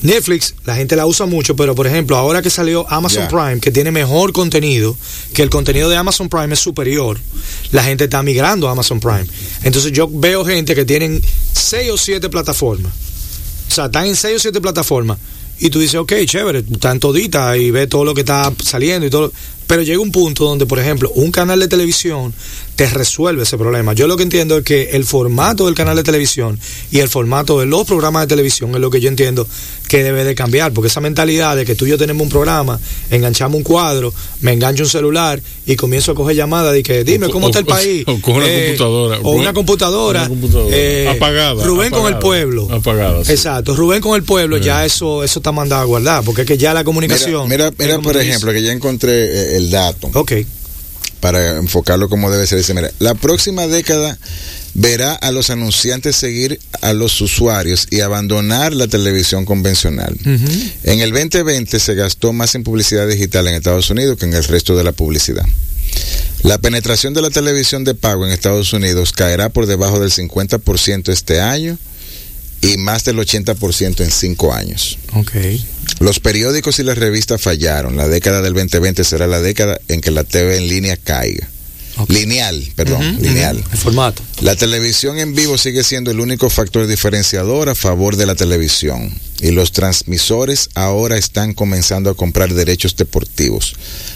Netflix, 0.03 0.53
la 0.65 0.75
gente 0.75 0.97
la 0.97 1.05
usa 1.05 1.25
mucho, 1.25 1.55
pero 1.55 1.75
por 1.75 1.87
ejemplo, 1.87 2.17
ahora 2.17 2.41
que 2.41 2.49
salió 2.49 2.85
Amazon. 2.91 3.27
Prime, 3.29 3.59
que 3.59 3.71
tiene 3.71 3.89
mejor 3.89 4.33
contenido, 4.33 4.95
que 5.33 5.41
el 5.41 5.49
contenido 5.49 5.89
de 5.89 5.95
Amazon 5.95 6.27
Prime 6.29 6.53
es 6.53 6.59
superior, 6.59 7.17
la 7.71 7.83
gente 7.83 8.03
está 8.03 8.21
migrando 8.21 8.67
a 8.67 8.71
Amazon 8.71 8.99
Prime. 8.99 9.25
Entonces 9.63 9.93
yo 9.93 10.09
veo 10.11 10.43
gente 10.45 10.75
que 10.75 10.83
tienen 10.83 11.21
seis 11.53 11.89
o 11.89 11.97
siete 11.97 12.29
plataformas. 12.29 12.91
O 13.69 13.71
sea, 13.71 13.85
están 13.85 14.05
en 14.05 14.15
seis 14.15 14.35
o 14.35 14.39
siete 14.39 14.59
plataformas. 14.59 15.17
Y 15.59 15.69
tú 15.69 15.79
dices, 15.79 15.95
ok, 15.95 16.13
chévere, 16.25 16.59
están 16.59 16.99
toditas 16.99 17.55
y 17.57 17.71
ves 17.71 17.87
todo 17.87 18.03
lo 18.03 18.13
que 18.13 18.21
está 18.21 18.51
saliendo 18.61 19.07
y 19.07 19.09
todo. 19.09 19.31
Pero 19.67 19.81
llega 19.81 20.01
un 20.01 20.11
punto 20.11 20.43
donde, 20.43 20.65
por 20.65 20.79
ejemplo, 20.79 21.09
un 21.15 21.31
canal 21.31 21.59
de 21.59 21.69
televisión 21.69 22.33
te 22.75 22.87
resuelve 22.87 23.43
ese 23.43 23.55
problema. 23.57 23.93
Yo 23.93 24.07
lo 24.07 24.17
que 24.17 24.23
entiendo 24.23 24.57
es 24.57 24.63
que 24.63 24.89
el 24.93 25.03
formato 25.05 25.67
del 25.67 25.75
canal 25.75 25.95
de 25.95 26.01
televisión 26.03 26.59
y 26.91 26.99
el 26.99 27.07
formato 27.07 27.59
de 27.59 27.67
los 27.67 27.85
programas 27.85 28.23
de 28.23 28.27
televisión 28.27 28.71
es 28.73 28.81
lo 28.81 28.89
que 28.89 28.99
yo 28.99 29.09
entiendo 29.09 29.47
que 29.87 30.01
debe 30.03 30.23
de 30.23 30.33
cambiar. 30.33 30.73
Porque 30.73 30.87
esa 30.87 30.99
mentalidad 30.99 31.55
de 31.55 31.65
que 31.65 31.75
tú 31.75 31.85
y 31.85 31.89
yo 31.89 31.99
tenemos 31.99 32.23
un 32.23 32.29
programa, 32.29 32.79
enganchamos 33.11 33.57
un 33.57 33.63
cuadro, 33.63 34.11
me 34.41 34.53
engancho 34.53 34.83
un 34.83 34.89
celular 34.89 35.39
y 35.67 35.75
comienzo 35.75 36.13
a 36.13 36.15
coger 36.15 36.35
llamadas 36.35 36.73
de 36.73 36.81
que 36.81 37.03
dime 37.03 37.27
O- 37.27 37.29
cómo 37.31 37.47
está 37.47 37.59
el 37.59 37.65
o- 37.65 37.67
país. 37.67 38.03
o 38.07 38.19
coge 38.19 38.37
una 38.39 38.47
computadora. 38.55 39.19
O 39.21 39.31
una 39.33 39.53
computadora. 39.53 40.19
Una 40.21 40.29
computadora. 40.29 40.75
eh, 40.75 41.07
Apagada, 41.15 41.63
Rubén 41.63 41.91
con 41.91 42.11
el 42.11 42.17
pueblo. 42.17 42.67
apagada, 42.71 43.23
sí. 43.23 43.33
Exacto. 43.33 43.75
Rubén 43.75 44.01
con 44.01 44.15
el 44.15 44.23
pueblo, 44.23 44.57
Eh. 44.57 44.61
ya 44.61 44.83
eso 44.83 45.23
eso 45.23 45.39
está 45.39 45.51
mandado 45.51 45.83
a 45.83 45.85
guardar. 45.85 46.23
Porque 46.23 46.41
es 46.41 46.47
que 46.47 46.57
ya 46.57 46.73
la 46.73 46.83
comunicación. 46.83 47.47
mira, 47.47 47.71
mira, 47.77 47.99
por 47.99 48.17
ejemplo, 48.17 48.51
que 48.51 48.63
ya 48.63 48.71
encontré 48.71 49.11
eh, 49.53 49.57
el 49.57 49.69
dato. 49.69 50.09
Ok. 50.15 50.31
Para 51.23 51.57
enfocarlo 51.57 52.09
como 52.09 52.29
debe 52.29 52.45
ser. 52.45 52.57
Dice, 52.57 52.73
mira, 52.73 52.91
la 52.99 53.15
próxima 53.15 53.65
década 53.65 54.19
verá 54.73 55.13
a 55.13 55.31
los 55.31 55.51
anunciantes 55.51 56.17
seguir 56.17 56.59
a 56.81 56.91
los 56.91 57.21
usuarios 57.21 57.87
y 57.91 58.01
abandonar 58.01 58.73
la 58.73 58.89
televisión 58.89 59.45
convencional. 59.45 60.17
En 60.83 60.99
el 60.99 61.11
2020 61.11 61.79
se 61.79 61.95
gastó 61.95 62.33
más 62.33 62.55
en 62.55 62.65
publicidad 62.65 63.07
digital 63.07 63.47
en 63.47 63.55
Estados 63.55 63.89
Unidos 63.89 64.17
que 64.19 64.25
en 64.25 64.33
el 64.33 64.43
resto 64.43 64.75
de 64.75 64.83
la 64.83 64.91
publicidad. 64.91 65.45
La 66.41 66.57
penetración 66.57 67.13
de 67.13 67.21
la 67.21 67.29
televisión 67.29 67.85
de 67.85 67.95
pago 67.95 68.25
en 68.25 68.33
Estados 68.33 68.73
Unidos 68.73 69.13
caerá 69.13 69.47
por 69.47 69.65
debajo 69.65 70.01
del 70.01 70.11
50% 70.11 71.07
este 71.07 71.39
año 71.39 71.77
y 72.59 72.75
más 72.75 73.05
del 73.05 73.15
80% 73.15 74.01
en 74.01 74.11
cinco 74.11 74.53
años. 74.53 74.97
Ok. 75.13 75.31
Los 75.99 76.19
periódicos 76.19 76.79
y 76.79 76.83
las 76.83 76.97
revistas 76.97 77.41
fallaron. 77.41 77.97
La 77.97 78.07
década 78.07 78.41
del 78.41 78.53
2020 78.53 79.03
será 79.03 79.27
la 79.27 79.41
década 79.41 79.79
en 79.87 80.01
que 80.01 80.11
la 80.11 80.23
TV 80.23 80.57
en 80.57 80.67
línea 80.67 80.97
caiga. 80.97 81.49
Lineal, 82.07 82.71
perdón, 82.75 83.19
lineal. 83.21 83.63
El 83.71 83.77
formato. 83.77 84.23
La 84.41 84.55
televisión 84.55 85.19
en 85.19 85.35
vivo 85.35 85.57
sigue 85.59 85.83
siendo 85.83 86.09
el 86.09 86.19
único 86.19 86.49
factor 86.49 86.87
diferenciador 86.87 87.69
a 87.69 87.75
favor 87.75 88.15
de 88.15 88.25
la 88.25 88.33
televisión 88.33 89.13
y 89.41 89.51
los 89.51 89.71
transmisores 89.73 90.69
ahora 90.73 91.17
están 91.17 91.53
comenzando 91.53 92.09
a 92.09 92.15
comprar 92.15 92.53
derechos 92.53 92.95
deportivos. 92.95 93.75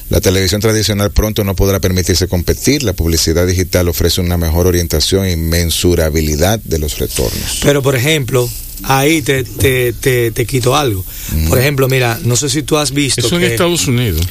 La 0.10 0.22
televisión 0.22 0.62
tradicional 0.62 1.12
pronto 1.12 1.44
no 1.44 1.56
podrá 1.56 1.80
permitirse 1.80 2.28
competir, 2.28 2.82
la 2.82 2.94
publicidad 2.94 3.46
digital 3.46 3.90
ofrece 3.90 4.22
una 4.22 4.38
mejor 4.38 4.68
orientación 4.68 5.30
y 5.30 5.36
mensurabilidad 5.36 6.60
de 6.60 6.80
los 6.80 6.98
retornos. 6.98 7.60
Pero, 7.62 7.84
por 7.84 7.96
ejemplo, 7.96 8.50
ahí 8.84 9.22
te, 9.22 9.44
te, 9.44 9.94
te, 9.94 10.32
te 10.32 10.46
quito 10.46 10.76
algo. 10.76 11.04
Por 11.50 11.60
ejemplo, 11.60 11.88
mira, 11.88 12.20
no 12.24 12.36
sé 12.36 12.50
si 12.50 12.64
tú 12.64 12.78
has 12.78 12.92
visto 12.92 13.26
Eso 13.26 13.38
en. 13.38 13.44
Estados 13.44 13.88
Unidos. 13.88 14.22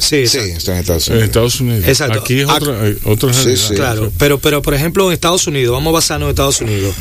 Sí, 0.00 0.26
Sí, 0.26 0.38
está 0.38 0.72
en 0.72 0.78
Estados 0.80 1.06
En 1.08 1.12
Unidos. 1.14 1.28
Estados 1.28 1.60
Unidos. 1.60 1.88
Exacto. 1.88 2.20
Aquí 2.20 2.40
es 2.40 2.46
Ac- 2.48 2.56
otra, 2.62 2.88
eh, 2.88 2.96
otra 3.04 3.32
sí. 3.32 3.74
Claro, 3.74 4.12
pero, 4.18 4.38
pero 4.38 4.62
por 4.62 4.74
ejemplo 4.74 5.06
en 5.06 5.12
Estados 5.14 5.46
Unidos, 5.46 5.72
vamos 5.72 5.90
a 5.90 5.94
basarnos 5.94 6.26
en 6.26 6.30
Estados 6.30 6.60
Unidos, 6.60 6.94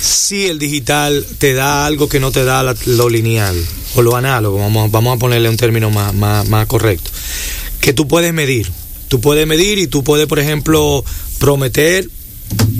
si 0.00 0.46
el 0.46 0.58
digital 0.58 1.24
te 1.38 1.54
da 1.54 1.86
algo 1.86 2.08
que 2.08 2.20
no 2.20 2.30
te 2.32 2.44
da 2.44 2.62
la- 2.62 2.76
lo 2.86 3.08
lineal 3.08 3.56
o 3.94 4.02
lo 4.02 4.16
análogo, 4.16 4.58
vamos, 4.58 4.90
vamos 4.90 5.16
a 5.16 5.18
ponerle 5.18 5.48
un 5.48 5.56
término 5.56 5.90
más, 5.90 6.12
más, 6.14 6.48
más 6.48 6.66
correcto, 6.66 7.10
que 7.80 7.92
tú 7.92 8.06
puedes 8.08 8.32
medir, 8.34 8.70
tú 9.08 9.20
puedes 9.20 9.46
medir 9.46 9.78
y 9.78 9.86
tú 9.86 10.02
puedes, 10.04 10.26
por 10.26 10.38
ejemplo, 10.40 11.04
prometer, 11.38 12.08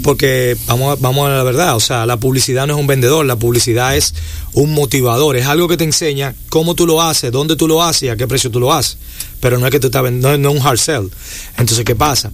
porque 0.03 0.57
vamos 0.66 1.01
vamos 1.01 1.29
a 1.29 1.33
la 1.33 1.43
verdad, 1.43 1.77
o 1.77 1.81
sea, 1.81 2.05
la 2.07 2.18
publicidad 2.18 2.66
no 2.66 2.75
es 2.75 2.81
un 2.81 2.87
vendedor, 2.87 3.25
la 3.25 3.37
publicidad 3.37 3.97
es 3.97 4.14
un 4.53 4.72
motivador, 4.75 5.37
es 5.37 5.47
algo 5.47 5.66
que 5.68 5.77
te 5.77 5.85
enseña 5.85 6.35
cómo 6.51 6.75
tú 6.75 6.87
lo 6.87 7.01
haces, 7.03 7.33
dónde 7.33 7.57
tú 7.57 7.66
lo 7.66 7.83
haces 7.83 8.03
y 8.05 8.09
a 8.09 8.16
qué 8.16 8.27
precio 8.27 8.51
tú 8.51 8.61
lo 8.61 8.72
haces, 8.72 8.99
pero 9.41 9.59
no 9.59 9.66
es 9.66 9.72
que 9.72 9.81
tú 9.81 9.87
estás 9.87 10.03
vendiendo, 10.03 10.37
no 10.39 10.51
es- 10.51 10.57
un 10.61 10.66
hard 10.66 10.79
sell. 10.79 11.11
Entonces, 11.57 11.85
¿qué 11.85 11.95
pasa? 11.97 12.31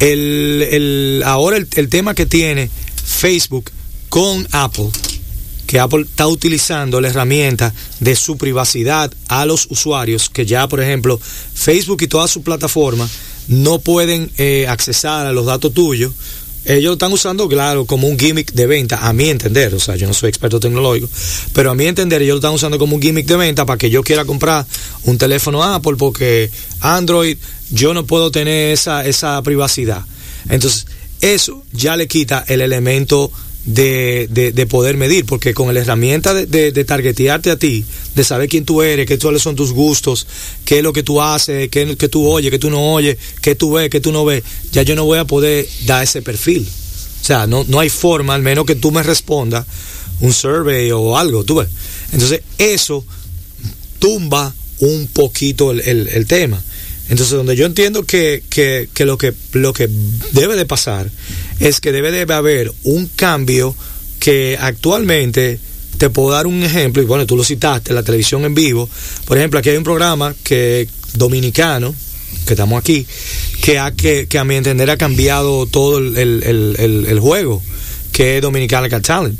el, 0.00 0.66
el- 0.70 1.22
ahora 1.24 1.56
el, 1.56 1.68
el 1.74 1.88
tema 1.88 2.14
que 2.14 2.26
tiene 2.26 2.68
Facebook 3.04 3.70
con 4.08 4.46
Apple, 4.52 4.90
que 5.66 5.78
Apple 5.80 6.02
está 6.02 6.26
utilizando 6.26 7.00
la 7.00 7.08
herramienta 7.08 7.72
de 8.00 8.14
su 8.16 8.36
privacidad 8.36 9.12
a 9.28 9.46
los 9.46 9.66
usuarios, 9.70 10.28
que 10.28 10.44
ya, 10.46 10.68
por 10.68 10.80
ejemplo, 10.80 11.18
Facebook 11.54 12.02
y 12.02 12.08
toda 12.08 12.28
su 12.28 12.42
plataforma 12.42 13.08
no 13.48 13.78
pueden 13.78 14.30
eh, 14.36 14.66
accesar 14.68 15.26
a 15.26 15.32
los 15.32 15.46
datos 15.46 15.72
tuyos. 15.72 16.12
Ellos 16.64 16.84
lo 16.84 16.92
están 16.94 17.12
usando, 17.12 17.48
claro, 17.48 17.84
como 17.84 18.08
un 18.08 18.18
gimmick 18.18 18.52
de 18.52 18.66
venta, 18.66 19.06
a 19.06 19.12
mi 19.12 19.28
entender, 19.28 19.74
o 19.74 19.80
sea, 19.80 19.96
yo 19.96 20.06
no 20.06 20.14
soy 20.14 20.30
experto 20.30 20.58
tecnológico, 20.58 21.08
pero 21.52 21.70
a 21.70 21.74
mi 21.74 21.86
entender 21.86 22.22
ellos 22.22 22.34
lo 22.34 22.38
están 22.38 22.54
usando 22.54 22.78
como 22.78 22.96
un 22.96 23.02
gimmick 23.02 23.26
de 23.26 23.36
venta 23.36 23.66
para 23.66 23.76
que 23.76 23.90
yo 23.90 24.02
quiera 24.02 24.24
comprar 24.24 24.64
un 25.04 25.18
teléfono 25.18 25.62
Apple 25.62 25.96
porque 25.98 26.50
Android 26.80 27.36
yo 27.70 27.92
no 27.92 28.06
puedo 28.06 28.30
tener 28.30 28.72
esa, 28.72 29.04
esa 29.04 29.42
privacidad. 29.42 30.04
Entonces, 30.48 30.86
eso 31.20 31.62
ya 31.72 31.96
le 31.96 32.08
quita 32.08 32.44
el 32.48 32.60
elemento 32.60 33.30
de, 33.66 34.28
de- 34.30 34.52
de 34.52 34.66
poder 34.66 34.96
medir, 34.96 35.24
porque 35.24 35.54
con 35.54 35.72
la 35.72 35.80
herramienta 35.80 36.34
de, 36.34 36.46
de, 36.72 36.84
targetearte 36.84 37.50
a 37.50 37.56
ti, 37.56 37.84
de 38.14 38.24
saber 38.24 38.48
quién 38.48 38.64
tú 38.64 38.82
eres, 38.82 39.06
qué 39.06 39.18
cuáles 39.18 39.42
son 39.42 39.56
tus 39.56 39.72
gustos, 39.72 40.26
qué 40.64 40.78
es 40.78 40.82
lo 40.82 40.92
que 40.92 41.02
tú 41.02 41.22
haces, 41.22 41.68
qué, 41.70 41.96
qué 41.96 42.08
tú 42.08 42.28
oyes, 42.28 42.50
qué 42.50 42.58
tú 42.58 42.70
no 42.70 42.92
oyes, 42.92 43.16
qué 43.40 43.54
tú 43.54 43.72
ves, 43.72 43.88
qué 43.88 44.00
tú 44.00 44.12
no 44.12 44.24
ves, 44.24 44.42
ya 44.72 44.82
yo 44.82 44.94
no 44.94 45.04
voy 45.04 45.18
a 45.18 45.24
poder 45.24 45.66
dar 45.86 46.02
ese 46.04 46.20
perfil. 46.22 46.66
O 47.22 47.24
sea, 47.26 47.46
no, 47.46 47.64
no 47.68 47.80
hay 47.80 47.88
forma, 47.88 48.34
al 48.34 48.42
menos 48.42 48.66
que 48.66 48.74
tú 48.74 48.90
me 48.92 49.02
respondas 49.02 49.64
un 50.20 50.32
survey 50.34 50.90
o 50.92 51.16
algo, 51.16 51.42
tú 51.44 51.56
ves. 51.56 51.68
Entonces, 52.12 52.42
eso 52.58 53.04
tumba 53.98 54.54
un 54.80 55.06
poquito 55.06 55.70
el- 55.70 55.80
el 56.08 56.26
tema. 56.26 56.62
Entonces, 57.08 57.30
donde 57.36 57.54
yo 57.56 57.66
entiendo 57.66 58.04
que, 58.04 58.42
que- 58.48 58.88
que 58.94 59.04
lo 59.04 59.18
que 59.18 59.34
lo 59.52 59.72
que 59.72 59.88
debe 60.32 60.56
de 60.56 60.64
pasar 60.64 61.10
es 61.60 61.80
que 61.80 61.92
debe 61.92 62.10
de 62.10 62.32
haber 62.32 62.72
un 62.84 63.06
cambio 63.14 63.74
que 64.18 64.56
actualmente 64.60 65.58
te 65.98 66.10
puedo 66.10 66.30
dar 66.30 66.46
un 66.46 66.62
ejemplo, 66.62 67.02
y 67.02 67.06
bueno, 67.06 67.26
tú 67.26 67.36
lo 67.36 67.44
citaste, 67.44 67.92
la 67.92 68.02
televisión 68.02 68.44
en 68.44 68.54
vivo. 68.54 68.88
Por 69.26 69.36
ejemplo, 69.38 69.58
aquí 69.60 69.68
hay 69.70 69.76
un 69.76 69.84
programa 69.84 70.34
que 70.42 70.88
dominicano, 71.12 71.94
que 72.46 72.54
estamos 72.54 72.80
aquí, 72.80 73.06
que, 73.62 73.78
ha, 73.78 73.92
que, 73.92 74.26
que 74.26 74.38
a 74.38 74.44
mi 74.44 74.56
entender 74.56 74.90
ha 74.90 74.96
cambiado 74.96 75.66
todo 75.66 75.98
el- 75.98 76.16
el- 76.16 77.06
el 77.08 77.20
juego, 77.20 77.62
que 78.12 78.36
es 78.36 78.42
Dominicana 78.42 78.88
Got 78.88 79.02
Talent. 79.06 79.38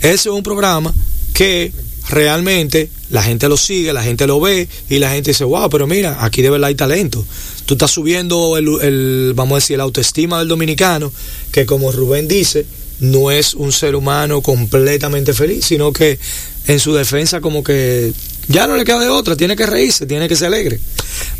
Ese 0.00 0.14
es 0.14 0.26
un 0.26 0.42
programa 0.42 0.94
que 1.34 1.72
realmente 2.08 2.90
la 3.10 3.22
gente 3.22 3.48
lo 3.48 3.56
sigue, 3.56 3.92
la 3.92 4.02
gente 4.02 4.26
lo 4.26 4.40
ve 4.40 4.68
y 4.88 4.98
la 4.98 5.10
gente 5.10 5.30
dice, 5.30 5.44
wow, 5.44 5.68
pero 5.70 5.86
mira, 5.86 6.24
aquí 6.24 6.42
de 6.42 6.50
verdad 6.50 6.68
hay 6.68 6.74
talento. 6.74 7.24
Tú 7.66 7.74
estás 7.74 7.90
subiendo 7.90 8.56
el, 8.56 8.68
el, 8.82 9.32
vamos 9.34 9.52
a 9.52 9.56
decir, 9.56 9.76
la 9.76 9.84
autoestima 9.84 10.38
del 10.38 10.48
dominicano, 10.48 11.12
que 11.52 11.66
como 11.66 11.92
Rubén 11.92 12.28
dice, 12.28 12.66
no 13.00 13.30
es 13.30 13.54
un 13.54 13.72
ser 13.72 13.94
humano 13.94 14.42
completamente 14.42 15.32
feliz, 15.32 15.66
sino 15.66 15.92
que 15.92 16.18
en 16.66 16.80
su 16.80 16.94
defensa 16.94 17.40
como 17.40 17.62
que 17.62 18.12
ya 18.48 18.66
no 18.66 18.76
le 18.76 18.84
queda 18.84 19.00
de 19.00 19.08
otra, 19.08 19.36
tiene 19.36 19.56
que 19.56 19.66
reírse, 19.66 20.06
tiene 20.06 20.28
que 20.28 20.36
ser 20.36 20.48
alegre. 20.48 20.80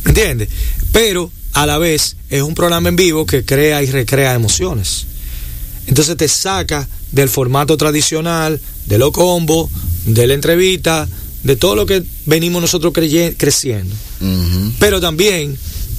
¿Me 0.05 0.11
entiendes? 0.11 0.49
Pero 0.93 1.31
a 1.53 1.67
la 1.67 1.79
vez 1.79 2.17
es 2.31 2.43
un 2.43 2.55
programa 2.55 2.89
en 2.89 2.97
vivo 2.97 3.27
que 3.27 3.45
crea 3.45 3.83
y 3.83 3.87
recrea 3.91 4.35
emociones. 4.35 5.07
Entonces 5.87 6.17
te 6.17 6.29
saca 6.29 6.87
del 7.13 7.29
formato 7.29 7.77
tradicional, 7.77 8.61
de 8.87 8.99
lo 8.99 9.11
combo, 9.11 9.71
de 10.15 10.27
la 10.27 10.35
entrevista, 10.35 11.09
de 11.43 11.57
todo 11.57 11.77
lo 11.77 11.87
que 11.87 12.03
venimos 12.27 12.61
nosotros 12.61 12.93
creciendo. 12.93 13.95
Pero 14.79 15.01
también, 15.01 15.57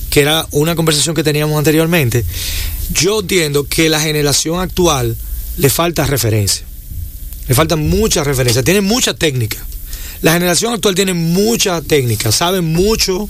que 0.10 0.22
era 0.22 0.48
una 0.52 0.76
conversación 0.76 1.16
que 1.16 1.24
teníamos 1.24 1.58
anteriormente, 1.58 2.26
yo 2.94 3.22
entiendo 3.22 3.68
que 3.68 3.90
la 3.90 4.00
generación 4.00 4.60
actual 4.60 5.16
le 5.58 5.70
falta 5.70 6.06
referencia. 6.06 6.66
Le 7.48 7.56
faltan 7.56 7.88
muchas 7.88 8.26
referencias, 8.28 8.66
tiene 8.66 8.82
mucha 8.82 9.14
técnica. 9.14 9.58
La 10.22 10.34
generación 10.34 10.74
actual 10.74 10.96
tiene 10.96 11.14
mucha 11.14 11.82
técnica, 11.82 12.32
sabe 12.32 12.62
mucho 12.62 13.30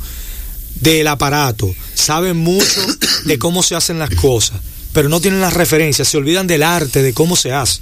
del 0.81 1.07
aparato, 1.07 1.73
saben 1.93 2.37
mucho 2.37 2.81
de 3.25 3.37
cómo 3.37 3.61
se 3.63 3.75
hacen 3.75 3.99
las 3.99 4.09
cosas, 4.15 4.59
pero 4.91 5.07
no 5.07 5.21
tienen 5.21 5.41
las 5.41 5.53
referencias, 5.53 6.07
se 6.07 6.17
olvidan 6.17 6.47
del 6.47 6.63
arte, 6.63 7.03
de 7.03 7.13
cómo 7.13 7.35
se 7.35 7.51
hace. 7.51 7.81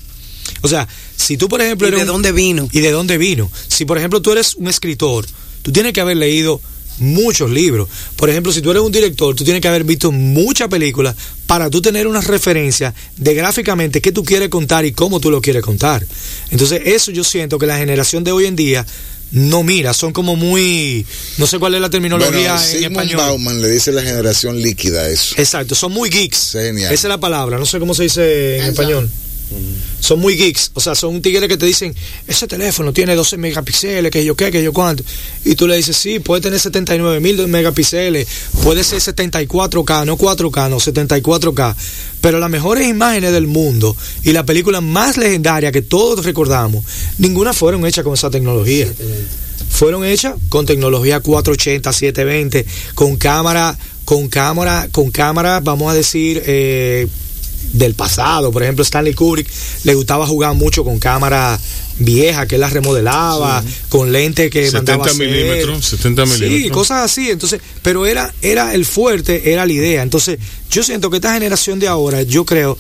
O 0.61 0.67
sea, 0.67 0.87
si 1.15 1.37
tú, 1.37 1.47
por 1.49 1.61
ejemplo, 1.61 1.87
¿Y 1.87 1.89
eres 1.89 1.99
de 2.01 2.05
un- 2.05 2.13
dónde 2.15 2.31
vino? 2.31 2.67
y 2.71 2.79
de 2.79 2.91
dónde 2.91 3.17
vino. 3.17 3.51
Si 3.67 3.85
por 3.85 3.97
ejemplo 3.97 4.21
tú 4.21 4.31
eres 4.31 4.55
un 4.55 4.67
escritor, 4.67 5.25
tú 5.61 5.71
tienes 5.71 5.93
que 5.93 6.01
haber 6.01 6.17
leído 6.17 6.59
muchos 6.99 7.51
libros. 7.51 7.87
Por 8.15 8.29
ejemplo, 8.29 8.51
si 8.51 8.61
tú 8.61 8.71
eres 8.71 8.81
un 8.81 8.91
director, 8.91 9.35
tú 9.35 9.43
tienes 9.43 9.61
que 9.61 9.67
haber 9.67 9.83
visto 9.83 10.11
muchas 10.11 10.67
películas 10.67 11.15
para 11.45 11.69
tú 11.69 11.79
tener 11.81 12.07
una 12.07 12.21
referencia 12.21 12.93
de 13.17 13.33
gráficamente 13.35 14.01
qué 14.01 14.11
tú 14.11 14.23
quieres 14.23 14.49
contar 14.49 14.83
y 14.85 14.93
cómo 14.93 15.19
tú 15.19 15.29
lo 15.29 15.39
quieres 15.41 15.61
contar. 15.63 16.03
Entonces, 16.49 16.81
eso 16.85 17.11
yo 17.11 17.23
siento 17.23 17.59
que 17.59 17.67
la 17.67 17.77
generación 17.77 18.23
de 18.23 18.31
hoy 18.31 18.45
en 18.45 18.55
día 18.55 18.83
no 19.31 19.61
mira, 19.61 19.93
son 19.93 20.11
como 20.13 20.35
muy, 20.37 21.05
no 21.37 21.45
sé 21.47 21.59
cuál 21.59 21.75
es 21.75 21.81
la 21.81 21.89
terminología 21.89 22.53
Bueno, 22.55 22.77
en 22.77 22.83
español. 22.85 23.17
Bauman 23.17 23.61
le 23.61 23.67
dice 23.69 23.91
la 23.91 24.01
generación 24.01 24.59
líquida 24.61 25.01
a 25.01 25.09
eso. 25.09 25.35
Exacto, 25.37 25.75
son 25.75 25.91
muy 25.91 26.09
geeks. 26.09 26.53
Genial. 26.53 26.91
Esa 26.93 27.07
es 27.07 27.09
la 27.09 27.19
palabra, 27.19 27.59
no 27.59 27.65
sé 27.65 27.77
cómo 27.77 27.93
se 27.93 28.03
dice 28.03 28.57
en 28.57 28.63
español. 28.67 29.09
Son 29.99 30.19
muy 30.19 30.35
geeks, 30.35 30.71
o 30.73 30.79
sea, 30.79 30.95
son 30.95 31.21
tigres 31.21 31.47
que 31.47 31.57
te 31.57 31.65
dicen, 31.65 31.95
ese 32.27 32.47
teléfono 32.47 32.93
tiene 32.93 33.15
12 33.15 33.37
megapíxeles, 33.37 34.11
que 34.11 34.23
yo 34.23 34.35
qué, 34.35 34.51
que 34.51 34.63
yo 34.63 34.73
cuánto. 34.73 35.03
Y 35.45 35.55
tú 35.55 35.67
le 35.67 35.77
dices, 35.77 35.95
sí, 35.95 36.19
puede 36.19 36.41
tener 36.41 36.59
79 36.59 37.19
mil 37.19 37.47
megapíxeles, 37.47 38.27
puede 38.63 38.83
ser 38.83 38.99
74K, 38.99 40.05
no 40.05 40.17
4K, 40.17 40.69
no 40.69 40.77
74K. 40.79 41.75
Pero 42.21 42.39
las 42.39 42.49
mejores 42.49 42.87
imágenes 42.87 43.31
del 43.31 43.47
mundo 43.47 43.95
y 44.23 44.33
la 44.33 44.43
película 44.43 44.81
más 44.81 45.17
legendaria 45.17 45.71
que 45.71 45.81
todos 45.81 46.25
recordamos, 46.25 46.83
ninguna 47.17 47.53
fueron 47.53 47.85
hechas 47.85 48.03
con 48.03 48.13
esa 48.13 48.29
tecnología 48.29 48.87
fueron 49.69 50.05
hechas 50.05 50.35
con 50.49 50.65
tecnología 50.65 51.19
480, 51.19 51.93
720, 51.93 52.65
con 52.95 53.17
cámara, 53.17 53.77
con 54.05 54.27
cámara, 54.27 54.87
con 54.91 55.11
cámara, 55.11 55.59
vamos 55.59 55.91
a 55.91 55.93
decir, 55.93 56.41
eh, 56.45 57.07
del 57.73 57.93
pasado. 57.93 58.51
Por 58.51 58.63
ejemplo, 58.63 58.83
Stanley 58.83 59.13
Kubrick 59.13 59.47
le 59.83 59.93
gustaba 59.95 60.25
jugar 60.27 60.53
mucho 60.55 60.83
con 60.83 60.99
cámara 60.99 61.59
vieja 61.99 62.45
que 62.45 62.55
él 62.55 62.61
la 62.61 62.69
remodelaba, 62.69 63.63
con 63.89 64.11
lente 64.11 64.49
que 64.49 64.65
70 64.65 64.77
mandaba 64.77 65.05
a 65.05 65.13
hacer. 65.13 65.27
milímetros, 65.29 65.85
70 65.85 66.25
Sí, 66.27 66.31
milímetros. 66.43 66.71
cosas 66.77 67.03
así. 67.03 67.29
Entonces, 67.29 67.59
pero 67.81 68.05
era, 68.05 68.33
era 68.41 68.73
el 68.73 68.85
fuerte, 68.85 69.51
era 69.51 69.65
la 69.65 69.73
idea. 69.73 70.03
Entonces, 70.03 70.37
yo 70.69 70.83
siento 70.83 71.09
que 71.09 71.17
esta 71.17 71.33
generación 71.33 71.79
de 71.79 71.87
ahora, 71.87 72.21
yo 72.23 72.45
creo 72.45 72.77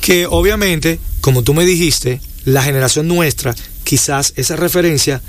que 0.00 0.26
obviamente, 0.26 0.98
como 1.20 1.42
tú 1.42 1.54
me 1.54 1.64
dijiste, 1.64 2.20
la 2.44 2.62
generación 2.62 3.06
nuestra, 3.08 3.54
quizás 3.84 4.32
esa 4.36 4.56
referencia 4.56 5.20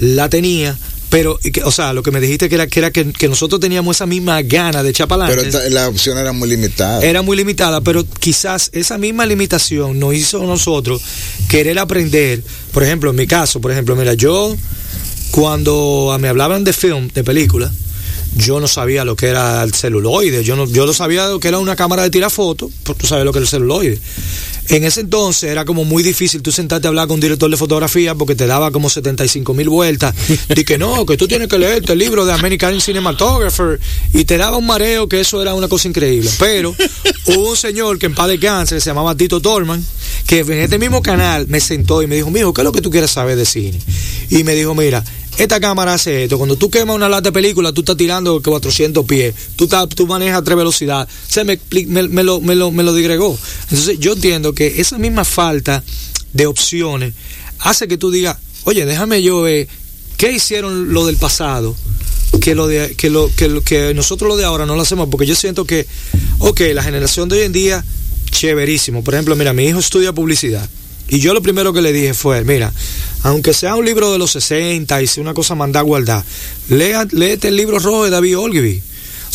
la 0.00 0.28
tenía, 0.28 0.76
pero, 1.08 1.38
o 1.64 1.70
sea, 1.70 1.92
lo 1.92 2.02
que 2.02 2.10
me 2.10 2.20
dijiste 2.20 2.48
que 2.48 2.56
era 2.56 2.66
que, 2.66 2.80
era 2.80 2.90
que, 2.90 3.12
que 3.12 3.28
nosotros 3.28 3.60
teníamos 3.60 3.96
esa 3.96 4.06
misma 4.06 4.42
gana 4.42 4.82
de 4.82 4.90
echar 4.90 5.06
para 5.08 5.26
Pero 5.28 5.42
esta- 5.42 5.68
la 5.70 5.88
opción 5.88 6.18
era 6.18 6.32
muy 6.32 6.48
limitada. 6.48 7.00
era 7.04 7.22
muy 7.22 7.36
limitada, 7.36 7.80
pero 7.80 8.04
quizás 8.18 8.70
esa 8.72 8.98
misma 8.98 9.24
limitación 9.26 9.98
nos 9.98 10.14
hizo 10.14 10.42
a 10.42 10.46
nosotros 10.46 11.00
querer 11.48 11.78
aprender. 11.78 12.42
Por 12.72 12.82
ejemplo, 12.82 13.10
en 13.10 13.16
mi 13.16 13.26
caso, 13.26 13.60
por 13.60 13.70
ejemplo, 13.72 13.94
mira, 13.96 14.14
yo 14.14 14.56
cuando 15.30 16.16
me 16.20 16.28
hablaban 16.28 16.64
de 16.64 16.72
film, 16.72 17.08
de 17.14 17.22
película, 17.24 17.70
yo 18.36 18.60
no 18.60 18.68
sabía 18.68 19.04
lo 19.04 19.16
que 19.16 19.26
era 19.28 19.62
el 19.62 19.72
celuloide, 19.74 20.44
yo 20.44 20.56
no, 20.56 20.66
yo 20.66 20.86
no 20.86 20.92
sabía 20.92 21.26
lo 21.28 21.40
que 21.40 21.48
era 21.48 21.58
una 21.58 21.76
cámara 21.76 22.02
de 22.02 22.10
tirar 22.10 22.30
fotos, 22.30 22.70
pues 22.82 22.98
tú 22.98 23.06
sabes 23.06 23.24
lo 23.24 23.32
que 23.32 23.38
era 23.38 23.44
el 23.44 23.48
celuloide. 23.48 23.98
En 24.68 24.84
ese 24.84 25.00
entonces 25.00 25.50
era 25.50 25.64
como 25.64 25.84
muy 25.84 26.02
difícil 26.02 26.42
tú 26.42 26.50
sentarte 26.52 26.86
a 26.86 26.90
hablar 26.90 27.06
con 27.06 27.14
un 27.14 27.20
director 27.20 27.50
de 27.50 27.56
fotografía 27.56 28.14
porque 28.14 28.34
te 28.34 28.46
daba 28.46 28.70
como 28.70 28.90
75 28.90 29.54
mil 29.54 29.68
vueltas. 29.68 30.14
Y 30.56 30.64
que 30.64 30.78
no, 30.78 31.04
que 31.06 31.16
tú 31.16 31.28
tienes 31.28 31.48
que 31.48 31.58
leerte 31.58 31.92
el 31.92 31.98
libro 31.98 32.24
de 32.24 32.32
American 32.32 32.80
Cinematographer. 32.80 33.78
Y 34.12 34.24
te 34.24 34.36
daba 34.38 34.56
un 34.56 34.66
mareo 34.66 35.08
que 35.08 35.20
eso 35.20 35.40
era 35.42 35.54
una 35.54 35.68
cosa 35.68 35.88
increíble. 35.88 36.30
Pero 36.38 36.74
hubo 37.26 37.50
un 37.50 37.56
señor 37.56 37.98
que 37.98 38.06
en 38.06 38.14
paz 38.14 38.28
de 38.28 38.38
cáncer 38.38 38.80
se 38.80 38.90
llamaba 38.90 39.14
Tito 39.14 39.40
Torman, 39.40 39.84
que 40.26 40.40
en 40.40 40.52
este 40.52 40.78
mismo 40.78 41.02
canal 41.02 41.46
me 41.48 41.60
sentó 41.60 42.02
y 42.02 42.06
me 42.06 42.16
dijo, 42.16 42.30
mijo, 42.30 42.52
¿qué 42.54 42.62
es 42.62 42.64
lo 42.64 42.72
que 42.72 42.80
tú 42.80 42.90
quieres 42.90 43.10
saber 43.10 43.36
de 43.36 43.44
cine? 43.46 43.78
Y 44.30 44.42
me 44.44 44.54
dijo, 44.54 44.74
mira, 44.74 45.04
esta 45.38 45.60
cámara 45.60 45.92
hace 45.94 46.24
esto. 46.24 46.38
Cuando 46.38 46.56
tú 46.56 46.70
quemas 46.70 46.96
una 46.96 47.08
lata 47.10 47.28
de 47.28 47.32
película, 47.32 47.70
tú 47.72 47.82
estás 47.82 47.96
tirando 47.98 48.40
400 48.42 49.04
pies. 49.04 49.34
Tú, 49.54 49.64
estás- 49.64 49.88
tú 49.90 50.06
manejas 50.06 50.42
tres 50.42 50.56
velocidades. 50.56 51.12
Se 51.28 51.44
me, 51.44 51.60
me, 51.88 52.08
me 52.08 52.22
lo, 52.22 52.40
me, 52.40 52.54
lo, 52.54 52.70
me 52.70 52.82
lo 52.82 52.94
digregó. 52.94 53.38
Entonces, 53.70 53.98
yo 54.00 54.14
entiendo 54.14 54.54
que 54.56 54.80
esa 54.80 54.98
misma 54.98 55.24
falta 55.24 55.84
de 56.32 56.46
opciones 56.46 57.14
hace 57.60 57.86
que 57.86 57.96
tú 57.96 58.10
digas, 58.10 58.36
oye, 58.64 58.84
déjame 58.84 59.22
yo 59.22 59.42
ver 59.42 59.68
qué 60.16 60.32
hicieron 60.32 60.92
lo 60.92 61.06
del 61.06 61.16
pasado. 61.16 61.76
Que 62.40 62.54
lo 62.56 62.66
de 62.66 62.94
que 62.96 63.08
lo, 63.08 63.30
que 63.34 63.48
lo- 63.48 63.62
que 63.62 63.94
nosotros 63.94 64.28
lo 64.28 64.36
de 64.36 64.44
ahora 64.44 64.66
no 64.66 64.74
lo 64.74 64.82
hacemos 64.82 65.08
porque 65.10 65.26
yo 65.26 65.34
siento 65.36 65.64
que 65.64 65.86
ok 66.38 66.60
la 66.74 66.82
generación 66.82 67.28
de 67.28 67.36
hoy 67.38 67.42
en 67.46 67.52
día 67.52 67.84
chéverísimo 68.30 69.02
por 69.02 69.14
ejemplo 69.14 69.34
mira 69.36 69.52
mi 69.52 69.64
hijo 69.64 69.78
estudia 69.78 70.12
publicidad 70.12 70.68
y 71.08 71.20
yo 71.20 71.32
lo 71.34 71.40
primero 71.40 71.72
que 71.72 71.80
le 71.82 71.92
dije 71.92 72.14
fue, 72.14 72.44
mira, 72.44 72.72
aunque 73.22 73.54
sea 73.54 73.76
un 73.76 73.84
libro 73.86 74.12
de 74.12 74.18
los 74.18 74.32
60 74.32 75.00
y 75.02 75.06
sea 75.06 75.22
una 75.22 75.34
cosa 75.34 75.54
mandada 75.54 75.80
a 75.80 75.84
guardar, 75.84 76.24
léete 76.68 77.48
el 77.48 77.56
libro 77.56 77.78
rojo 77.78 78.04
de 78.04 78.10
David 78.10 78.38
Ogilvy. 78.38 78.82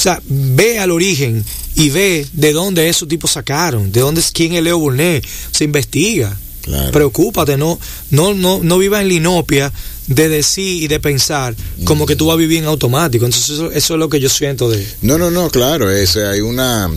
O 0.02 0.04
sea, 0.04 0.20
ve 0.28 0.80
al 0.80 0.90
origen 0.90 1.46
y 1.76 1.92
ve 1.92 2.26
de 2.34 2.54
dónde 2.54 2.90
esos 2.90 3.08
tipos 3.08 3.30
sacaron, 3.34 3.92
de 3.92 4.00
dónde 4.00 4.20
es 4.20 4.32
quién 4.32 4.54
es 4.54 4.64
Leo 4.64 4.80
Burnett, 4.80 5.24
se 5.52 5.64
investiga. 5.64 6.36
Claro. 6.64 6.92
Preocúpate, 6.92 7.56
no, 7.56 7.80
no, 8.10 8.34
no, 8.34 8.62
no 8.64 8.78
vivas 8.80 9.02
en 9.04 9.10
la 9.10 9.14
inopia 9.14 9.72
de 10.08 10.28
decir 10.28 10.82
y 10.82 10.88
de 10.88 11.00
pensar 11.00 11.56
como 11.84 12.08
que 12.08 12.16
tú 12.16 12.26
vas 12.26 12.34
a 12.34 12.38
vivir 12.38 12.58
en 12.58 12.66
automático. 12.66 13.26
Entonces 13.26 13.52
eso, 13.52 13.70
eso 13.72 13.94
es 13.94 14.00
lo 14.00 14.10
que 14.10 14.20
yo 14.20 14.28
siento 14.28 14.72
de... 14.72 14.84
No, 15.04 15.20
no, 15.20 15.30
no, 15.30 15.52
claro, 15.52 15.92
ese, 15.92 16.26
hay 16.26 16.42
una 16.42 16.90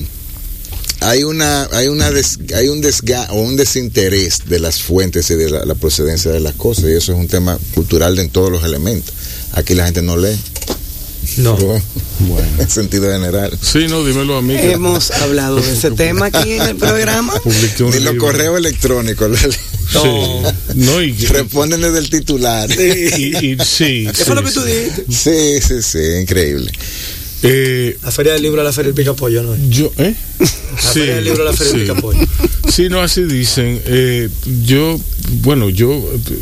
hay 1.00 1.24
una 1.24 1.64
hay 1.72 1.88
una 1.88 2.10
des- 2.10 2.38
hay 2.54 2.68
un 2.68 2.80
desga 2.80 3.28
o 3.32 3.40
un 3.42 3.56
desinterés 3.56 4.46
de 4.46 4.58
las 4.60 4.80
fuentes 4.80 5.30
y 5.30 5.34
de 5.34 5.50
la, 5.50 5.66
la 5.66 5.74
procedencia 5.74 6.30
de 6.30 6.40
las 6.40 6.54
cosas 6.54 6.84
y 6.86 6.92
eso 6.92 7.12
es 7.12 7.18
un 7.18 7.28
tema 7.28 7.58
cultural 7.74 8.16
de 8.16 8.22
en 8.22 8.30
todos 8.30 8.50
los 8.50 8.64
elementos. 8.64 9.12
Aquí 9.52 9.74
la 9.74 9.84
gente 9.84 10.00
no 10.00 10.16
lee. 10.16 10.38
No. 11.36 11.58
Bueno. 12.20 12.48
En 12.58 12.70
sentido 12.70 13.10
general. 13.10 13.56
Sí, 13.60 13.86
no, 13.88 14.04
dímelo 14.04 14.36
a 14.38 14.42
mí. 14.42 14.54
Hemos 14.56 15.10
hablado 15.22 15.56
de 15.56 15.72
ese 15.72 15.90
tema 15.90 16.26
aquí 16.26 16.52
en 16.52 16.62
el 16.62 16.76
programa. 16.76 17.32
Ni 17.44 18.00
los 18.00 18.14
correos 18.14 18.56
electrónicos 18.58 19.30
leen. 19.30 19.52
Sí. 19.52 20.74
No, 20.76 21.02
y, 21.02 21.12
responden 21.26 21.80
desde 21.80 21.98
el 21.98 22.10
titular. 22.10 22.70
y- 22.70 23.52
y- 23.52 23.56
sí. 23.64 24.08
¿Qué 24.16 24.24
fue 24.24 24.34
lo 24.34 24.42
que 24.42 24.48
sí, 24.50 24.54
tú 24.54 24.62
sí. 24.62 24.70
dijiste? 24.72 25.04
Sí, 25.10 25.60
sí, 25.68 25.82
sí, 25.82 26.20
increíble. 26.20 26.72
Eh, 27.46 27.98
La 28.02 28.10
feria 28.10 28.32
del 28.32 28.42
libro 28.42 28.60
a 28.62 28.64
la 28.64 28.72
feria 28.72 28.88
del 28.88 28.94
picapollo, 28.94 29.42
¿no? 29.42 29.54
yo, 29.68 29.92
¿eh? 29.98 30.14
La 30.40 30.46
feria 30.78 31.14
del 31.16 31.24
libro 31.24 31.42
a 31.42 31.44
la 31.50 31.52
feria 31.52 31.72
del 31.74 31.80
sí. 31.82 31.86
picapollo. 31.88 32.26
Sí, 32.72 32.88
no, 32.88 33.00
así 33.02 33.22
dicen. 33.24 33.80
Eh, 33.84 34.28
yo, 34.64 34.98
bueno, 35.42 35.68
yo, 35.68 35.92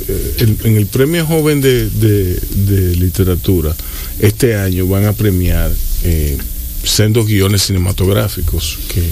eh, 0.09 0.34
en, 0.38 0.59
en 0.64 0.76
el 0.76 0.86
premio 0.86 1.26
joven 1.26 1.61
de, 1.61 1.90
de- 1.90 2.38
de 2.55 2.96
literatura, 2.96 3.74
este 4.20 4.55
año 4.55 4.86
van 4.86 5.05
a 5.07 5.12
premiar 5.12 5.70
eh, 6.05 6.38
sendos 6.84 7.26
guiones 7.26 7.62
cinematográficos 7.62 8.78
que, 8.94 9.03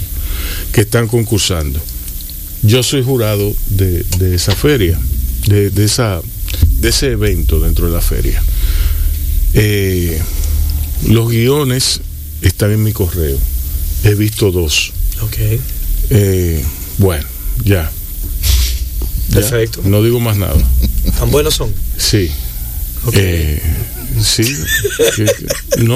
que 0.71 0.81
están 0.81 1.07
concursando. 1.07 1.79
Yo 2.63 2.83
soy 2.83 3.03
jurado 3.03 3.53
de, 3.69 4.03
de 4.17 4.35
esa 4.35 4.55
feria, 4.55 4.97
de, 5.47 5.69
de 5.71 5.83
esa, 5.85 6.21
de 6.79 6.89
ese 6.89 7.07
evento 7.11 7.59
dentro 7.59 7.87
de 7.87 7.93
la 7.93 8.01
feria. 8.01 8.41
Eh, 9.53 10.19
los 11.07 11.29
guiones 11.29 12.01
están 12.41 12.71
en 12.71 12.83
mi 12.83 12.93
correo. 12.93 13.37
He 14.03 14.15
visto 14.15 14.51
dos. 14.51 14.93
Ok. 15.21 15.37
Eh, 16.09 16.63
bueno, 16.97 17.25
ya. 17.63 17.91
Ya. 19.29 19.35
Perfecto. 19.35 19.81
No 19.85 20.03
digo 20.03 20.19
más 20.19 20.37
nada. 20.37 20.55
¿Tan 21.17 21.31
buenos 21.31 21.55
son? 21.55 21.73
Sí. 21.97 22.29
Ok. 23.05 23.13
Eh, 23.15 23.61
sí. 24.23 24.43
no. 25.79 25.95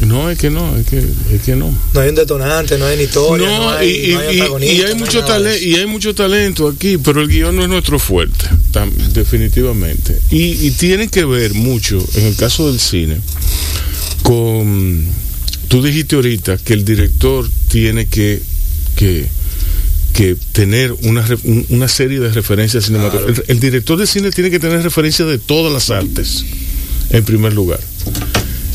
No, 0.00 0.30
es 0.30 0.38
que 0.38 0.50
no, 0.50 0.76
es 0.76 0.86
que, 0.86 0.98
es 0.98 1.42
que 1.44 1.54
no. 1.54 1.72
No 1.92 2.00
hay 2.00 2.08
un 2.08 2.14
detonante, 2.14 2.78
no 2.78 2.86
hay 2.86 2.96
ni 2.96 3.04
historia, 3.04 3.46
no, 3.46 3.58
No, 3.64 3.70
hay, 3.70 3.90
y, 3.90 4.12
no 4.14 4.18
hay 4.20 4.34
y- 4.34 4.38
y- 4.38 4.40
antagonista, 4.40 4.74
y 4.74 4.82
hay 4.82 4.94
mucho 4.94 5.20
nada 5.20 5.38
de 5.38 5.44
talento, 5.44 5.66
y 5.66 5.74
hay 5.76 5.86
mucho 5.86 6.14
talento 6.14 6.68
aquí, 6.68 6.98
pero 6.98 7.20
el 7.20 7.28
guion 7.28 7.54
no 7.56 7.62
es 7.62 7.68
nuestro 7.68 7.98
fuerte, 7.98 8.46
tam- 8.72 8.90
definitivamente. 9.12 10.18
Y, 10.30 10.66
y 10.66 10.70
tiene 10.72 11.08
que 11.08 11.24
ver 11.24 11.54
mucho, 11.54 12.04
en 12.14 12.24
el 12.26 12.36
caso 12.36 12.70
del 12.70 12.80
cine, 12.80 13.18
con 14.22 15.04
tú 15.68 15.82
dijiste 15.82 16.16
ahorita 16.16 16.58
que 16.58 16.74
el 16.74 16.84
director 16.84 17.48
tiene 17.68 18.06
que, 18.06 18.42
que, 18.96 19.26
que 20.12 20.36
tener 20.52 20.92
una, 21.02 21.24
una 21.70 21.88
serie 21.88 22.20
de 22.20 22.30
referencias 22.30 22.84
cinematográficas. 22.86 23.44
El, 23.48 23.56
el 23.56 23.60
director 23.60 23.98
de 23.98 24.06
cine 24.06 24.30
tiene 24.30 24.50
que 24.50 24.58
tener 24.58 24.82
referencias 24.82 25.28
de 25.28 25.38
todas 25.38 25.72
las 25.72 25.90
artes, 25.90 26.44
en 27.10 27.24
primer 27.24 27.52
lugar. 27.54 27.80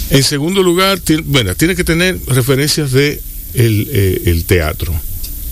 En 0.09 0.23
segundo 0.23 0.63
lugar, 0.63 1.01
bueno, 1.25 1.55
tiene 1.55 1.75
que 1.75 1.83
tener 1.83 2.17
referencias 2.27 2.91
de 2.91 3.21
el, 3.53 3.87
eh, 3.91 4.21
el 4.25 4.45
teatro, 4.45 4.93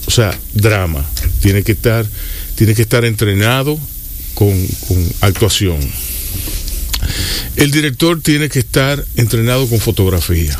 o 0.06 0.10
sea, 0.10 0.38
drama. 0.54 1.04
Tiene 1.40 1.62
que 1.62 1.72
estar, 1.72 2.06
tiene 2.54 2.74
que 2.74 2.82
estar 2.82 3.04
entrenado 3.04 3.78
con, 4.34 4.66
con 4.88 5.12
actuación. 5.20 5.78
El 7.56 7.70
director 7.70 8.20
tiene 8.20 8.48
que 8.48 8.58
estar 8.58 9.04
entrenado 9.16 9.66
con 9.68 9.78
fotografía. 9.78 10.58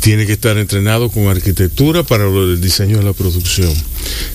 Tiene 0.00 0.26
que 0.26 0.32
estar 0.32 0.58
entrenado 0.58 1.08
con 1.08 1.28
arquitectura 1.28 2.02
para 2.02 2.24
lo 2.24 2.48
del 2.48 2.60
diseño 2.60 2.98
de 2.98 3.04
la 3.04 3.12
producción. 3.14 3.72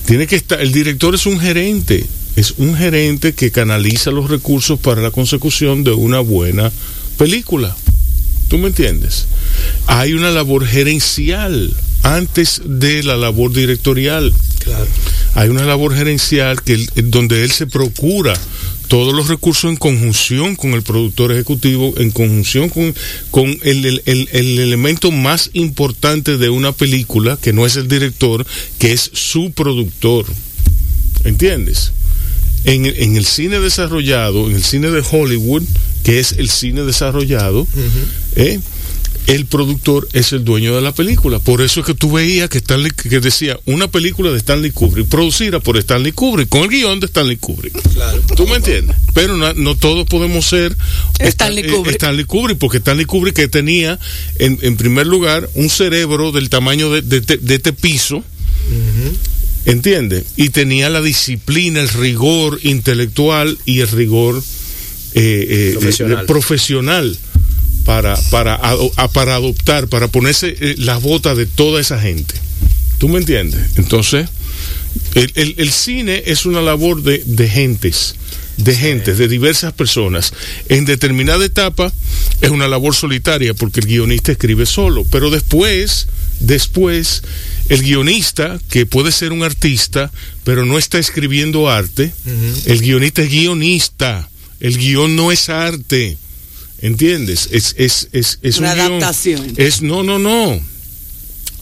Tiene 0.04 0.26
que 0.26 0.36
estar, 0.36 0.60
el 0.60 0.72
director 0.72 1.14
es 1.14 1.26
un 1.26 1.38
gerente, 1.38 2.04
es 2.36 2.54
un 2.58 2.76
gerente 2.76 3.34
que 3.34 3.50
canaliza 3.50 4.10
los 4.10 4.28
recursos 4.28 4.80
para 4.80 5.00
la 5.00 5.10
consecución 5.10 5.84
de 5.84 5.92
una 5.92 6.20
buena 6.20 6.72
película. 7.16 7.76
¿Tú 8.50 8.58
me 8.58 8.66
entiendes? 8.66 9.26
Hay 9.86 10.12
una 10.12 10.30
labor 10.30 10.66
gerencial 10.66 11.72
antes 12.02 12.60
de 12.64 13.02
la 13.04 13.16
labor 13.16 13.52
directorial. 13.52 14.34
Claro. 14.58 14.86
Hay 15.34 15.48
una 15.50 15.64
labor 15.64 15.94
gerencial 15.94 16.60
que 16.62 16.84
donde 17.04 17.44
él 17.44 17.52
se 17.52 17.66
procura 17.68 18.34
todos 18.88 19.14
los 19.14 19.28
recursos 19.28 19.70
en 19.70 19.76
conjunción 19.76 20.56
con 20.56 20.72
el 20.72 20.82
productor 20.82 21.30
ejecutivo, 21.30 21.94
en 21.98 22.10
conjunción 22.10 22.70
con, 22.70 22.92
con 23.30 23.46
el, 23.62 23.86
el- 23.86 24.02
el- 24.06 24.28
el 24.32 24.58
elemento 24.58 25.12
más 25.12 25.50
importante 25.52 26.36
de 26.36 26.50
una 26.50 26.72
película, 26.72 27.38
que 27.40 27.52
no 27.52 27.66
es 27.66 27.76
el 27.76 27.86
director, 27.86 28.44
que 28.80 28.92
es 28.92 29.10
su 29.14 29.52
productor. 29.52 30.26
¿Entiendes? 31.22 31.92
En, 32.64 32.84
en 32.84 33.16
el 33.16 33.24
cine 33.24 33.60
desarrollado, 33.60 34.48
en 34.50 34.56
el 34.56 34.62
cine 34.64 34.90
de 34.90 35.02
Hollywood, 35.08 35.62
que 36.04 36.18
es 36.18 36.32
el 36.32 36.50
cine 36.50 36.82
desarrollado, 36.82 37.66
¿eh? 38.36 38.60
el 39.26 39.46
productor 39.46 40.08
es 40.12 40.32
el 40.32 40.44
dueño 40.44 40.74
de 40.74 40.80
la 40.80 40.92
película. 40.92 41.38
Por 41.38 41.60
eso 41.62 41.80
es 41.80 41.86
que 41.86 41.94
tú 41.94 42.10
veías 42.10 42.48
que, 42.48 42.58
Stanley, 42.58 42.90
que 42.90 43.20
decía 43.20 43.60
una 43.66 43.86
película 43.88 44.30
de 44.32 44.38
Stanley 44.38 44.72
Kubrick, 44.72 45.06
producida 45.06 45.60
por 45.60 45.76
Stanley 45.76 46.10
Kubrick, 46.12 46.48
con 46.48 46.62
el 46.62 46.68
guion 46.68 46.98
de 46.98 47.06
Stanley 47.06 47.36
Kubrick. 47.36 47.80
Claro. 47.94 48.20
¿Tú 48.34 48.46
me 48.48 48.56
entiendes? 48.56 48.96
Pero 49.14 49.36
no, 49.36 49.52
no 49.54 49.76
todos 49.76 50.06
podemos 50.08 50.46
ser 50.46 50.76
Stanley 51.20 51.62
Stan- 51.62 51.70
eh, 51.70 51.76
Kubrick. 51.76 51.94
Stanley 51.96 52.24
Kubrick, 52.24 52.58
porque 52.58 52.78
Stanley 52.78 53.04
Kubrick 53.04 53.36
que 53.36 53.46
tenía, 53.48 54.00
en, 54.38 54.58
en 54.62 54.76
primer 54.76 55.06
lugar, 55.06 55.48
un 55.54 55.68
cerebro 55.70 56.32
del 56.32 56.48
tamaño 56.48 56.90
de, 56.90 57.02
de- 57.02 57.20
de- 57.20 57.36
de 57.36 57.54
este 57.54 57.72
piso, 57.72 58.24
¿Entiendes? 59.66 60.24
Y 60.36 60.48
tenía 60.48 60.88
la 60.88 61.02
disciplina, 61.02 61.80
el 61.80 61.88
rigor 61.90 62.58
intelectual 62.62 63.58
y 63.66 63.80
el 63.80 63.88
rigor 63.88 64.42
eh, 65.14 65.46
eh, 65.74 65.76
Profesional. 65.78 66.18
eh, 66.22 66.26
profesional 66.26 67.18
para, 67.84 68.16
para, 68.30 68.54
a- 68.54 69.08
para 69.12 69.34
adoptar, 69.36 69.88
para 69.88 70.08
ponerse 70.08 70.54
eh, 70.60 70.74
las 70.78 71.02
botas 71.02 71.36
de 71.36 71.46
toda 71.46 71.80
esa 71.80 72.00
gente. 72.00 72.34
¿Tú 72.98 73.08
me 73.08 73.18
entiendes? 73.18 73.60
Entonces, 73.76 74.28
el, 75.14 75.32
el- 75.34 75.54
el 75.58 75.70
cine 75.72 76.22
es 76.26 76.46
una 76.46 76.60
labor 76.60 77.02
de, 77.02 77.22
de 77.24 77.48
gentes, 77.48 78.14
de 78.58 78.76
gentes, 78.76 79.16
de 79.18 79.28
diversas 79.28 79.72
personas. 79.72 80.32
En 80.68 80.84
determinada 80.84 81.44
etapa 81.44 81.92
es 82.42 82.50
una 82.50 82.68
labor 82.68 82.94
solitaria 82.94 83.54
porque 83.54 83.80
el 83.80 83.86
guionista 83.86 84.32
escribe 84.32 84.66
solo, 84.66 85.06
pero 85.10 85.30
después, 85.30 86.08
después, 86.40 87.22
el 87.70 87.82
guionista, 87.82 88.58
que 88.70 88.84
puede 88.86 89.12
ser 89.12 89.32
un 89.32 89.42
artista, 89.44 90.10
pero 90.44 90.66
no 90.66 90.76
está 90.78 90.98
escribiendo 90.98 91.70
arte, 91.70 92.12
el 92.66 92.80
guionista 92.80 93.22
es 93.22 93.30
guionista, 93.30 94.28
el 94.60 94.76
guion 94.76 95.16
no 95.16 95.32
es 95.32 95.48
arte. 95.48 96.18
¿Entiendes? 96.82 97.48
Es, 97.52 97.74
es, 97.78 98.08
es, 98.12 98.38
es 98.42 98.58
Una 98.58 98.72
un 98.72 98.78
guión- 98.78 98.86
adaptación. 98.92 99.52
Es, 99.56 99.82
no, 99.82 100.02
no, 100.02 100.18
no. 100.18 100.60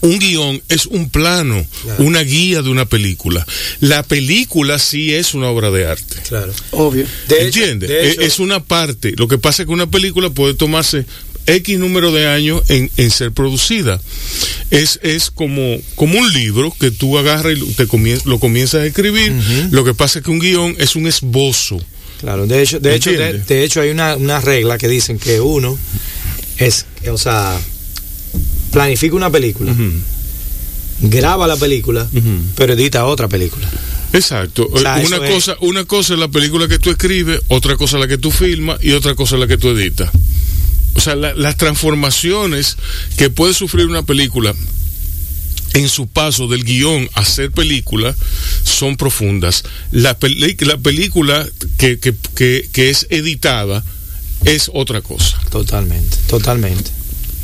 Un 0.01 0.17
guion 0.17 0.61
es 0.69 0.85
un 0.85 1.09
plano, 1.09 1.65
Claro. 1.83 2.05
una 2.05 2.21
guía 2.21 2.61
de 2.61 2.69
una 2.69 2.85
película. 2.85 3.45
La 3.81 4.01
película 4.03 4.79
sí 4.79 5.13
es 5.13 5.33
una 5.33 5.49
obra 5.49 5.71
de 5.71 5.87
arte. 5.87 6.15
Claro. 6.27 6.53
Obvio. 6.71 7.05
De 7.27 7.35
hecho- 7.47 7.59
¿Entiendes? 7.59 7.89
de 7.89 8.11
hecho- 8.11 8.21
es, 8.21 8.27
es 8.35 8.39
una 8.39 8.63
parte. 8.63 9.13
Lo 9.17 9.27
que 9.27 9.37
pasa 9.37 9.63
es 9.63 9.67
que 9.67 9.73
una 9.73 9.91
película 9.91 10.29
puede 10.29 10.53
tomarse 10.53 11.05
X 11.47 11.79
número 11.79 12.13
de 12.13 12.27
años 12.27 12.61
en, 12.69 12.89
en 12.95 13.11
ser 13.11 13.33
producida. 13.33 13.99
Es, 14.71 15.01
es 15.03 15.31
como, 15.31 15.77
como 15.95 16.17
un 16.17 16.31
libro 16.31 16.73
que 16.79 16.91
tú 16.91 17.17
agarras 17.17 17.57
y 17.57 17.59
lo, 17.59 17.65
te 17.65 17.85
comien- 17.85 18.23
lo 18.23 18.39
comienzas 18.39 18.81
a 18.83 18.85
escribir. 18.85 19.33
Lo 19.71 19.83
que 19.83 19.93
pasa 19.93 20.19
es 20.19 20.25
que 20.25 20.31
un 20.31 20.39
guion 20.39 20.75
es 20.79 20.95
un 20.95 21.07
esbozo. 21.07 21.77
Claro, 22.19 22.45
de 22.47 22.61
hecho, 22.61 22.79
de 22.79 22.95
hecho, 22.95 23.11
de, 23.11 23.63
hecho 23.63 23.81
hay 23.81 23.89
una, 23.91 24.15
una 24.15 24.41
regla 24.41 24.77
que 24.77 24.87
dicen 24.89 25.17
que 25.19 25.39
uno 25.39 25.77
es, 26.57 26.85
o 27.09 27.17
sea, 27.17 27.57
planifica 28.71 29.15
una 29.15 29.29
película, 29.29 29.73
graba 31.01 31.47
la 31.47 31.55
película, 31.55 32.07
pero 32.55 32.73
edita 32.73 33.05
otra 33.05 33.27
película. 33.27 33.69
Exacto. 34.11 34.67
O 34.71 34.79
sea, 34.79 34.95
una 35.05 35.15
eso 35.17 35.23
es- 35.23 35.31
cosa, 35.31 35.55
una 35.61 35.85
cosa 35.85 36.13
es 36.15 36.19
la 36.19 36.27
película 36.27 36.67
que 36.67 36.79
tú 36.79 36.89
escribes, 36.89 37.39
otra 37.47 37.77
cosa 37.77 37.97
es 37.97 38.01
la 38.01 38.07
que 38.07 38.17
tú 38.17 38.31
filmas 38.31 38.83
y 38.83 38.91
otra 38.91 39.15
cosa 39.15 39.35
es 39.35 39.41
la 39.41 39.47
que 39.47 39.57
tú 39.57 39.69
editas. 39.69 40.09
O 40.95 40.99
sea, 40.99 41.15
la- 41.15 41.33
las 41.35 41.55
transformaciones 41.57 42.75
que 43.17 43.29
puede 43.29 43.53
sufrir 43.53 43.85
una 43.85 44.03
película 44.03 44.53
en 45.73 45.87
su 45.89 46.07
paso 46.07 46.47
del 46.47 46.63
guion 46.63 47.09
a 47.13 47.23
ser 47.25 47.51
película 47.51 48.15
son 48.63 48.97
profundas. 48.97 49.63
La, 49.91 50.17
peli- 50.17 50.57
la 50.61 50.77
película 50.77 51.47
que, 51.77 51.99
que- 51.99 52.15
que- 52.35 52.69
que 52.71 52.89
es 52.89 53.07
editada 53.09 53.83
es 54.45 54.69
otra 54.73 55.01
cosa. 55.01 55.39
Totalmente, 55.51 56.17
totalmente. 56.27 56.91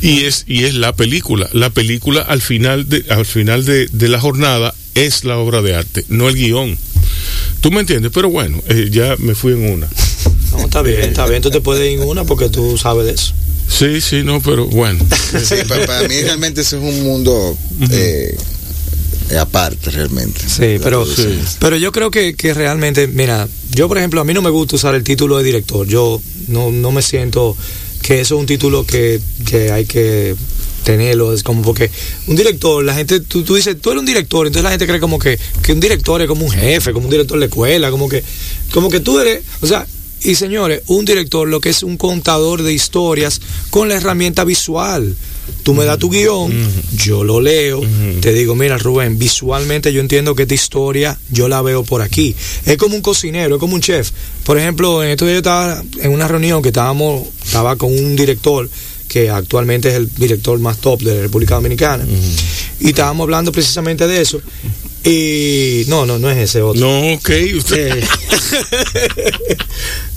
Y 0.02 0.24
es, 0.24 0.44
y 0.46 0.64
es 0.64 0.74
la 0.74 0.94
película. 0.94 1.48
La 1.52 1.70
película 1.70 2.20
al 2.22 2.42
final 2.42 2.88
de, 2.88 3.04
al 3.10 3.24
final 3.26 3.64
de, 3.64 3.86
de 3.92 4.08
la 4.08 4.20
jornada 4.20 4.74
es 4.94 5.24
la 5.24 5.38
obra 5.38 5.62
de 5.62 5.74
arte, 5.74 6.04
no 6.08 6.28
el 6.28 6.34
guion. 6.36 6.76
¿Tú 7.60 7.70
me 7.70 7.80
entiendes? 7.80 8.12
Pero 8.14 8.28
bueno, 8.30 8.62
eh, 8.68 8.88
ya 8.90 9.16
me 9.18 9.34
fui 9.34 9.52
en 9.52 9.70
una. 9.70 9.88
No, 10.52 10.58
está 10.64 10.82
bien, 10.82 11.00
está 11.00 11.26
bien, 11.26 11.42
tú 11.42 11.50
te 11.50 11.60
puedes 11.60 11.90
ir 11.90 11.98
en 12.00 12.06
una 12.08 12.24
porque 12.24 12.48
tú 12.48 12.76
sabes 12.78 13.06
de 13.06 13.12
eso. 13.12 13.32
Sí, 13.68 14.00
sí, 14.00 14.22
no, 14.24 14.40
pero 14.40 14.66
bueno. 14.66 15.04
Sí, 15.44 15.54
pa- 15.68 15.84
para, 15.86 16.08
mí 16.08 16.20
realmente 16.22 16.60
eso 16.62 16.76
es 16.78 16.82
un 16.82 17.02
mundo 17.04 17.56
eh, 17.90 18.36
aparte, 19.38 19.90
realmente. 19.90 20.40
Sí, 20.48 20.78
pero, 20.82 21.04
Sí. 21.04 21.38
pero 21.58 21.76
yo 21.76 21.92
creo 21.92 22.10
que, 22.10 22.34
que 22.34 22.54
realmente, 22.54 23.06
mira, 23.08 23.48
yo 23.72 23.88
por 23.88 23.98
ejemplo, 23.98 24.20
a 24.20 24.24
mí 24.24 24.32
no 24.34 24.42
me 24.42 24.50
gusta 24.50 24.76
usar 24.76 24.94
el 24.94 25.02
título 25.04 25.36
de 25.38 25.44
director. 25.44 25.86
Yo 25.86 26.20
no, 26.48 26.70
no 26.70 26.92
me 26.92 27.02
siento 27.02 27.56
que 28.02 28.20
eso 28.20 28.36
es 28.36 28.40
un 28.40 28.46
título 28.46 28.86
que, 28.86 29.20
que 29.44 29.72
hay 29.72 29.84
que 29.84 30.36
tenerlo. 30.84 31.34
Es 31.34 31.42
como 31.42 31.62
porque 31.62 31.90
un 32.28 32.36
director, 32.36 32.84
la 32.84 32.94
gente, 32.94 33.18
tú, 33.20 33.42
tú 33.42 33.56
dices, 33.56 33.76
tú 33.80 33.90
eres 33.90 34.00
un 34.00 34.06
director, 34.06 34.46
entonces 34.46 34.62
la 34.64 34.70
gente 34.70 34.86
cree 34.86 35.00
como 35.00 35.18
que, 35.18 35.38
que 35.62 35.72
un 35.72 35.80
director 35.80 36.22
es 36.22 36.28
como 36.28 36.44
un 36.46 36.52
jefe, 36.52 36.92
como 36.92 37.06
un 37.06 37.10
director 37.10 37.38
de 37.40 37.46
escuela, 37.46 37.90
como 37.90 38.08
que, 38.08 38.22
como 38.72 38.88
que 38.88 39.00
tú 39.00 39.18
eres, 39.18 39.42
o 39.60 39.66
sea, 39.66 39.84
y 40.22 40.34
señores, 40.34 40.82
un 40.86 41.04
director 41.04 41.46
lo 41.46 41.60
que 41.60 41.70
es 41.70 41.82
un 41.82 41.96
contador 41.96 42.62
de 42.62 42.72
historias 42.72 43.40
con 43.70 43.88
la 43.88 43.96
herramienta 43.96 44.44
visual. 44.44 45.14
Tú 45.62 45.74
me 45.74 45.84
das 45.84 45.98
tu 45.98 46.10
guion, 46.10 46.52
yo 46.96 47.22
lo 47.22 47.40
leo, 47.40 47.80
te 48.20 48.32
digo, 48.32 48.56
mira 48.56 48.78
Rubén, 48.78 49.16
visualmente 49.16 49.92
yo 49.92 50.00
entiendo 50.00 50.34
que 50.34 50.42
esta 50.42 50.54
historia 50.54 51.18
yo 51.30 51.48
la 51.48 51.62
veo 51.62 51.84
por 51.84 52.02
aquí. 52.02 52.34
Es 52.64 52.76
como 52.76 52.96
un 52.96 53.02
cocinero, 53.02 53.54
es 53.54 53.60
como 53.60 53.74
un 53.74 53.80
chef. 53.80 54.10
Por 54.44 54.58
ejemplo, 54.58 55.04
en 55.04 55.10
estos 55.10 55.26
días 55.26 55.36
yo 55.36 55.38
estaba 55.38 55.84
en 56.00 56.10
una 56.10 56.26
reunión 56.26 56.62
que 56.62 56.70
estábamos, 56.70 57.28
estaba 57.44 57.76
con 57.76 57.92
un 57.92 58.16
director 58.16 58.68
que 59.08 59.30
actualmente 59.30 59.88
es 59.88 59.94
el 59.94 60.10
director 60.16 60.58
más 60.58 60.78
top 60.78 61.00
de 61.02 61.14
la 61.14 61.22
República 61.22 61.54
Dominicana. 61.54 62.04
Y 62.80 62.88
estábamos 62.88 63.24
hablando 63.24 63.52
precisamente 63.52 64.06
de 64.06 64.20
eso. 64.20 64.40
Y 65.06 65.84
no, 65.86 66.04
no, 66.04 66.18
no 66.18 66.28
es 66.28 66.38
ese 66.38 66.62
otro. 66.62 66.80
No, 66.80 67.14
ok, 67.14 67.30
usted. 67.56 68.04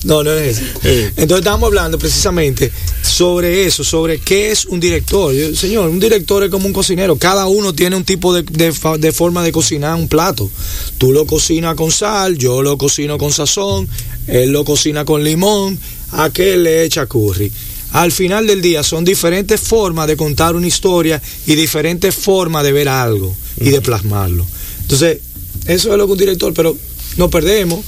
No, 0.06 0.24
no 0.24 0.32
es 0.32 0.58
ese. 0.58 0.66
Eh. 0.84 1.12
Entonces 1.18 1.40
estábamos 1.40 1.68
hablando 1.68 2.00
precisamente 2.00 2.72
sobre 3.02 3.66
eso, 3.66 3.84
sobre 3.84 4.20
qué 4.20 4.50
es 4.50 4.66
un 4.66 4.80
director. 4.80 5.34
Yo, 5.34 5.54
señor, 5.54 5.90
un 5.90 6.00
director 6.00 6.42
es 6.44 6.50
como 6.50 6.68
un 6.68 6.74
cocinero. 6.74 7.18
Cada 7.18 7.48
uno 7.48 7.74
tiene 7.74 7.98
un 7.98 8.06
tipo 8.06 8.34
de, 8.34 8.44
de 8.44 8.74
de 8.98 9.12
forma 9.12 9.44
de 9.44 9.52
cocinar 9.52 9.96
un 9.96 10.08
plato. 10.08 10.50
Tú 10.98 11.12
lo 11.12 11.26
cocinas 11.26 11.76
con 11.76 11.92
sal, 11.92 12.38
yo 12.38 12.62
lo 12.62 12.78
cocino 12.78 13.18
con 13.18 13.34
sazón, 13.34 13.90
él 14.28 14.52
lo 14.52 14.64
cocina 14.64 15.04
con 15.04 15.22
limón, 15.22 15.78
aquel 16.14 16.64
le 16.64 16.86
echa 16.86 17.06
curry. 17.06 17.52
Al 17.92 18.12
final 18.14 18.48
del 18.48 18.62
día 18.62 18.84
son 18.84 19.04
diferentes 19.04 19.60
formas 19.60 20.08
de 20.08 20.16
contar 20.16 20.56
una 20.56 20.68
historia 20.68 21.22
y 21.46 21.56
diferentes 21.56 22.16
formas 22.16 22.64
de 22.64 22.72
ver 22.72 22.88
algo 22.88 23.36
y 23.60 23.70
de 23.70 23.82
plasmarlo. 23.82 24.46
Entonces, 24.90 25.20
eso 25.68 25.92
es 25.92 25.98
lo 26.00 26.08
que 26.08 26.14
un 26.14 26.18
director, 26.18 26.52
pero 26.56 26.76
nos 27.18 27.30
perdemos 27.30 27.86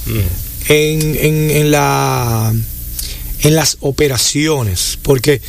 en, 0.68 1.16
en, 1.16 1.50
en 1.50 1.70
la 1.72 2.54
en 3.40 3.56
las 3.56 3.76
operaciones 3.80 5.00
porque 5.02 5.40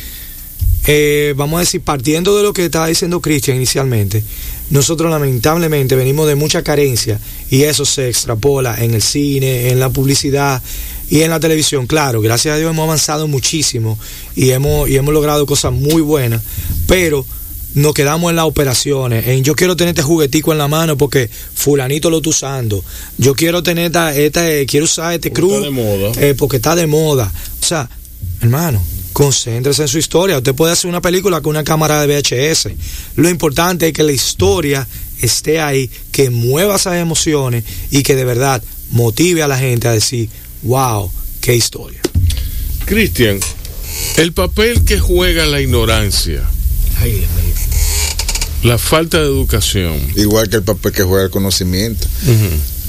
eh, 0.86 1.32
vamos 1.36 1.58
a 1.58 1.60
decir 1.60 1.80
partiendo 1.80 2.36
de 2.36 2.42
lo 2.42 2.52
que 2.52 2.64
estaba 2.64 2.88
diciendo 2.88 3.20
Cristian 3.20 3.56
inicialmente 3.56 4.24
nosotros 4.70 5.12
lamentablemente 5.12 5.94
venimos 5.94 6.26
de 6.26 6.34
mucha 6.34 6.62
carencia 6.62 7.20
y 7.50 7.62
eso 7.62 7.84
se 7.84 8.08
extrapola 8.08 8.82
en 8.82 8.94
el 8.94 9.02
cine 9.02 9.70
en 9.70 9.78
la 9.78 9.90
publicidad 9.90 10.60
y 11.08 11.20
en 11.20 11.30
la 11.30 11.38
televisión. 11.38 11.86
Claro 11.86 12.20
gracias 12.20 12.54
a 12.54 12.58
Dios 12.58 12.70
hemos 12.70 12.84
avanzado 12.84 13.28
muchísimo 13.28 13.96
y 14.34 14.50
hemos 14.50 14.88
y 14.90 14.96
hemos 14.96 15.14
logrado 15.14 15.46
cosas 15.46 15.72
muy 15.72 16.02
buenas 16.02 16.42
pero 16.88 17.24
nos 17.74 17.92
quedamos 17.94 18.30
en 18.30 18.36
las 18.36 18.44
operaciones, 18.44 19.26
en 19.26 19.44
yo 19.44 19.54
quiero 19.54 19.76
tener 19.76 19.90
este 19.90 20.02
juguetico 20.02 20.52
en 20.52 20.58
la 20.58 20.68
mano 20.68 20.96
porque 20.96 21.28
fulanito 21.54 22.10
lo 22.10 22.18
está 22.18 22.30
usando. 22.30 22.84
Yo 23.18 23.34
quiero 23.34 23.62
tener 23.62 23.86
esta, 23.86 24.14
esta 24.14 24.50
eh, 24.50 24.66
quiero 24.66 24.84
usar 24.84 25.14
este 25.14 25.32
cruz 25.32 25.54
está 25.54 25.64
de 25.64 25.70
moda. 25.70 26.12
eh, 26.20 26.34
porque 26.36 26.56
está 26.56 26.74
de 26.76 26.86
moda. 26.86 27.32
O 27.60 27.64
sea, 27.64 27.88
hermano, 28.40 28.82
concéntrese 29.12 29.82
en 29.82 29.88
su 29.88 29.98
historia. 29.98 30.38
Usted 30.38 30.54
puede 30.54 30.72
hacer 30.72 30.88
una 30.88 31.00
película 31.00 31.40
con 31.40 31.50
una 31.50 31.64
cámara 31.64 32.04
de 32.04 32.20
VHS. 32.20 32.68
Lo 33.16 33.28
importante 33.28 33.88
es 33.88 33.92
que 33.92 34.02
la 34.02 34.12
historia 34.12 34.86
esté 35.20 35.60
ahí, 35.60 35.90
que 36.12 36.30
mueva 36.30 36.76
esas 36.76 36.96
emociones 36.96 37.64
y 37.90 38.02
que 38.02 38.14
de 38.14 38.24
verdad 38.24 38.62
motive 38.90 39.42
a 39.42 39.48
la 39.48 39.58
gente 39.58 39.88
a 39.88 39.92
decir, 39.92 40.28
wow, 40.62 41.10
qué 41.40 41.54
historia. 41.54 42.00
Cristian, 42.84 43.40
el 44.16 44.32
papel 44.32 44.84
que 44.84 44.98
juega 44.98 45.46
la 45.46 45.60
ignorancia, 45.60 46.42
la 48.64 48.78
falta 48.78 49.18
de 49.18 49.26
educación. 49.26 50.00
Igual 50.16 50.48
que 50.48 50.56
el 50.56 50.62
papel 50.62 50.92
que 50.92 51.02
juega 51.02 51.24
el 51.24 51.30
conocimiento. 51.30 52.06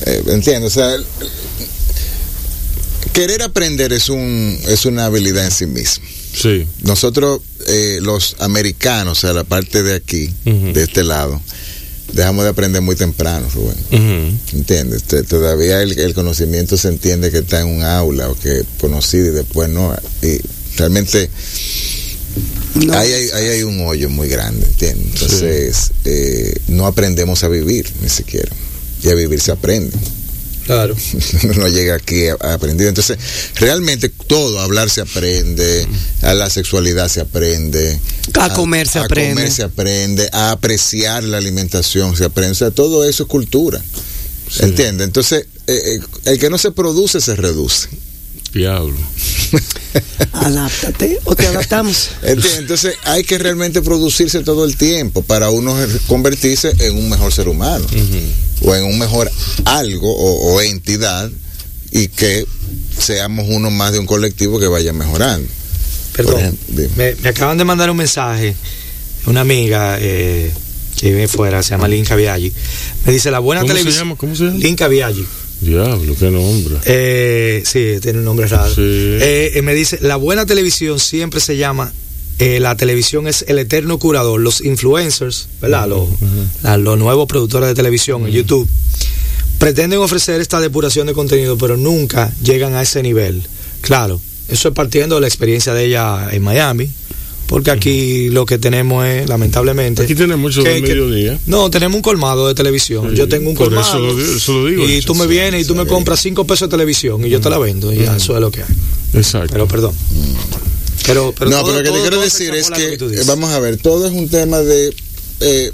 Eh, 0.05 0.23
entiendo, 0.27 0.67
o 0.67 0.69
sea, 0.69 0.95
querer 3.13 3.43
aprender 3.43 3.93
es 3.93 4.09
un 4.09 4.59
es 4.67 4.85
una 4.85 5.05
habilidad 5.05 5.45
en 5.45 5.51
sí 5.51 5.65
misma. 5.67 6.05
Sí. 6.33 6.67
Nosotros, 6.83 7.39
eh, 7.67 7.99
los 8.01 8.35
americanos, 8.39 9.19
o 9.19 9.21
sea, 9.21 9.33
la 9.33 9.45
parte 9.45 9.83
de 9.83 9.95
aquí, 9.95 10.29
de 10.43 10.83
este 10.83 11.03
lado, 11.03 11.41
dejamos 12.11 12.43
de 12.43 12.49
aprender 12.49 12.81
muy 12.81 12.95
temprano, 12.95 13.47
Rubén. 13.53 13.77
Ujú. 13.91 14.57
¿Entiendes? 14.57 15.03
Todavía 15.27 15.81
el, 15.81 15.97
el 15.97 16.13
conocimiento 16.13 16.75
se 16.77 16.89
entiende 16.89 17.31
que 17.31 17.39
está 17.39 17.61
en 17.61 17.67
un 17.67 17.83
aula 17.83 18.29
o 18.29 18.37
que 18.37 18.63
conocido 18.81 19.27
y 19.27 19.31
después 19.31 19.69
no. 19.69 19.95
Y 20.21 20.39
realmente 20.77 21.29
No. 22.75 22.93
ahí, 22.97 23.11
hay, 23.11 23.29
ahí 23.33 23.47
hay 23.47 23.63
un 23.63 23.79
hoyo 23.81 24.09
muy 24.09 24.27
grande, 24.27 24.65
¿entiendes? 24.65 25.05
Entonces, 25.13 25.91
eh, 26.03 26.53
no 26.67 26.85
aprendemos 26.87 27.43
a 27.43 27.47
vivir, 27.47 27.89
ni 28.01 28.09
siquiera. 28.09 28.51
Y 29.01 29.09
a 29.09 29.15
vivir 29.15 29.39
se 29.39 29.51
aprende. 29.51 29.95
Claro. 30.65 30.95
no 31.57 31.67
llega 31.67 31.95
aquí 31.95 32.27
a, 32.27 32.35
a 32.39 32.53
aprendido. 32.55 32.89
Entonces, 32.89 33.17
realmente 33.55 34.09
todo, 34.09 34.59
hablar 34.59 34.89
se 34.89 35.01
aprende, 35.01 35.87
a 36.23 36.33
la 36.33 36.49
sexualidad 36.49 37.07
se 37.07 37.21
aprende, 37.21 37.99
A 38.33 38.51
comer 38.53 38.87
se 38.87 38.99
a 38.99 39.03
aprende. 39.03 39.35
comer 39.35 39.51
se 39.51 39.63
aprende, 39.63 40.29
a 40.33 40.51
apreciar 40.51 41.23
la 41.23 41.37
alimentación 41.37 42.15
se 42.17 42.25
aprende. 42.25 42.53
O 42.53 42.55
sea, 42.55 42.71
todo 42.71 43.07
eso 43.07 43.23
es 43.23 43.29
cultura. 43.29 43.79
¿Entiendes? 44.59 45.05
Entonces, 45.07 45.45
eh, 45.67 45.79
eh, 45.95 45.99
el 46.25 46.39
que 46.39 46.49
no 46.49 46.57
se 46.57 46.71
produce 46.71 47.21
se 47.21 47.35
reduce. 47.35 47.87
Diablo. 48.55 48.97
Adáptate 50.31 51.19
o 51.25 51.35
te 51.35 51.47
adaptamos. 51.47 52.09
Entonces, 52.23 52.95
hay 53.03 53.23
que 53.25 53.37
realmente 53.37 53.81
producirse 53.81 54.43
todo 54.43 54.63
el 54.63 54.77
tiempo 54.77 55.23
para 55.23 55.49
uno 55.49 55.75
convertirse 56.07 56.73
en 56.79 56.97
un 56.97 57.09
mejor 57.09 57.33
ser 57.33 57.49
humano 57.49 57.85
o 58.61 58.73
en 58.73 58.85
un 58.85 58.97
mejor 58.97 59.29
algo 59.65 60.09
o, 60.09 60.53
o 60.53 60.61
entidad 60.61 61.29
y 61.91 62.07
que 62.07 62.45
seamos 62.97 63.45
uno 63.49 63.69
más 63.71 63.91
de 63.91 63.99
un 63.99 64.05
colectivo 64.05 64.57
que 64.57 64.67
vaya 64.67 64.93
mejorando. 64.93 65.47
Perdón, 66.13 66.39
ejemplo, 66.39 66.89
me, 66.95 67.15
me 67.15 67.29
acaban 67.29 67.57
de 67.57 67.65
mandar 67.65 67.89
un 67.89 67.97
mensaje, 67.97 68.55
una 69.25 69.41
amiga 69.41 69.97
eh, 69.99 70.49
que 70.97 71.09
vive 71.09 71.27
fuera, 71.27 71.61
se 71.61 71.71
llama 71.71 71.89
Linka 71.89 72.15
Viaggi. 72.15 72.53
Me 73.05 73.11
dice, 73.11 73.31
la 73.31 73.39
buena 73.39 73.61
¿Cómo 73.61 73.73
se 73.73 73.79
televisión... 73.79 74.15
¿Cómo 74.15 74.33
se 74.33 74.45
llama? 74.45 74.57
Linka 74.59 74.87
Viaggi. 74.87 75.25
Diablo, 75.61 76.15
qué 76.19 76.29
nombre. 76.31 76.75
Eh, 76.85 77.63
sí, 77.65 77.95
tiene 78.01 78.19
un 78.19 78.25
nombre 78.25 78.47
raro. 78.47 78.69
Sí. 78.73 78.81
Eh, 78.81 79.51
eh, 79.55 79.61
me 79.61 79.73
dice, 79.73 79.97
la 80.01 80.15
buena 80.15 80.45
televisión 80.45 80.99
siempre 80.99 81.39
se 81.39 81.57
llama, 81.57 81.91
eh, 82.39 82.59
la 82.59 82.75
televisión 82.75 83.27
es 83.27 83.45
el 83.47 83.57
eterno 83.59 83.97
curador. 83.97 84.39
Los 84.41 84.61
influencers, 84.61 85.47
¿verdad? 85.61 85.87
Los, 85.87 86.07
la- 86.63 86.77
los 86.77 86.97
nuevos 86.99 87.27
productores 87.27 87.69
de 87.69 87.75
televisión 87.75 88.25
en 88.27 88.33
YouTube 88.33 88.67
pretenden 89.59 89.99
ofrecer 89.99 90.41
esta 90.41 90.59
depuración 90.59 91.07
de 91.07 91.13
contenido, 91.13 91.57
pero 91.57 91.77
nunca 91.77 92.31
llegan 92.43 92.73
a 92.75 92.81
ese 92.81 93.01
nivel. 93.01 93.41
Claro, 93.81 94.19
eso 94.49 94.67
es 94.67 94.73
partiendo 94.75 95.15
de 95.15 95.21
la 95.21 95.27
experiencia 95.27 95.73
de 95.73 95.85
ella 95.85 96.27
en 96.31 96.43
Miami. 96.43 96.89
Porque 97.47 97.69
aquí 97.71 98.29
lo 98.29 98.45
que 98.45 98.57
tenemos 98.57 99.05
es, 99.05 99.29
lamentablemente. 99.29 100.01
Aquí 100.03 100.15
tenemos 100.15 100.39
mucho 100.39 100.63
que- 100.63 100.69
de 100.69 100.81
que- 100.81 100.89
mediodía. 100.89 101.37
no, 101.45 101.69
tenemos 101.69 101.95
un 101.95 102.01
colmado 102.01 102.47
de 102.47 102.55
televisión. 102.55 103.11
Sí, 103.11 103.15
yo 103.17 103.27
tengo 103.27 103.49
un 103.51 103.55
por 103.55 103.67
eso 103.71 103.81
colmado. 103.91 104.13
lo 104.13 104.35
eso 104.35 104.53
lo 104.53 104.65
digo, 104.67 104.87
y 104.87 104.93
eso, 104.93 105.07
tú 105.07 105.15
me 105.15 105.23
sí, 105.25 105.29
vienes 105.29 105.63
y 105.63 105.67
tú 105.67 105.75
me 105.75 105.83
sí. 105.83 105.89
compras 105.89 106.19
cinco 106.21 106.45
pesos 106.47 106.67
de 106.69 106.71
televisión 106.71 107.23
y 107.25 107.29
yo 107.29 107.39
te 107.39 107.49
la 107.49 107.57
vendo. 107.59 107.93
Y 107.93 107.97
ya, 107.97 108.15
eso 108.17 108.33
es 108.33 108.41
lo 108.41 108.49
que 108.49 108.61
hay. 108.63 108.69
Exacto. 109.13 109.49
Pero 109.51 109.67
perdón. 109.67 109.93
Pero, 111.05 111.33
pero 111.37 111.51
no, 111.51 111.57
todo- 111.61 111.67
pero 111.67 111.77
lo 111.77 111.83
que 111.83 111.89
todo- 111.89 111.97
te 111.97 112.01
quiero 112.09 112.21
decir 112.21 112.55
es 112.55 112.69
que, 112.71 112.93
eh, 112.93 113.23
vamos 113.27 113.51
a 113.51 113.59
ver, 113.59 113.77
todo 113.77 114.07
es 114.07 114.13
un 114.13 114.27
tema 114.27 114.59
de... 114.59 114.93
eh, 115.41 115.71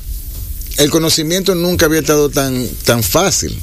el 0.78 0.90
conocimiento 0.90 1.56
nunca 1.56 1.86
había 1.86 2.00
estado 2.00 2.30
tan, 2.30 2.68
tan 2.86 3.04
fácil. 3.04 3.58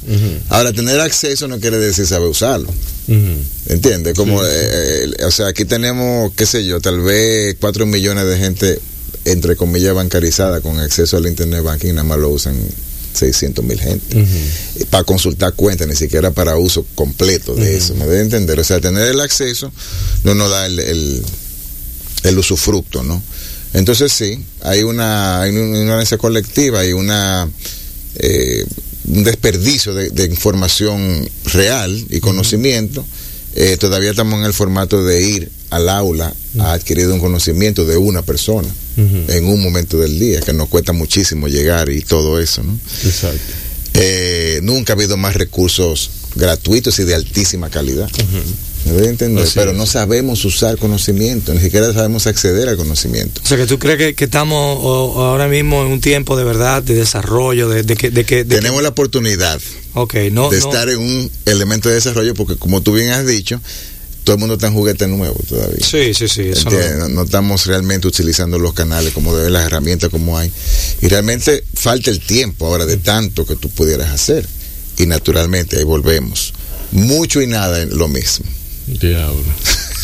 Ahora, 0.48 0.72
tener 0.72 1.00
acceso 1.00 1.48
no 1.48 1.58
quiere 1.58 1.78
decir 1.78 2.06
saber 2.06 2.28
usarlo. 2.28 2.68
Ujú. 2.68 3.72
¿Entiendes? 3.72 4.14
Como, 4.14 4.44
eh, 4.44 4.48
eh, 4.50 5.24
o 5.24 5.30
sea, 5.30 5.48
aquí 5.48 5.64
tenemos, 5.64 6.32
qué 6.34 6.46
sé 6.46 6.64
yo, 6.64 6.80
tal 6.80 7.00
vez 7.00 7.56
4 7.60 7.86
millones 7.86 8.26
de 8.26 8.36
gente, 8.38 8.80
entre 9.24 9.56
comillas, 9.56 9.94
bancarizada 9.94 10.60
con 10.60 10.78
acceso 10.78 11.16
al 11.16 11.26
Internet 11.26 11.62
Banking, 11.62 11.94
nada 11.94 12.04
más 12.04 12.18
lo 12.18 12.28
usan 12.30 12.54
600 13.14 13.64
mil 13.64 13.80
gente. 13.80 14.26
Y 14.76 14.84
Para 14.84 15.04
consultar 15.04 15.54
cuentas, 15.54 15.88
ni 15.88 15.96
siquiera 15.96 16.30
para 16.30 16.56
uso 16.56 16.86
completo 16.94 17.54
de 17.54 17.76
eso. 17.76 17.94
¿Me 17.94 18.04
debe 18.04 18.20
entender? 18.20 18.60
O 18.60 18.64
sea, 18.64 18.80
tener 18.80 19.08
el 19.08 19.20
acceso 19.20 19.72
no 20.24 20.34
nos 20.34 20.50
da 20.50 20.66
el, 20.66 20.78
el, 20.78 21.22
el 22.24 22.38
usufructo, 22.38 23.02
¿no? 23.02 23.22
Entonces 23.74 24.12
sí, 24.12 24.42
hay 24.62 24.82
una, 24.82 25.42
hay 25.42 25.50
una 25.50 25.78
ignorancia 25.78 26.18
colectiva, 26.18 26.80
hay 26.80 26.92
una 26.92 27.48
eh, 28.16 28.64
un 29.08 29.24
desperdicio 29.24 29.94
de, 29.94 30.10
de 30.10 30.24
información 30.26 31.28
real 31.44 32.06
y 32.10 32.20
conocimiento. 32.20 33.04
Eh, 33.54 33.76
todavía 33.78 34.10
estamos 34.10 34.38
en 34.38 34.46
el 34.46 34.52
formato 34.52 35.02
de 35.02 35.22
ir 35.22 35.50
al 35.70 35.88
aula 35.88 36.32
a 36.58 36.72
adquirir 36.72 37.08
un 37.08 37.18
conocimiento 37.18 37.84
de 37.84 37.96
una 37.96 38.22
persona 38.22 38.68
en 38.96 39.46
un 39.46 39.62
momento 39.62 39.96
del 39.98 40.18
día, 40.18 40.40
que 40.40 40.52
nos 40.52 40.68
cuesta 40.68 40.92
muchísimo 40.92 41.46
llegar 41.46 41.88
y 41.88 42.00
todo 42.00 42.40
eso, 42.40 42.64
¿no? 42.64 42.76
Exacto. 43.04 43.38
Eh, 43.94 44.58
nunca 44.62 44.92
ha 44.92 44.96
habido 44.96 45.16
más 45.16 45.34
recursos 45.34 46.10
gratuitos 46.34 46.98
y 46.98 47.04
de 47.04 47.14
altísima 47.14 47.70
calidad. 47.70 48.10
¿Me 48.88 48.94
doy 48.98 49.06
a 49.06 49.10
entender? 49.10 49.44
Así 49.44 49.52
Pero 49.54 49.72
es. 49.72 49.76
no 49.76 49.86
sabemos 49.86 50.44
usar 50.44 50.78
conocimiento, 50.78 51.52
ni 51.54 51.60
siquiera 51.60 51.92
sabemos 51.92 52.26
acceder 52.26 52.68
al 52.68 52.76
conocimiento. 52.76 53.40
O 53.44 53.46
sea, 53.46 53.56
que 53.58 53.66
tú 53.66 53.78
crees 53.78 53.98
que, 53.98 54.14
que 54.14 54.24
estamos 54.24 54.78
o- 54.80 55.22
ahora 55.22 55.46
mismo 55.48 55.82
en 55.84 55.92
un 55.92 56.00
tiempo 56.00 56.36
de 56.36 56.44
verdad, 56.44 56.82
de 56.82 56.94
desarrollo, 56.94 57.68
de, 57.68 57.82
de 57.82 57.96
que... 57.96 58.10
De 58.10 58.24
que 58.24 58.44
de 58.44 58.56
Tenemos 58.56 58.82
la 58.82 58.88
oportunidad 58.90 59.60
que- 59.60 59.66
ok, 59.94 60.14
no, 60.32 60.48
de 60.50 60.58
no- 60.60 60.66
estar 60.66 60.88
en 60.88 60.98
un 60.98 61.30
elemento 61.44 61.88
de 61.88 61.96
desarrollo 61.96 62.34
porque 62.34 62.56
como 62.56 62.80
tú 62.80 62.92
bien 62.94 63.10
has 63.10 63.26
dicho, 63.26 63.60
todo 64.24 64.34
el 64.34 64.40
mundo 64.40 64.54
está 64.54 64.68
en 64.68 64.74
juguete 64.74 65.06
nuevo 65.06 65.38
todavía. 65.48 65.84
Sí, 65.86 66.12
sí, 66.14 66.28
sí. 66.28 66.42
Eso 66.50 66.68
no- 66.70 67.08
no, 67.08 67.22
estamos 67.22 67.66
realmente 67.66 68.06
utilizando 68.08 68.58
los 68.58 68.72
canales 68.74 69.12
como 69.12 69.34
deben, 69.36 69.52
las 69.52 69.66
herramientas 69.66 70.10
como 70.10 70.36
hay. 70.38 70.50
Y 71.02 71.08
realmente 71.08 71.64
falta 71.74 72.10
el 72.10 72.20
tiempo 72.20 72.66
ahora 72.66 72.84
de 72.86 72.96
tanto 72.98 73.44
que 73.46 73.56
tú 73.56 73.68
pudieras 73.70 74.10
hacer. 74.10 74.46
Y 74.98 75.06
naturalmente, 75.06 75.78
ahí 75.78 75.84
volvemos. 75.84 76.52
Mucho 76.90 77.40
y 77.40 77.46
nada 77.46 77.80
es 77.82 77.88
lo 77.90 78.08
mismo. 78.08 78.46
Diablo. 79.00 79.44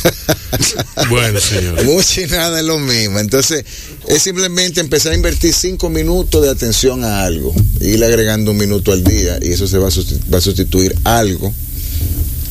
bueno, 1.08 1.40
señor. 1.40 1.82
Mucho 1.84 2.20
y 2.20 2.26
nada 2.26 2.60
es 2.60 2.66
lo 2.66 2.78
mismo. 2.78 3.18
Entonces, 3.18 3.64
es 4.08 4.22
simplemente 4.22 4.80
empezar 4.80 5.12
a 5.12 5.14
invertir 5.16 5.52
cinco 5.54 5.88
minutos 5.90 6.42
de 6.42 6.50
atención 6.50 7.04
a 7.04 7.24
algo. 7.24 7.54
Ir 7.80 8.02
agregando 8.04 8.50
un 8.50 8.56
minuto 8.58 8.92
al 8.92 9.02
día 9.02 9.38
y 9.42 9.52
eso 9.52 9.66
se 9.66 9.78
va 9.78 9.88
a 9.88 9.90
susti- 9.90 10.20
va 10.32 10.38
a 10.38 10.42
sustituir 10.42 10.94
algo 11.04 11.52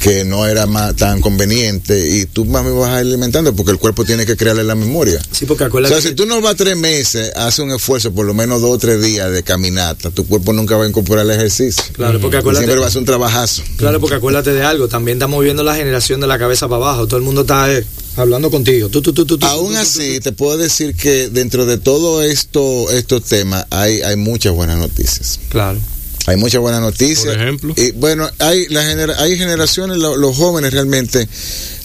que 0.03 0.25
no 0.25 0.45
era 0.45 0.65
más 0.65 0.97
tan 0.97 1.21
conveniente 1.21 1.97
y 2.17 2.25
tú 2.25 2.43
más 2.43 2.65
me 2.65 2.71
vas 2.71 2.89
alimentando 2.91 3.55
porque 3.55 3.71
el 3.71 3.77
cuerpo 3.79 4.03
tiene 4.03 4.25
que 4.25 4.35
crearle 4.35 4.65
la 4.65 4.75
memoria. 4.75 5.21
Sí, 5.31 5.45
porque 5.45 5.63
O 5.63 5.67
acuérdate... 5.67 5.93
sea, 6.01 6.09
si 6.09 6.13
tú 6.13 6.25
no 6.25 6.41
vas 6.41 6.57
tres 6.57 6.75
meses, 6.75 7.31
hace 7.37 7.61
un 7.61 7.71
esfuerzo, 7.71 8.11
por 8.11 8.25
lo 8.25 8.33
menos 8.33 8.61
dos 8.61 8.71
o 8.71 8.77
tres 8.77 9.01
días 9.01 9.31
de 9.31 9.43
caminata, 9.43 10.11
tu 10.11 10.27
cuerpo 10.27 10.51
nunca 10.51 10.75
va 10.75 10.83
a 10.83 10.89
incorporar 10.89 11.23
el 11.25 11.31
ejercicio. 11.31 11.85
Claro, 11.93 12.19
porque 12.19 12.35
Y 12.35 12.39
acuérdate... 12.39 12.65
siempre 12.65 12.81
va 12.81 12.87
a 12.87 12.91
ser 12.91 12.99
un 12.99 13.05
trabajazo. 13.05 13.63
Claro, 13.77 14.01
porque 14.01 14.17
acuérdate 14.17 14.51
de 14.51 14.63
algo, 14.63 14.89
también 14.89 15.19
estamos 15.19 15.41
viendo 15.41 15.63
la 15.63 15.73
generación 15.75 16.19
de 16.19 16.27
la 16.27 16.37
cabeza 16.37 16.67
para 16.67 16.83
abajo, 16.83 17.07
todo 17.07 17.17
el 17.17 17.23
mundo 17.23 17.41
está 17.41 17.71
eh, 17.73 17.85
hablando 18.17 18.51
contigo. 18.51 18.89
Tú, 18.89 19.01
tú, 19.01 19.13
tú, 19.13 19.37
Aún 19.45 19.77
así, 19.77 20.19
te 20.19 20.33
puedo 20.33 20.57
decir 20.57 20.95
que 20.97 21.29
dentro 21.29 21.65
de 21.65 21.77
todo 21.77 22.21
esto, 22.23 22.91
estos 22.91 23.23
temas 23.23 23.65
hay, 23.69 24.01
hay 24.01 24.17
muchas 24.17 24.53
buenas 24.53 24.77
noticias. 24.79 25.39
Claro. 25.47 25.79
Hay 26.25 26.37
muchas 26.37 26.61
buenas 26.61 26.81
noticias. 26.81 27.33
Por 27.33 27.41
ejemplo. 27.41 27.73
Y 27.77 27.91
bueno, 27.91 28.29
hay, 28.39 28.67
la 28.69 28.83
genera- 28.85 29.21
hay 29.21 29.37
generaciones, 29.37 29.97
lo- 29.97 30.15
los 30.17 30.35
jóvenes 30.35 30.71
realmente, 30.73 31.27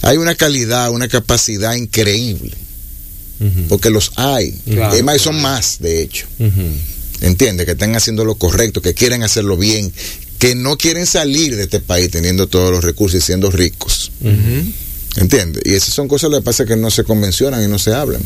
hay 0.03 0.17
una 0.17 0.35
calidad, 0.35 0.91
una 0.91 1.09
capacidad 1.09 1.75
increíble. 1.75 2.53
Porque 3.69 3.91
los 3.91 4.11
hay. 4.17 4.51
Claro, 4.69 4.95
Es 4.95 5.05
más, 5.05 5.17
y 5.17 5.19
son 5.21 5.41
más, 5.41 5.79
de 5.81 6.03
hecho. 6.03 6.27
Ujú. 6.39 6.63
entiende 7.21 7.65
que 7.67 7.73
están 7.73 7.97
haciendo 7.97 8.25
lo 8.25 8.37
correcto, 8.37 8.81
que 8.81 8.95
quieren 8.95 9.23
hacerlo 9.25 9.57
bien, 9.57 9.93
que 10.39 10.55
no 10.55 10.77
quieren 10.79 11.05
salir 11.07 11.57
de 11.57 11.65
este 11.65 11.81
país 11.81 12.11
teniendo 12.11 12.47
todos 12.47 12.71
los 12.71 12.85
recursos 12.85 13.21
y 13.21 13.27
siendo 13.27 13.51
ricos. 13.51 14.13
¿Entiende? 15.17 15.61
Y 15.65 15.75
esas 15.75 15.95
son 15.95 16.07
cosas 16.07 16.31
que 16.31 16.41
pasa 16.43 16.65
que 16.65 16.77
no 16.77 16.91
se 16.93 17.03
convencionan 17.03 17.63
y 17.65 17.67
no 17.67 17.79
se 17.79 17.93
hablan. 17.93 18.23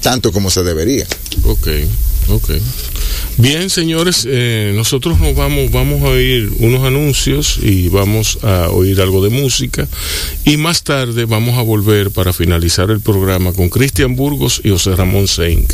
Tanto 0.00 0.32
como 0.32 0.50
se 0.50 0.62
debería. 0.62 1.06
Ok, 1.44 1.68
ok. 2.28 2.50
Bien, 3.38 3.70
señores, 3.70 4.26
eh, 4.28 4.72
nosotros 4.74 5.20
nos 5.20 5.36
vamos, 5.36 5.70
vamos 5.70 6.02
a 6.02 6.08
oír 6.08 6.50
unos 6.58 6.84
anuncios 6.84 7.58
y 7.62 7.88
vamos 7.88 8.38
a 8.42 8.68
oír 8.70 9.00
algo 9.00 9.22
de 9.22 9.30
música 9.30 9.86
y 10.44 10.56
más 10.56 10.82
tarde 10.82 11.24
vamos 11.24 11.56
a 11.56 11.62
volver 11.62 12.10
para 12.10 12.32
finalizar 12.32 12.90
el 12.90 13.00
programa 13.00 13.52
con 13.52 13.68
Cristian 13.68 14.16
Burgos 14.16 14.60
y 14.64 14.70
José 14.70 14.96
Ramón 14.96 15.28
Senk. 15.28 15.72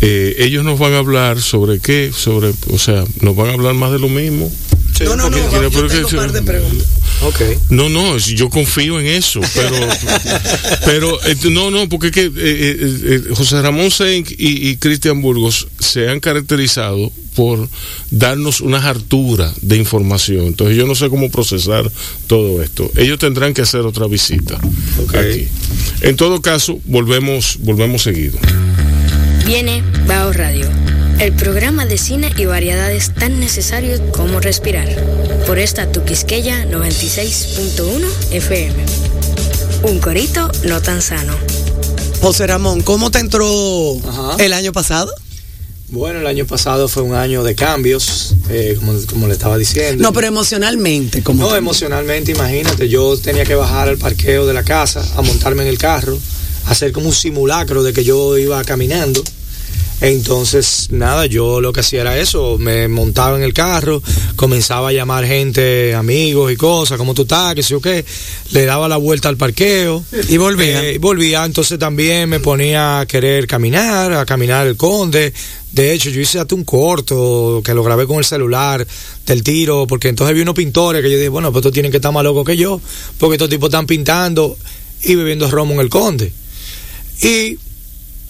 Eh, 0.00 0.36
ellos 0.38 0.64
nos 0.64 0.78
van 0.78 0.94
a 0.94 0.98
hablar 0.98 1.42
sobre 1.42 1.78
qué, 1.78 2.10
sobre, 2.14 2.52
o 2.70 2.78
sea, 2.78 3.04
nos 3.20 3.36
van 3.36 3.50
a 3.50 3.52
hablar 3.52 3.74
más 3.74 3.92
de 3.92 3.98
lo 3.98 4.08
mismo. 4.08 4.50
No, 5.04 5.16
no, 5.16 5.30
no, 5.30 5.38
porque- 5.38 5.62
yo 5.62 5.70
pero 5.70 5.88
que- 5.88 5.94
tengo 5.96 6.08
un 6.08 6.16
par 6.16 6.32
de 6.32 6.42
preguntas. 6.42 6.86
Ok. 7.22 7.40
No, 7.70 7.88
no, 7.88 8.16
yo 8.18 8.48
confío 8.48 9.00
en 9.00 9.06
eso, 9.06 9.40
pero, 9.54 9.76
pero 10.84 11.24
eh, 11.26 11.36
no, 11.50 11.70
no, 11.70 11.88
porque 11.88 12.08
es 12.08 12.12
que 12.12 12.24
eh, 12.26 12.30
eh, 12.36 13.22
José 13.34 13.60
Ramón 13.60 13.90
Senk 13.90 14.30
y, 14.38 14.68
y 14.70 14.76
Cristian 14.76 15.20
Burgos 15.20 15.66
se 15.80 16.08
han 16.08 16.20
caracterizado 16.20 17.10
por 17.34 17.68
darnos 18.10 18.60
una 18.60 18.78
hartura 18.78 19.52
de 19.62 19.76
información. 19.76 20.46
Entonces 20.46 20.76
yo 20.76 20.86
no 20.86 20.94
sé 20.94 21.08
cómo 21.08 21.30
procesar 21.30 21.90
todo 22.26 22.62
esto. 22.62 22.90
Ellos 22.96 23.18
tendrán 23.18 23.54
que 23.54 23.62
hacer 23.62 23.80
otra 23.82 24.06
visita 24.06 24.58
Ok. 25.02 25.14
aquí. 25.14 25.48
En 26.02 26.16
todo 26.16 26.40
caso, 26.42 26.78
volvemos, 26.84 27.58
volvemos 27.60 28.02
seguido. 28.02 28.38
Viene 29.46 29.82
Bao 30.06 30.32
Radio, 30.32 30.68
el 31.18 31.32
programa 31.32 31.84
de 31.84 31.98
cine 31.98 32.32
y 32.36 32.44
variedades 32.44 33.12
tan 33.12 33.40
necesarios 33.40 34.00
como 34.12 34.40
respirar. 34.40 34.88
Por 35.46 35.58
esta 35.58 35.90
Tuquisqueya 35.90 36.64
96.1 36.66 38.06
FM. 38.30 38.74
Un 39.82 39.98
corito 39.98 40.50
no 40.64 40.80
tan 40.80 41.02
sano. 41.02 41.34
José 42.20 42.46
Ramón, 42.46 42.82
¿cómo 42.82 43.10
te 43.10 43.18
entró 43.18 43.46
Ajá. 44.08 44.36
el 44.38 44.52
año 44.52 44.72
pasado? 44.72 45.12
Bueno, 45.90 46.20
el 46.20 46.26
año 46.26 46.44
pasado 46.46 46.86
fue 46.86 47.02
un 47.02 47.14
año 47.14 47.42
de 47.42 47.54
cambios, 47.54 48.34
eh, 48.50 48.76
como, 48.78 48.92
como 49.06 49.26
le 49.26 49.32
estaba 49.32 49.56
diciendo. 49.56 50.02
No, 50.02 50.12
pero 50.12 50.26
emocionalmente, 50.26 51.22
como 51.22 51.44
No, 51.48 51.56
emocionalmente, 51.56 52.32
imagínate, 52.32 52.88
yo 52.88 53.16
tenía 53.16 53.44
que 53.44 53.54
bajar 53.54 53.88
al 53.88 53.96
parqueo 53.96 54.46
de 54.46 54.52
la 54.52 54.64
casa, 54.64 55.02
a 55.16 55.22
montarme 55.22 55.62
en 55.62 55.68
el 55.68 55.78
carro, 55.78 56.18
hacer 56.66 56.92
como 56.92 57.06
un 57.08 57.14
simulacro 57.14 57.82
de 57.82 57.92
que 57.94 58.04
yo 58.04 58.36
iba 58.36 58.62
caminando. 58.64 59.24
Entonces, 60.00 60.88
nada, 60.90 61.26
yo 61.26 61.60
lo 61.60 61.72
que 61.72 61.80
hacía 61.80 62.02
era 62.02 62.18
eso, 62.18 62.56
me 62.56 62.86
montaba 62.86 63.36
en 63.36 63.42
el 63.42 63.52
carro, 63.52 64.00
comenzaba 64.36 64.90
a 64.90 64.92
llamar 64.92 65.26
gente, 65.26 65.94
amigos 65.94 66.52
y 66.52 66.56
cosas, 66.56 66.98
como 66.98 67.14
tú 67.14 67.22
estás, 67.22 67.54
que 67.56 67.64
sé 67.64 67.70
yo 67.70 67.80
qué, 67.80 68.04
le 68.52 68.64
daba 68.64 68.88
la 68.88 68.96
vuelta 68.96 69.28
al 69.28 69.36
parqueo. 69.36 70.04
Y 70.28 70.36
volvía. 70.36 70.84
Eh, 70.84 70.94
y 70.94 70.98
volvía, 70.98 71.44
entonces 71.44 71.78
también 71.80 72.28
me 72.28 72.38
ponía 72.38 73.00
a 73.00 73.06
querer 73.06 73.48
caminar, 73.48 74.12
a 74.12 74.24
caminar 74.24 74.68
el 74.68 74.76
conde. 74.76 75.32
De 75.72 75.92
hecho, 75.92 76.10
yo 76.10 76.20
hice 76.20 76.38
hasta 76.38 76.54
un 76.54 76.64
corto 76.64 77.60
que 77.64 77.74
lo 77.74 77.82
grabé 77.82 78.06
con 78.06 78.18
el 78.18 78.24
celular 78.24 78.86
del 79.26 79.42
tiro, 79.42 79.86
porque 79.88 80.08
entonces 80.08 80.34
vi 80.34 80.42
unos 80.42 80.54
pintores 80.54 81.02
que 81.02 81.10
yo 81.10 81.16
dije, 81.16 81.28
bueno, 81.28 81.50
pues 81.50 81.60
estos 81.62 81.72
tienen 81.72 81.90
que 81.90 81.98
estar 81.98 82.12
más 82.12 82.22
locos 82.22 82.46
que 82.46 82.56
yo, 82.56 82.80
porque 83.18 83.34
estos 83.34 83.48
tipos 83.48 83.68
están 83.68 83.86
pintando 83.86 84.56
y 85.02 85.16
bebiendo 85.16 85.50
romo 85.50 85.74
en 85.74 85.80
el 85.80 85.88
conde. 85.88 86.32
Y 87.20 87.58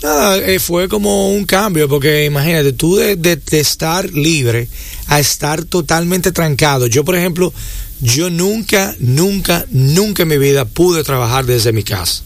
nada, 0.03 0.39
eh, 0.39 0.59
fue 0.59 0.89
como 0.89 1.31
un 1.31 1.45
cambio, 1.45 1.89
porque 1.89 2.25
imagínate, 2.25 2.73
tú 2.73 2.97
de, 2.97 3.17
de- 3.17 3.37
de 3.37 3.61
estar 3.61 4.11
libre 4.13 4.69
a 5.07 5.21
estar 5.21 5.65
totalmente 5.65 6.33
trancado. 6.33 6.87
Yo, 6.87 7.05
por 7.05 7.17
ejemplo, 7.17 7.53
yo 8.01 8.31
nunca, 8.31 8.95
nunca, 9.01 9.67
nunca 9.71 10.23
en 10.23 10.29
mi 10.29 10.39
vida 10.39 10.65
pude 10.65 11.03
trabajar 11.05 11.47
desde 11.47 11.73
mi 11.73 11.83
casa. 11.83 12.23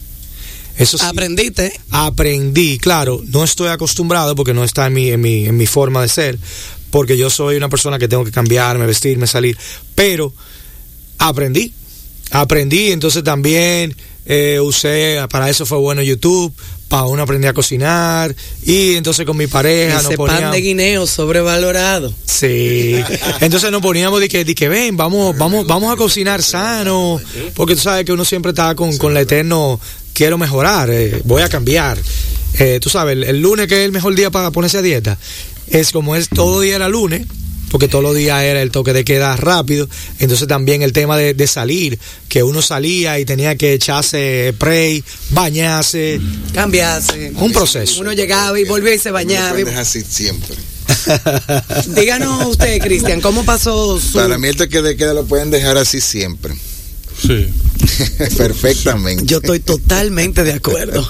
Eso 0.77 0.97
sí, 0.97 1.05
aprendiste. 1.05 1.71
aprendí, 1.91 2.77
claro, 2.79 3.21
no 3.27 3.43
estoy 3.43 3.67
acostumbrado 3.69 4.35
porque 4.35 4.53
no 4.55 4.63
está 4.63 4.87
en 4.87 4.93
mi, 4.93 5.09
en 5.09 5.21
mi, 5.21 5.45
en 5.45 5.55
mi 5.55 5.67
forma 5.67 6.01
de 6.01 6.09
ser, 6.09 6.39
porque 6.89 7.15
yo 7.17 7.29
soy 7.29 7.55
una 7.57 7.69
persona 7.69 7.99
que 7.99 8.07
tengo 8.07 8.23
que 8.25 8.31
cambiarme, 8.31 8.85
vestirme, 8.87 9.27
salir, 9.27 9.55
pero 9.95 10.33
aprendí, 11.19 11.73
aprendí, 12.31 12.91
entonces 12.91 13.23
también 13.23 13.95
eh, 14.25 14.59
usé, 14.61 15.19
para 15.29 15.49
eso 15.49 15.65
fue 15.65 15.77
bueno 15.77 16.01
YouTube, 16.01 16.53
para 16.87 17.03
uno 17.03 17.23
aprendí 17.23 17.47
a 17.47 17.53
cocinar, 17.53 18.35
y 18.63 18.95
entonces 18.95 19.25
con 19.25 19.35
mi 19.35 19.47
pareja 19.47 19.95
nos 19.95 20.05
Ese 20.05 20.17
pan 20.17 20.27
poníamos... 20.27 20.51
de 20.51 20.61
guineo 20.61 21.07
sobrevalorado. 21.07 22.13
Sí. 22.25 22.95
Entonces 23.41 23.71
nos 23.71 23.81
poníamos 23.81 24.19
de 24.19 24.29
que, 24.29 24.45
de 24.45 24.53
que 24.53 24.69
ven, 24.69 24.95
vamos, 24.95 25.37
vamos, 25.37 25.65
vamos 25.65 25.91
a 25.91 25.95
cocinar 25.95 26.43
sano. 26.43 27.19
Porque 27.55 27.75
tú 27.75 27.81
sabes 27.81 28.05
que 28.05 28.11
uno 28.11 28.25
siempre 28.25 28.51
está 28.51 28.75
con, 28.75 28.97
con 28.97 29.13
la 29.13 29.21
eterno, 29.21 29.79
quiero 30.13 30.37
mejorar, 30.37 30.89
eh, 30.91 31.21
voy 31.25 31.41
a 31.41 31.49
cambiar. 31.49 31.97
Eh, 32.59 32.79
tú 32.79 32.89
sabes, 32.89 33.13
el, 33.13 33.23
el 33.23 33.41
lunes 33.41 33.67
que 33.67 33.75
es 33.81 33.85
el 33.85 33.91
mejor 33.91 34.13
día 34.13 34.29
para 34.29 34.51
ponerse 34.51 34.77
a 34.77 34.81
dieta, 34.83 35.17
es 35.67 35.91
como 35.91 36.15
es 36.15 36.29
todo 36.29 36.61
día 36.61 36.75
era 36.75 36.87
lunes, 36.87 37.25
porque 37.73 37.87
todos 37.87 38.03
los 38.03 38.15
días 38.15 38.43
era 38.43 38.61
el 38.61 38.69
toque 38.69 38.93
de 38.93 39.03
queda 39.03 39.35
rápido. 39.35 39.89
Entonces 40.19 40.47
también 40.47 40.83
el 40.83 40.93
tema 40.93 41.17
de, 41.17 41.33
de 41.33 41.47
salir, 41.47 41.97
que 42.29 42.43
uno 42.43 42.61
salía 42.61 43.17
y 43.17 43.25
tenía 43.25 43.55
que 43.55 43.73
echarse 43.73 44.51
spray, 44.53 45.03
bañarse. 45.31 46.21
Cambiarse. 46.53 47.33
Un 47.35 47.51
proceso. 47.51 47.99
Uno 47.99 48.13
llegaba 48.13 48.59
y 48.59 48.65
volvía 48.65 48.93
y 48.93 48.99
se 48.99 49.09
bañaba. 49.09 49.57
dejar 49.57 49.79
así 49.79 50.01
siempre. 50.01 50.55
Díganos 51.87 52.45
usted, 52.45 52.79
Cristian, 52.79 53.21
¿cómo 53.21 53.43
pasó 53.43 53.99
su... 53.99 54.19
Para 54.19 54.37
mí 54.37 54.49
el 54.49 54.55
toque 54.55 54.83
de 54.83 54.95
queda 54.95 55.15
lo 55.15 55.25
pueden 55.25 55.49
dejar 55.49 55.75
así 55.79 55.99
siempre. 55.99 56.53
Sí. 57.25 57.47
Perfectamente. 58.37 59.25
Yo 59.25 59.37
estoy 59.37 59.59
totalmente 59.59 60.43
de 60.43 60.53
acuerdo. 60.53 61.07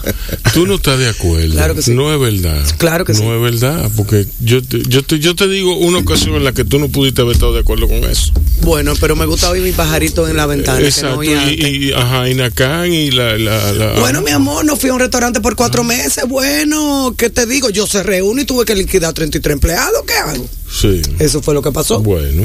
Tú 0.54 0.66
no 0.68 0.76
estás 0.76 1.00
de 1.00 1.10
acuerdo. 1.10 1.54
Claro 1.54 1.76
que 1.76 1.82
sí. 1.82 1.92
No 1.92 2.14
es 2.14 2.20
verdad. 2.20 2.64
Claro 2.78 3.06
que 3.06 3.14
no 3.14 3.20
sí. 3.20 3.26
es 3.26 3.42
verdad, 3.42 3.90
porque 3.96 4.26
yo 4.40 4.62
te, 4.64 4.82
yo, 4.88 5.04
te, 5.04 5.20
yo 5.20 5.36
te 5.36 5.48
digo 5.48 5.78
una 5.78 6.00
ocasión 6.00 6.36
en 6.36 6.44
la 6.44 6.52
que 6.54 6.64
tú 6.66 6.80
no 6.80 6.90
pudiste 6.90 7.22
haber 7.22 7.34
estado 7.36 7.54
de 7.54 7.62
acuerdo 7.62 7.88
con 7.88 8.04
eso. 8.04 8.32
Bueno, 8.62 8.94
pero 9.00 9.16
me 9.16 9.26
gusta 9.26 9.50
oír 9.50 9.64
mi 9.64 9.72
pajarito 9.72 10.28
en 10.28 10.38
la 10.38 10.46
ventana. 10.46 10.78
que 10.78 10.84
no 10.84 10.88
Exacto. 10.90 11.20
oía 11.20 11.42
antes. 11.42 11.58
y, 11.60 11.90
y, 11.90 11.94
ajá, 11.94 12.30
y 12.30 12.36
Nacán 12.36 12.94
y 12.94 13.12
la... 13.12 13.38
la, 13.38 13.72
la- 13.74 14.00
Bueno, 14.00 14.22
mi 14.22 14.32
amor, 14.32 14.66
no 14.66 14.76
fui 14.76 14.90
a 14.90 14.94
un 14.94 15.00
restaurante 15.00 15.42
por 15.42 15.56
cuatro 15.56 15.84
meses. 15.84 16.24
Bueno, 16.28 17.14
¿qué 17.18 17.30
te 17.30 17.46
digo? 17.46 17.70
Yo 17.70 17.88
cerré 17.88 18.22
uno 18.22 18.42
y 18.42 18.46
tuve 18.46 18.66
que 18.66 18.76
liquidar 18.76 19.14
33 19.14 19.54
empleados. 19.54 20.04
¿Qué 20.08 20.14
hago? 20.14 20.48
Sí. 20.72 21.02
Eso 21.20 21.42
fue 21.42 21.54
lo 21.54 21.62
que 21.62 21.72
pasó. 21.72 22.00
Bueno. 22.02 22.44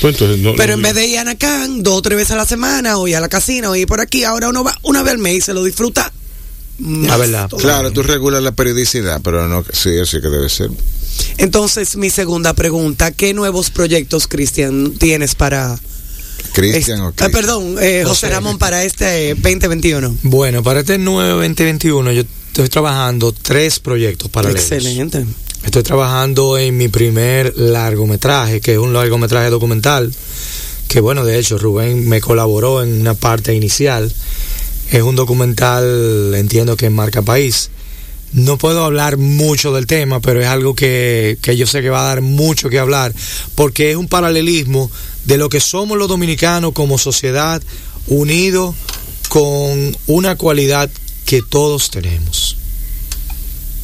Pues 0.00 0.14
entonces 0.14 0.38
no... 0.38 0.54
Pero 0.56 0.72
no- 0.72 0.74
en 0.78 0.82
vez 0.82 0.94
de 0.94 1.06
ir 1.06 1.18
a 1.18 1.24
Nacán 1.24 1.82
dos 1.82 1.94
o 1.98 2.02
tres 2.02 2.16
veces 2.18 2.32
a 2.32 2.36
la 2.36 2.46
semana, 2.46 2.98
o 2.98 3.06
ir 3.08 3.16
a 3.16 3.20
la 3.20 3.28
casina, 3.28 3.70
o 3.70 3.76
ir 3.76 3.86
por 3.86 4.00
aquí, 4.00 4.24
ahora 4.24 4.48
uno 4.48 4.62
va 4.64 4.78
una 4.82 5.02
vez 5.02 5.12
al 5.12 5.18
mes 5.18 5.34
y 5.36 5.40
se 5.40 5.54
lo 5.54 5.62
disfruta. 5.64 6.12
La 6.78 7.16
verdad. 7.16 7.48
Claro, 7.58 7.90
tú 7.90 8.02
regulas 8.02 8.42
la 8.42 8.52
periodicidad, 8.52 9.20
pero 9.22 9.48
no, 9.48 9.64
sí, 9.72 9.98
así 9.98 10.20
que 10.20 10.28
debe 10.28 10.48
ser. 10.50 10.70
Entonces, 11.38 11.96
mi 11.96 12.10
segunda 12.10 12.52
pregunta, 12.52 13.12
¿qué 13.12 13.32
nuevos 13.32 13.70
proyectos, 13.70 14.26
Cristian, 14.26 14.92
tienes 14.98 15.34
para... 15.34 15.78
Cristian 16.52 17.00
o 17.00 17.08
Ah, 17.08 17.12
Cristian. 17.14 17.32
perdón, 17.32 17.76
eh, 17.80 18.02
José 18.04 18.26
José. 18.26 18.28
Ramón, 18.30 18.58
para 18.58 18.84
este 18.84 19.30
eh, 19.30 19.34
2021. 19.34 20.16
Bueno, 20.22 20.62
para 20.62 20.80
este 20.80 20.98
nuevo 20.98 21.36
2021 21.38 22.12
yo 22.12 22.22
estoy 22.46 22.68
trabajando 22.68 23.32
tres 23.32 23.78
proyectos 23.80 24.30
paralelos. 24.30 24.70
Excelente. 24.72 25.24
Estoy 25.64 25.82
trabajando 25.82 26.58
en 26.58 26.76
mi 26.76 26.88
primer 26.88 27.56
largometraje, 27.56 28.60
que 28.60 28.74
es 28.74 28.78
un 28.78 28.92
largometraje 28.92 29.50
documental, 29.50 30.14
que 30.88 31.00
bueno, 31.00 31.24
de 31.24 31.38
hecho 31.38 31.58
Rubén 31.58 32.08
me 32.08 32.20
colaboró 32.20 32.82
en 32.82 33.00
una 33.00 33.14
parte 33.14 33.54
inicial. 33.54 34.12
Es 34.90 35.02
un 35.02 35.16
documental, 35.16 36.34
entiendo 36.36 36.76
que 36.76 36.86
en 36.86 36.94
marca 36.94 37.22
país. 37.22 37.70
No 38.32 38.58
puedo 38.58 38.84
hablar 38.84 39.16
mucho 39.16 39.72
del 39.72 39.86
tema, 39.86 40.20
pero 40.20 40.40
es 40.40 40.46
algo 40.46 40.74
que, 40.74 41.38
que 41.42 41.56
yo 41.56 41.66
sé 41.66 41.82
que 41.82 41.90
va 41.90 42.02
a 42.02 42.08
dar 42.08 42.22
mucho 42.22 42.68
que 42.68 42.78
hablar, 42.78 43.12
porque 43.54 43.90
es 43.90 43.96
un 43.96 44.08
paralelismo 44.08 44.90
de 45.24 45.38
lo 45.38 45.48
que 45.48 45.58
somos 45.58 45.98
los 45.98 46.08
dominicanos 46.08 46.72
como 46.72 46.98
sociedad, 46.98 47.60
unidos 48.06 48.74
con 49.28 49.96
una 50.06 50.36
cualidad 50.36 50.88
que 51.26 51.42
todos 51.42 51.90
tenemos. 51.90 52.56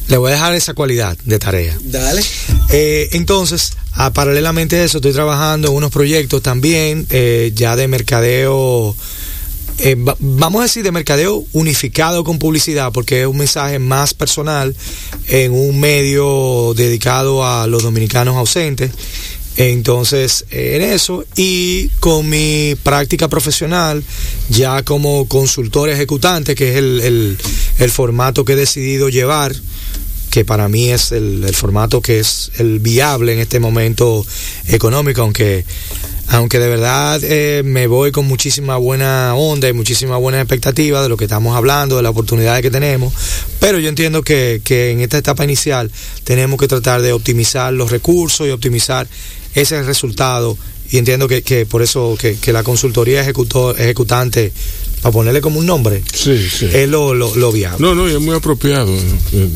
Le 0.07 0.17
voy 0.17 0.31
a 0.31 0.35
dejar 0.35 0.53
esa 0.55 0.73
cualidad 0.73 1.17
de 1.23 1.39
tarea. 1.39 1.77
Dale. 1.83 2.21
Eh, 2.71 3.09
entonces, 3.13 3.73
a- 3.93 4.11
paralelamente 4.11 4.77
a 4.77 4.83
eso, 4.83 4.97
estoy 4.97 5.13
trabajando 5.13 5.69
en 5.69 5.75
unos 5.75 5.91
proyectos 5.91 6.41
también 6.41 7.05
eh, 7.09 7.51
ya 7.55 7.75
de 7.75 7.87
mercadeo, 7.87 8.95
eh, 9.79 9.95
va- 9.95 10.17
vamos 10.19 10.59
a 10.59 10.63
decir 10.63 10.83
de 10.83 10.91
mercadeo 10.91 11.45
unificado 11.53 12.23
con 12.25 12.37
publicidad, 12.37 12.91
porque 12.91 13.21
es 13.21 13.27
un 13.27 13.37
mensaje 13.37 13.79
más 13.79 14.13
personal 14.13 14.75
en 15.29 15.53
un 15.53 15.79
medio 15.79 16.73
dedicado 16.75 17.45
a 17.45 17.65
los 17.67 17.81
dominicanos 17.83 18.35
ausentes. 18.35 18.91
Entonces, 19.57 20.45
en 20.49 20.81
eso 20.81 21.25
y 21.35 21.89
con 21.99 22.27
mi 22.27 22.75
práctica 22.81 23.27
profesional, 23.27 24.03
ya 24.49 24.81
como 24.83 25.27
consultor 25.27 25.89
ejecutante, 25.89 26.55
que 26.55 26.71
es 26.71 26.77
el, 26.77 26.99
el- 27.01 27.37
el 27.79 27.91
formato 27.91 28.45
que 28.45 28.53
he 28.53 28.55
decidido 28.55 29.09
llevar, 29.09 29.53
que 30.31 30.43
para 30.45 30.67
mí 30.69 30.89
es 30.89 31.11
el, 31.11 31.43
el 31.43 31.53
formato 31.53 32.01
que 32.01 32.19
es 32.19 32.51
el 32.57 32.79
viable 32.79 33.33
en 33.33 33.39
este 33.39 33.59
momento 33.59 34.25
económico, 34.67 35.21
aunque 35.21 35.63
aunque 36.29 36.57
de 36.57 36.69
verdad 36.69 37.19
eh, 37.23 37.63
me 37.65 37.85
voy 37.85 38.11
con 38.13 38.25
muchísima 38.25 38.77
buena 38.77 39.35
onda 39.35 39.67
y 39.67 39.73
muchísima 39.73 40.15
buena 40.15 40.39
expectativa 40.39 41.03
de 41.03 41.09
lo 41.09 41.17
que 41.17 41.25
estamos 41.25 41.55
hablando, 41.55 41.97
de 41.97 42.01
las 42.01 42.11
oportunidades 42.11 42.61
que 42.61 42.71
tenemos, 42.71 43.13
pero 43.59 43.77
yo 43.77 43.89
entiendo 43.89 44.23
que, 44.23 44.61
que 44.63 44.91
en 44.91 45.01
esta 45.01 45.17
etapa 45.17 45.43
inicial 45.43 45.91
tenemos 46.23 46.57
que 46.59 46.67
tratar 46.69 47.01
de 47.01 47.11
optimizar 47.11 47.73
los 47.73 47.91
recursos 47.91 48.47
y 48.47 48.51
optimizar 48.51 49.05
ese 49.55 49.81
resultado 49.83 50.57
y 50.91 50.97
entiendo 50.97 51.27
que, 51.27 51.41
que 51.41 51.65
por 51.65 51.81
eso 51.81 52.15
que, 52.19 52.37
que 52.37 52.53
la 52.53 52.63
consultoría 52.63 53.21
ejecutor, 53.21 53.79
ejecutante, 53.79 54.51
para 55.01 55.11
ponerle 55.13 55.41
como 55.41 55.59
un 55.59 55.65
nombre, 55.65 56.03
Sí, 56.13 56.37
sí. 56.49 56.67
es 56.71 56.87
lo, 56.89 57.13
lo, 57.13 57.35
lo 57.35 57.51
viable. 57.51 57.79
No, 57.85 57.95
no, 57.95 58.07
y 58.09 58.13
es 58.13 58.19
muy 58.21 58.35
apropiado. 58.35 58.93
eh, 58.95 59.49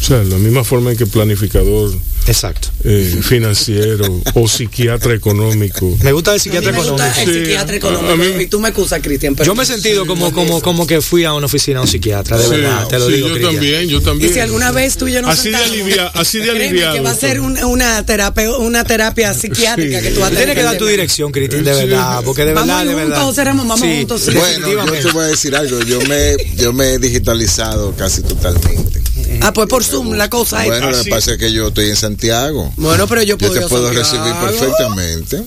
o 0.00 0.02
sea, 0.04 0.22
la 0.24 0.36
misma 0.36 0.64
forma 0.64 0.90
en 0.92 0.96
que 0.96 1.06
planificador 1.06 1.92
Exacto. 2.26 2.68
eh, 2.84 3.18
financiero 3.22 4.22
o 4.34 4.48
psiquiatra 4.48 5.14
económico. 5.14 5.96
Me 6.02 6.12
gusta 6.12 6.34
el 6.34 6.40
psiquiatra 6.40 6.70
A 6.70 6.72
mí 6.72 6.78
me 6.78 6.84
económico. 6.84 7.06
gusta 7.08 7.22
el 7.22 7.28
Sí, 7.34 7.40
psiquiatra 7.40 7.74
a- 7.74 7.76
económico. 7.78 8.12
a 8.12 8.16
mí- 8.16 8.42
y 8.42 8.46
tú 8.46 8.60
me 8.60 8.68
excusas, 8.68 9.00
Cristian. 9.02 9.34
pero- 9.34 9.46
Yo 9.46 9.54
me 9.54 9.62
he 9.62 9.66
sentido 9.66 10.06
como, 10.06 10.32
como, 10.32 10.60
como 10.60 10.86
que 10.86 11.00
fui 11.00 11.24
a 11.24 11.32
una 11.32 11.46
oficina 11.46 11.78
a 11.78 11.82
un 11.82 11.88
psiquiatra, 11.88 12.36
de 12.36 12.44
Sí, 12.44 12.50
verdad, 12.50 12.86
te 12.86 12.98
lo 12.98 13.06
sí, 13.06 13.12
digo, 13.12 13.28
yo 13.28 13.32
Cristian. 13.34 13.54
también, 13.54 13.88
yo 13.88 13.98
Y 13.98 14.02
también. 14.02 14.32
si 14.34 14.40
alguna 14.40 14.70
vez 14.72 14.96
tú 14.96 15.08
y 15.08 15.12
yo 15.12 15.22
nos 15.22 15.30
Así 15.32 15.48
de 15.50 15.56
sentamos, 15.56 15.70
alivia- 15.88 16.06
así 16.14 16.38
de 16.38 16.50
aliviado, 16.50 16.94
que 16.94 17.00
va 17.00 17.10
a 17.10 17.14
ser 17.14 17.40
un- 17.40 17.58
una, 17.64 18.04
terapia, 18.04 18.50
una 18.58 18.84
terapia 18.84 19.32
psiquiátrica 19.34 19.98
Sí. 20.00 20.04
que 20.04 20.10
tú 20.12 20.20
vas 20.20 20.26
a 20.28 20.30
tener 20.30 20.44
tienes 20.44 20.56
que 20.56 20.62
dar 20.64 20.78
tu 20.78 20.86
dirección, 20.86 21.32
Cristian, 21.32 21.64
de 21.64 21.74
Sí. 21.74 21.80
verdad, 21.86 22.22
porque 22.24 22.44
de 22.44 22.52
Vamos 22.54 22.68
verdad, 22.68 22.84
de 22.84 22.92
juntos, 22.94 23.10
verdad. 23.18 23.32
Cerramos, 23.34 23.66
vamos 23.68 23.88
juntos, 23.88 24.20
sí. 24.22 24.30
Bueno, 24.32 24.68
yo 24.68 25.02
te 25.02 25.12
voy 25.12 25.24
a 25.24 25.26
decir 25.28 25.56
algo. 25.56 25.80
Yo 25.80 26.00
me, 26.02 26.36
yo 26.56 26.72
me 26.72 26.94
he 26.94 26.98
digitalizado 26.98 27.94
casi 27.96 28.22
totalmente. 28.22 28.97
Ah, 29.40 29.52
pues 29.52 29.68
por 29.68 29.84
Zoom 29.84 30.12
la 30.14 30.28
cosa 30.30 30.62
es. 30.62 30.68
Bueno, 30.68 30.90
lo 30.90 31.02
que 31.02 31.10
pasa 31.10 31.32
es 31.32 31.38
que 31.38 31.52
yo 31.52 31.68
estoy 31.68 31.88
en 31.90 31.96
Santiago. 31.96 32.72
Bueno, 32.76 33.06
pero 33.06 33.22
yo 33.22 33.36
Yo 33.36 33.48
puedo 33.48 33.60
te 33.60 33.68
puedo 33.68 33.92
Santiago. 33.92 34.24
recibir 34.26 34.40
perfectamente. 34.50 35.42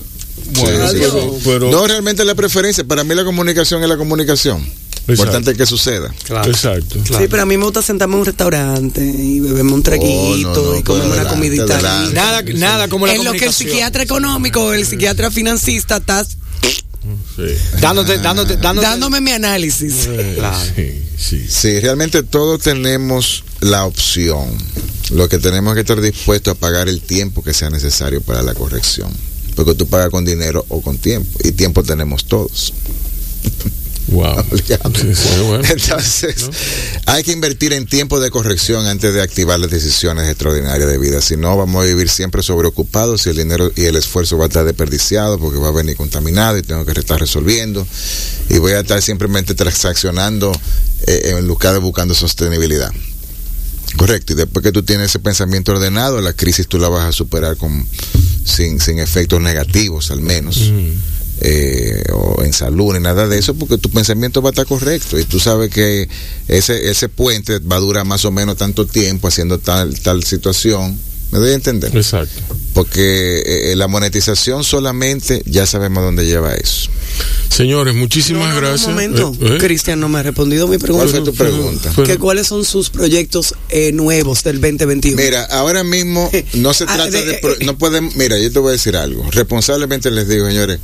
Bueno, 0.58 0.88
Sí, 0.90 0.98
sí, 0.98 1.40
pero- 1.44 1.70
no 1.70 1.86
realmente 1.86 2.24
la 2.24 2.34
preferencia. 2.34 2.84
Para 2.84 3.04
mí 3.04 3.14
la 3.14 3.24
comunicación 3.24 3.82
es 3.82 3.88
la 3.88 3.96
comunicación. 3.96 4.66
Importante 5.08 5.54
que 5.56 5.66
suceda. 5.66 6.14
Claro. 6.24 6.48
Exacto. 6.50 6.96
Claro. 7.04 7.22
Sí, 7.24 7.28
pero 7.28 7.42
a 7.42 7.46
mí 7.46 7.56
me 7.56 7.64
gusta 7.64 7.82
sentarme 7.82 8.14
en 8.14 8.20
un 8.20 8.26
restaurante 8.26 9.00
y 9.04 9.40
beberme 9.40 9.72
un 9.72 9.82
traguito 9.82 10.12
Oh, 10.12 10.36
no, 10.36 10.72
no, 10.72 10.78
y 10.78 10.82
comerme 10.84 11.06
una 11.12 11.22
adelante, 11.22 11.34
comidita. 11.34 11.74
adelante. 11.74 12.14
Nada, 12.14 12.42
nada 12.54 12.88
como 12.88 13.06
la 13.06 13.14
en 13.14 13.24
lo 13.24 13.32
que 13.32 13.46
el 13.46 13.52
psiquiatra 13.52 14.02
económico, 14.04 14.72
el 14.72 14.86
psiquiatra 14.86 15.30
financista 15.32 15.96
está 15.96 16.24
Sí. 17.36 17.42
Dándote, 17.80 18.18
dándote, 18.18 18.56
dándote. 18.56 18.86
dándome 18.86 19.20
mi 19.20 19.32
análisis. 19.32 20.08
Claro. 20.36 20.56
Sí, 20.76 21.02
sí. 21.18 21.46
Sí, 21.48 21.80
realmente 21.80 22.22
todos 22.22 22.62
tenemos 22.62 23.44
la 23.60 23.84
opción. 23.84 24.48
Lo 25.10 25.28
que 25.28 25.38
tenemos 25.38 25.74
que 25.74 25.80
estar 25.80 26.00
dispuestos 26.00 26.52
a 26.52 26.58
pagar 26.58 26.88
el 26.88 27.00
tiempo 27.02 27.42
que 27.42 27.52
sea 27.52 27.70
necesario 27.70 28.20
para 28.22 28.42
la 28.42 28.54
corrección. 28.54 29.10
Porque 29.54 29.74
tú 29.74 29.86
pagas 29.86 30.10
con 30.10 30.24
dinero 30.24 30.64
o 30.68 30.80
con 30.80 30.96
tiempo. 30.98 31.38
Y 31.44 31.52
tiempo 31.52 31.82
tenemos 31.82 32.24
todos. 32.24 32.72
Wow. 34.08 34.38
Obligado. 34.50 34.92
Sí, 34.94 35.14
sí, 35.14 35.28
bueno. 35.46 35.64
Entonces, 35.68 36.50
hay 37.06 37.22
que 37.22 37.32
invertir 37.32 37.72
en 37.72 37.86
tiempo 37.86 38.20
de 38.20 38.30
corrección 38.30 38.86
antes 38.86 39.14
de 39.14 39.22
activar 39.22 39.60
las 39.60 39.70
decisiones 39.70 40.28
extraordinarias 40.28 40.88
de 40.88 40.98
vida. 40.98 41.20
Si 41.20 41.36
no, 41.36 41.56
vamos 41.56 41.82
a 41.82 41.86
vivir 41.86 42.08
siempre 42.08 42.42
sobreocupados 42.42 43.26
y 43.26 43.30
el 43.30 43.36
dinero 43.36 43.70
y 43.76 43.84
el 43.84 43.96
esfuerzo 43.96 44.36
va 44.38 44.44
a 44.44 44.48
estar 44.48 44.64
desperdiciado 44.64 45.38
porque 45.38 45.58
va 45.58 45.68
a 45.68 45.72
venir 45.72 45.96
contaminado 45.96 46.58
y 46.58 46.62
tengo 46.62 46.84
que 46.84 46.98
estar 46.98 47.20
resolviendo. 47.20 47.86
Y 48.48 48.58
voy 48.58 48.72
a 48.72 48.80
estar 48.80 49.00
simplemente 49.00 49.54
transaccionando 49.54 50.52
eh, 51.06 51.34
en 51.36 51.46
lugar 51.46 51.74
de 51.74 51.78
buscando 51.78 52.14
sostenibilidad. 52.14 52.90
Correcto. 53.96 54.32
Y 54.32 54.36
después 54.36 54.62
que 54.62 54.72
tú 54.72 54.82
tienes 54.82 55.10
ese 55.10 55.18
pensamiento 55.18 55.72
ordenado, 55.72 56.20
la 56.20 56.32
crisis 56.32 56.66
tú 56.66 56.78
la 56.78 56.88
vas 56.88 57.04
a 57.04 57.12
superar 57.12 57.56
con, 57.56 57.86
sin, 58.44 58.80
sin 58.80 58.98
efectos 58.98 59.40
negativos, 59.40 60.10
al 60.10 60.20
menos 60.20 60.72
eh, 61.44 62.02
o 62.12 62.42
en 62.44 62.52
salud 62.52 62.94
ni 62.94 63.00
nada 63.00 63.26
de 63.28 63.38
eso, 63.38 63.54
porque 63.54 63.76
tu 63.78 63.90
pensamiento 63.90 64.40
va 64.42 64.50
a 64.50 64.52
estar 64.52 64.66
correcto 64.66 65.18
y 65.18 65.24
tú 65.24 65.40
sabes 65.40 65.70
que 65.70 66.08
ese, 66.48 66.88
ese 66.90 67.08
puente 67.08 67.58
va 67.58 67.76
a 67.76 67.80
durar 67.80 68.04
más 68.04 68.24
o 68.24 68.30
menos 68.30 68.56
tanto 68.56 68.86
tiempo 68.86 69.28
haciendo 69.28 69.58
tal, 69.58 69.98
tal 70.00 70.22
situación. 70.24 70.96
¿Me 71.32 71.38
doy 71.38 71.52
a 71.52 71.54
entender? 71.54 71.96
Exacto. 71.96 72.42
Porque 72.74 73.70
eh, 73.72 73.74
la 73.74 73.88
monetización 73.88 74.64
solamente 74.64 75.42
ya 75.46 75.64
sabemos 75.64 76.04
dónde 76.04 76.26
lleva 76.26 76.54
eso. 76.54 76.90
Señores, 77.48 77.94
muchísimas 77.94 78.48
No, 78.50 78.54
no, 78.54 78.60
no, 78.60 78.60
gracias. 78.68 78.86
Un 78.88 78.92
momento, 78.94 79.32
Eh, 79.40 79.54
eh. 79.54 79.58
Cristian 79.58 79.98
no 79.98 80.10
me 80.10 80.18
ha 80.18 80.22
respondido 80.22 80.68
mi 80.68 80.76
¿Cuál 80.76 80.80
pregunta. 81.08 81.10
fue 81.10 81.20
tu 81.22 81.34
pregunta? 81.34 81.90
Pero- 81.96 82.06
¿Que 82.06 82.18
¿Cuáles 82.18 82.46
son 82.48 82.66
sus 82.66 82.90
proyectos 82.90 83.54
eh, 83.70 83.92
nuevos 83.92 84.42
del 84.44 84.60
2021? 84.60 85.16
Mira, 85.22 85.44
ahora 85.44 85.82
mismo 85.84 86.30
no 86.54 86.74
se 86.74 86.84
Ah, 86.88 86.96
trata 86.96 87.10
de- 87.10 87.40
no 87.64 87.78
pueden, 87.78 88.10
mira, 88.16 88.38
yo 88.38 88.52
te 88.52 88.58
voy 88.58 88.68
a 88.68 88.72
decir 88.72 88.94
algo. 88.96 89.24
Responsablemente 89.30 90.10
les 90.10 90.28
digo, 90.28 90.46
señores, 90.46 90.80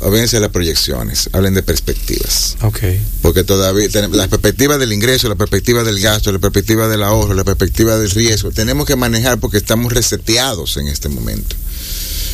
olvídense 0.00 0.36
de 0.36 0.42
las 0.42 0.50
proyecciones, 0.50 1.30
hablen 1.32 1.54
de 1.54 1.62
perspectivas. 1.62 2.56
Ok. 2.62 2.80
Porque 3.22 3.44
todavía 3.44 3.88
tenemos 3.88 4.16
la 4.16 4.28
perspectiva 4.28 4.78
del 4.78 4.92
ingreso, 4.92 5.28
la 5.28 5.34
perspectiva 5.34 5.84
del 5.84 6.00
gasto, 6.00 6.32
la 6.32 6.38
perspectiva 6.38 6.88
del 6.88 7.02
ahorro, 7.02 7.34
la 7.34 7.44
perspectiva 7.44 7.96
del 7.98 8.10
riesgo. 8.10 8.50
Tenemos 8.50 8.86
que 8.86 8.96
manejar 8.96 9.38
porque 9.38 9.58
estamos 9.58 9.92
reseteados 9.92 10.76
en 10.76 10.88
este 10.88 11.08
momento. 11.08 11.56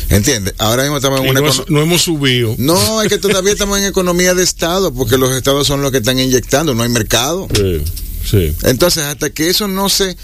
¿Entiendes? 0.09 0.53
Ahora 0.57 0.83
mismo 0.83 0.97
estamos 0.97 1.21
en 1.21 1.29
una... 1.29 1.39
no, 1.39 1.65
no 1.69 1.81
hemos 1.81 2.01
subido. 2.01 2.53
No, 2.57 3.01
es 3.01 3.07
que 3.07 3.17
todavía 3.17 3.53
estamos 3.53 3.79
en 3.79 3.85
economía 3.85 4.33
de 4.33 4.43
Estado, 4.43 4.93
porque 4.93 5.17
los 5.17 5.33
estados 5.33 5.65
son 5.65 5.81
los 5.81 5.91
que 5.91 5.99
están 5.99 6.19
inyectando, 6.19 6.75
no 6.75 6.83
hay 6.83 6.89
mercado. 6.89 7.47
Sí, 7.55 7.81
sí. 8.29 8.53
Entonces, 8.63 9.03
hasta 9.03 9.29
que 9.29 9.49
eso 9.49 9.69
no 9.69 9.87
se 9.87 10.17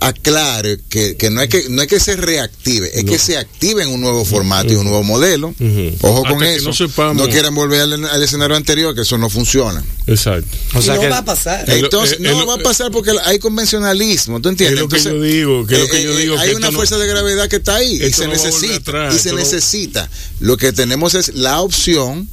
aclare, 0.00 0.78
que, 0.88 1.16
que 1.16 1.30
no 1.30 1.40
hay 1.40 1.48
que 1.48 1.66
no 1.68 1.82
hay 1.82 1.88
que 1.88 2.00
se 2.00 2.16
reactive, 2.16 2.90
es 2.98 3.04
que 3.04 3.18
se 3.18 3.36
active 3.38 3.82
en 3.82 3.88
un 3.90 4.00
nuevo 4.00 4.24
formato 4.24 4.72
y 4.72 4.76
un 4.76 4.84
nuevo 4.84 5.02
modelo. 5.02 5.54
Ojo 6.00 6.18
Hasta 6.18 6.28
con 6.30 6.38
que 6.40 6.56
eso. 6.56 6.68
no 6.68 6.72
sepamos- 6.74 7.28
quieran 7.28 7.54
volver 7.54 7.80
al, 7.82 8.04
al 8.04 8.22
escenario 8.22 8.56
anterior, 8.56 8.94
que 8.94 9.02
eso 9.02 9.18
no 9.18 9.30
funciona. 9.30 9.82
Exacto. 10.06 10.48
O 10.74 10.82
sea 10.82 10.94
no 10.96 11.00
que 11.00 11.08
va 11.08 11.18
a 11.18 11.24
pasar. 11.24 11.68
Eh, 11.70 11.78
Entonces, 11.78 12.18
eh, 12.18 12.22
no 12.22 12.46
va 12.46 12.54
a 12.54 12.58
pasar 12.58 12.90
porque 12.90 13.12
hay 13.24 13.38
convencionalismo, 13.38 14.40
¿tú 14.40 14.48
entiendes? 14.48 14.76
Es 14.78 14.82
lo 14.82 14.88
que 14.88 14.96
Entonces, 14.96 15.12
yo 15.12 15.22
digo, 15.22 15.66
que 15.66 15.74
es 15.74 15.80
lo 15.80 15.86
que 15.88 16.00
eh, 16.00 16.04
yo 16.04 16.12
eh, 16.12 16.20
digo, 16.20 16.38
hay 16.38 16.50
que 16.50 16.56
una 16.56 16.72
fuerza 16.72 16.98
de 16.98 17.06
gravedad 17.06 17.48
que 17.48 17.56
está 17.56 17.76
ahí 17.76 18.02
y 18.02 18.12
se 18.12 18.26
necesita. 18.28 18.76
atrás, 18.76 19.14
y 19.14 19.18
se 19.18 19.32
necesita. 19.32 20.08
Lo 20.40 20.56
que 20.56 20.72
tenemos 20.72 21.14
es 21.14 21.34
la 21.34 21.60
opción, 21.60 22.28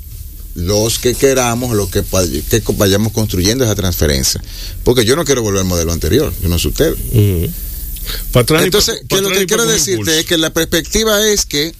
los 0.60 1.00
que 1.00 1.16
queramos, 1.16 1.76
los 1.76 1.90
que, 1.90 2.04
que 2.04 2.64
vayamos 2.74 3.14
construyendo 3.14 3.64
esa 3.64 3.76
transferencia. 3.76 4.42
Porque 4.84 5.06
yo 5.06 5.16
no 5.16 5.26
quiero 5.26 5.42
volver 5.42 5.62
al 5.62 5.68
modelo 5.68 5.92
anterior, 5.92 6.34
yo 6.42 6.50
no 6.50 6.60
sé 6.60 6.68
usted. 6.68 6.96
Atrás 8.34 8.62
y 8.62 8.66
Entonces, 8.66 9.02
que 9.08 9.22
lo 9.22 9.30
que 9.30 9.46
quiero 9.46 9.66
decirte 9.66 10.00
impulso. 10.02 10.20
es 10.20 10.26
que 10.26 10.38
la 10.38 10.52
perspectiva 10.52 11.26
es 11.28 11.46
que, 11.46 11.74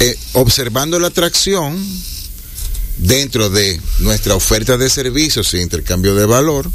eh, 0.00 0.16
observando 0.34 0.98
la 1.00 1.08
atracción 1.08 1.78
dentro 2.98 3.50
de 3.50 3.80
nuestra 4.00 4.34
oferta 4.34 4.76
de 4.76 4.90
servicios 4.90 5.52
e 5.54 5.62
intercambio 5.62 6.14
de 6.14 6.26
valor, 6.26 6.70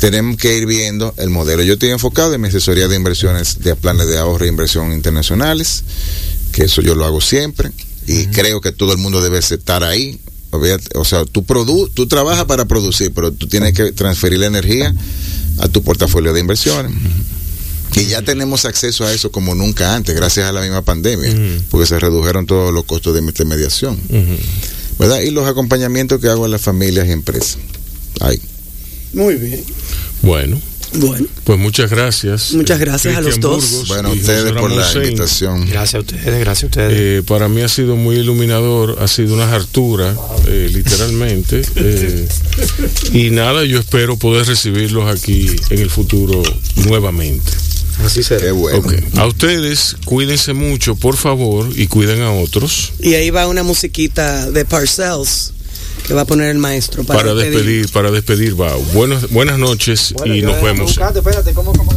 tenemos 0.00 0.36
que 0.36 0.56
ir 0.56 0.66
viendo 0.66 1.14
el 1.16 1.30
modelo. 1.30 1.62
Yo 1.62 1.74
estoy 1.74 1.90
enfocado 1.90 2.34
en 2.34 2.40
mi 2.40 2.48
asesoría 2.48 2.88
de 2.88 2.96
inversiones 2.96 3.60
de 3.60 3.74
planes 3.76 4.08
de 4.08 4.18
ahorro 4.18 4.44
e 4.44 4.48
inversión 4.48 4.92
internacionales, 4.92 5.84
que 6.52 6.64
eso 6.64 6.82
yo 6.82 6.94
lo 6.94 7.04
hago 7.04 7.20
siempre 7.20 7.72
y 8.08 8.26
creo 8.28 8.60
que 8.62 8.72
todo 8.72 8.92
el 8.92 8.98
mundo 8.98 9.22
debe 9.22 9.38
estar 9.38 9.84
ahí. 9.84 10.18
O 10.94 11.04
sea, 11.04 11.26
tú, 11.26 11.44
produ 11.44 11.88
tú 11.88 12.06
trabajas 12.06 12.46
para 12.46 12.64
producir, 12.64 13.12
pero 13.12 13.32
tú 13.32 13.46
tienes 13.46 13.74
que 13.74 13.92
transferir 13.92 14.38
la 14.40 14.46
energía 14.46 14.94
a 15.58 15.68
tu 15.68 15.82
portafolio 15.82 16.32
de 16.32 16.40
inversiones. 16.40 16.90
Y 17.94 18.06
ya 18.06 18.22
tenemos 18.22 18.64
acceso 18.64 19.04
a 19.04 19.12
eso 19.12 19.30
como 19.30 19.54
nunca 19.54 19.94
antes, 19.94 20.14
gracias 20.16 20.46
a 20.48 20.52
la 20.52 20.62
misma 20.62 20.82
pandemia, 20.82 21.34
porque 21.70 21.86
se 21.86 21.98
redujeron 21.98 22.46
todos 22.46 22.72
los 22.72 22.84
costos 22.84 23.12
de 23.12 23.20
intermediación. 23.20 24.00
¿Verdad? 24.98 25.20
Y 25.20 25.30
los 25.30 25.46
acompañamientos 25.46 26.20
que 26.20 26.28
hago 26.28 26.46
a 26.46 26.48
las 26.48 26.62
familias 26.62 27.06
y 27.06 27.12
empresas. 27.12 27.58
Ahí. 28.20 28.40
Muy 29.12 29.34
bien. 29.34 29.62
Bueno, 30.22 30.60
Bueno, 30.94 31.26
pues 31.44 31.58
muchas 31.58 31.90
gracias. 31.90 32.52
Muchas 32.52 32.78
gracias 32.80 33.16
a 33.16 33.20
los 33.20 33.34
Cristian 33.34 33.52
dos. 33.52 33.70
Burgos 33.70 33.88
Bueno, 33.88 34.08
a 34.08 34.12
ustedes 34.12 34.52
por 34.52 34.70
la 34.70 34.92
invitación. 34.94 35.66
gracias 35.66 35.94
a 35.94 35.98
ustedes, 36.00 36.24
gracias 36.24 36.62
a 36.64 36.66
ustedes. 36.66 36.92
Eh, 36.96 37.22
para 37.26 37.48
mí 37.48 37.60
ha 37.62 37.68
sido 37.68 37.96
muy 37.96 38.16
iluminador, 38.16 38.96
ha 39.00 39.08
sido 39.08 39.34
una 39.34 39.52
hartura, 39.52 40.16
eh, 40.46 40.70
literalmente. 40.72 41.62
eh, 41.76 42.28
y 43.12 43.30
nada, 43.30 43.64
yo 43.64 43.78
espero 43.78 44.16
poder 44.16 44.46
recibirlos 44.46 45.08
aquí 45.14 45.46
en 45.70 45.78
el 45.80 45.90
futuro 45.90 46.42
nuevamente. 46.76 47.52
Así 48.04 48.22
será. 48.22 48.40
Qué 48.46 48.52
bueno. 48.52 48.78
Ok. 48.78 48.94
A 49.16 49.26
ustedes, 49.26 49.96
cuídense 50.04 50.52
mucho, 50.52 50.94
por 50.94 51.16
favor, 51.16 51.68
y 51.74 51.88
cuiden 51.88 52.22
a 52.22 52.30
otros 52.32 52.92
y 53.00 53.14
ahí 53.14 53.30
va 53.30 53.48
una 53.48 53.62
musiquita 53.64 54.50
de 54.50 54.64
Parcells 54.64 55.52
que 56.08 56.14
va 56.14 56.22
a 56.22 56.24
poner 56.24 56.48
el 56.48 56.58
maestro 56.58 57.04
para, 57.04 57.20
para 57.20 57.34
despedir, 57.34 57.92
para 57.92 58.10
despedir, 58.10 58.54
Bao. 58.54 58.80
Buenas, 58.94 59.28
buenas 59.28 59.58
noches 59.58 60.14
y 60.24 60.40
nos 60.40 60.60
vemos. 60.62 60.92
Espérate, 60.92 61.52
¿cómo, 61.52 61.74
cómo, 61.74 61.92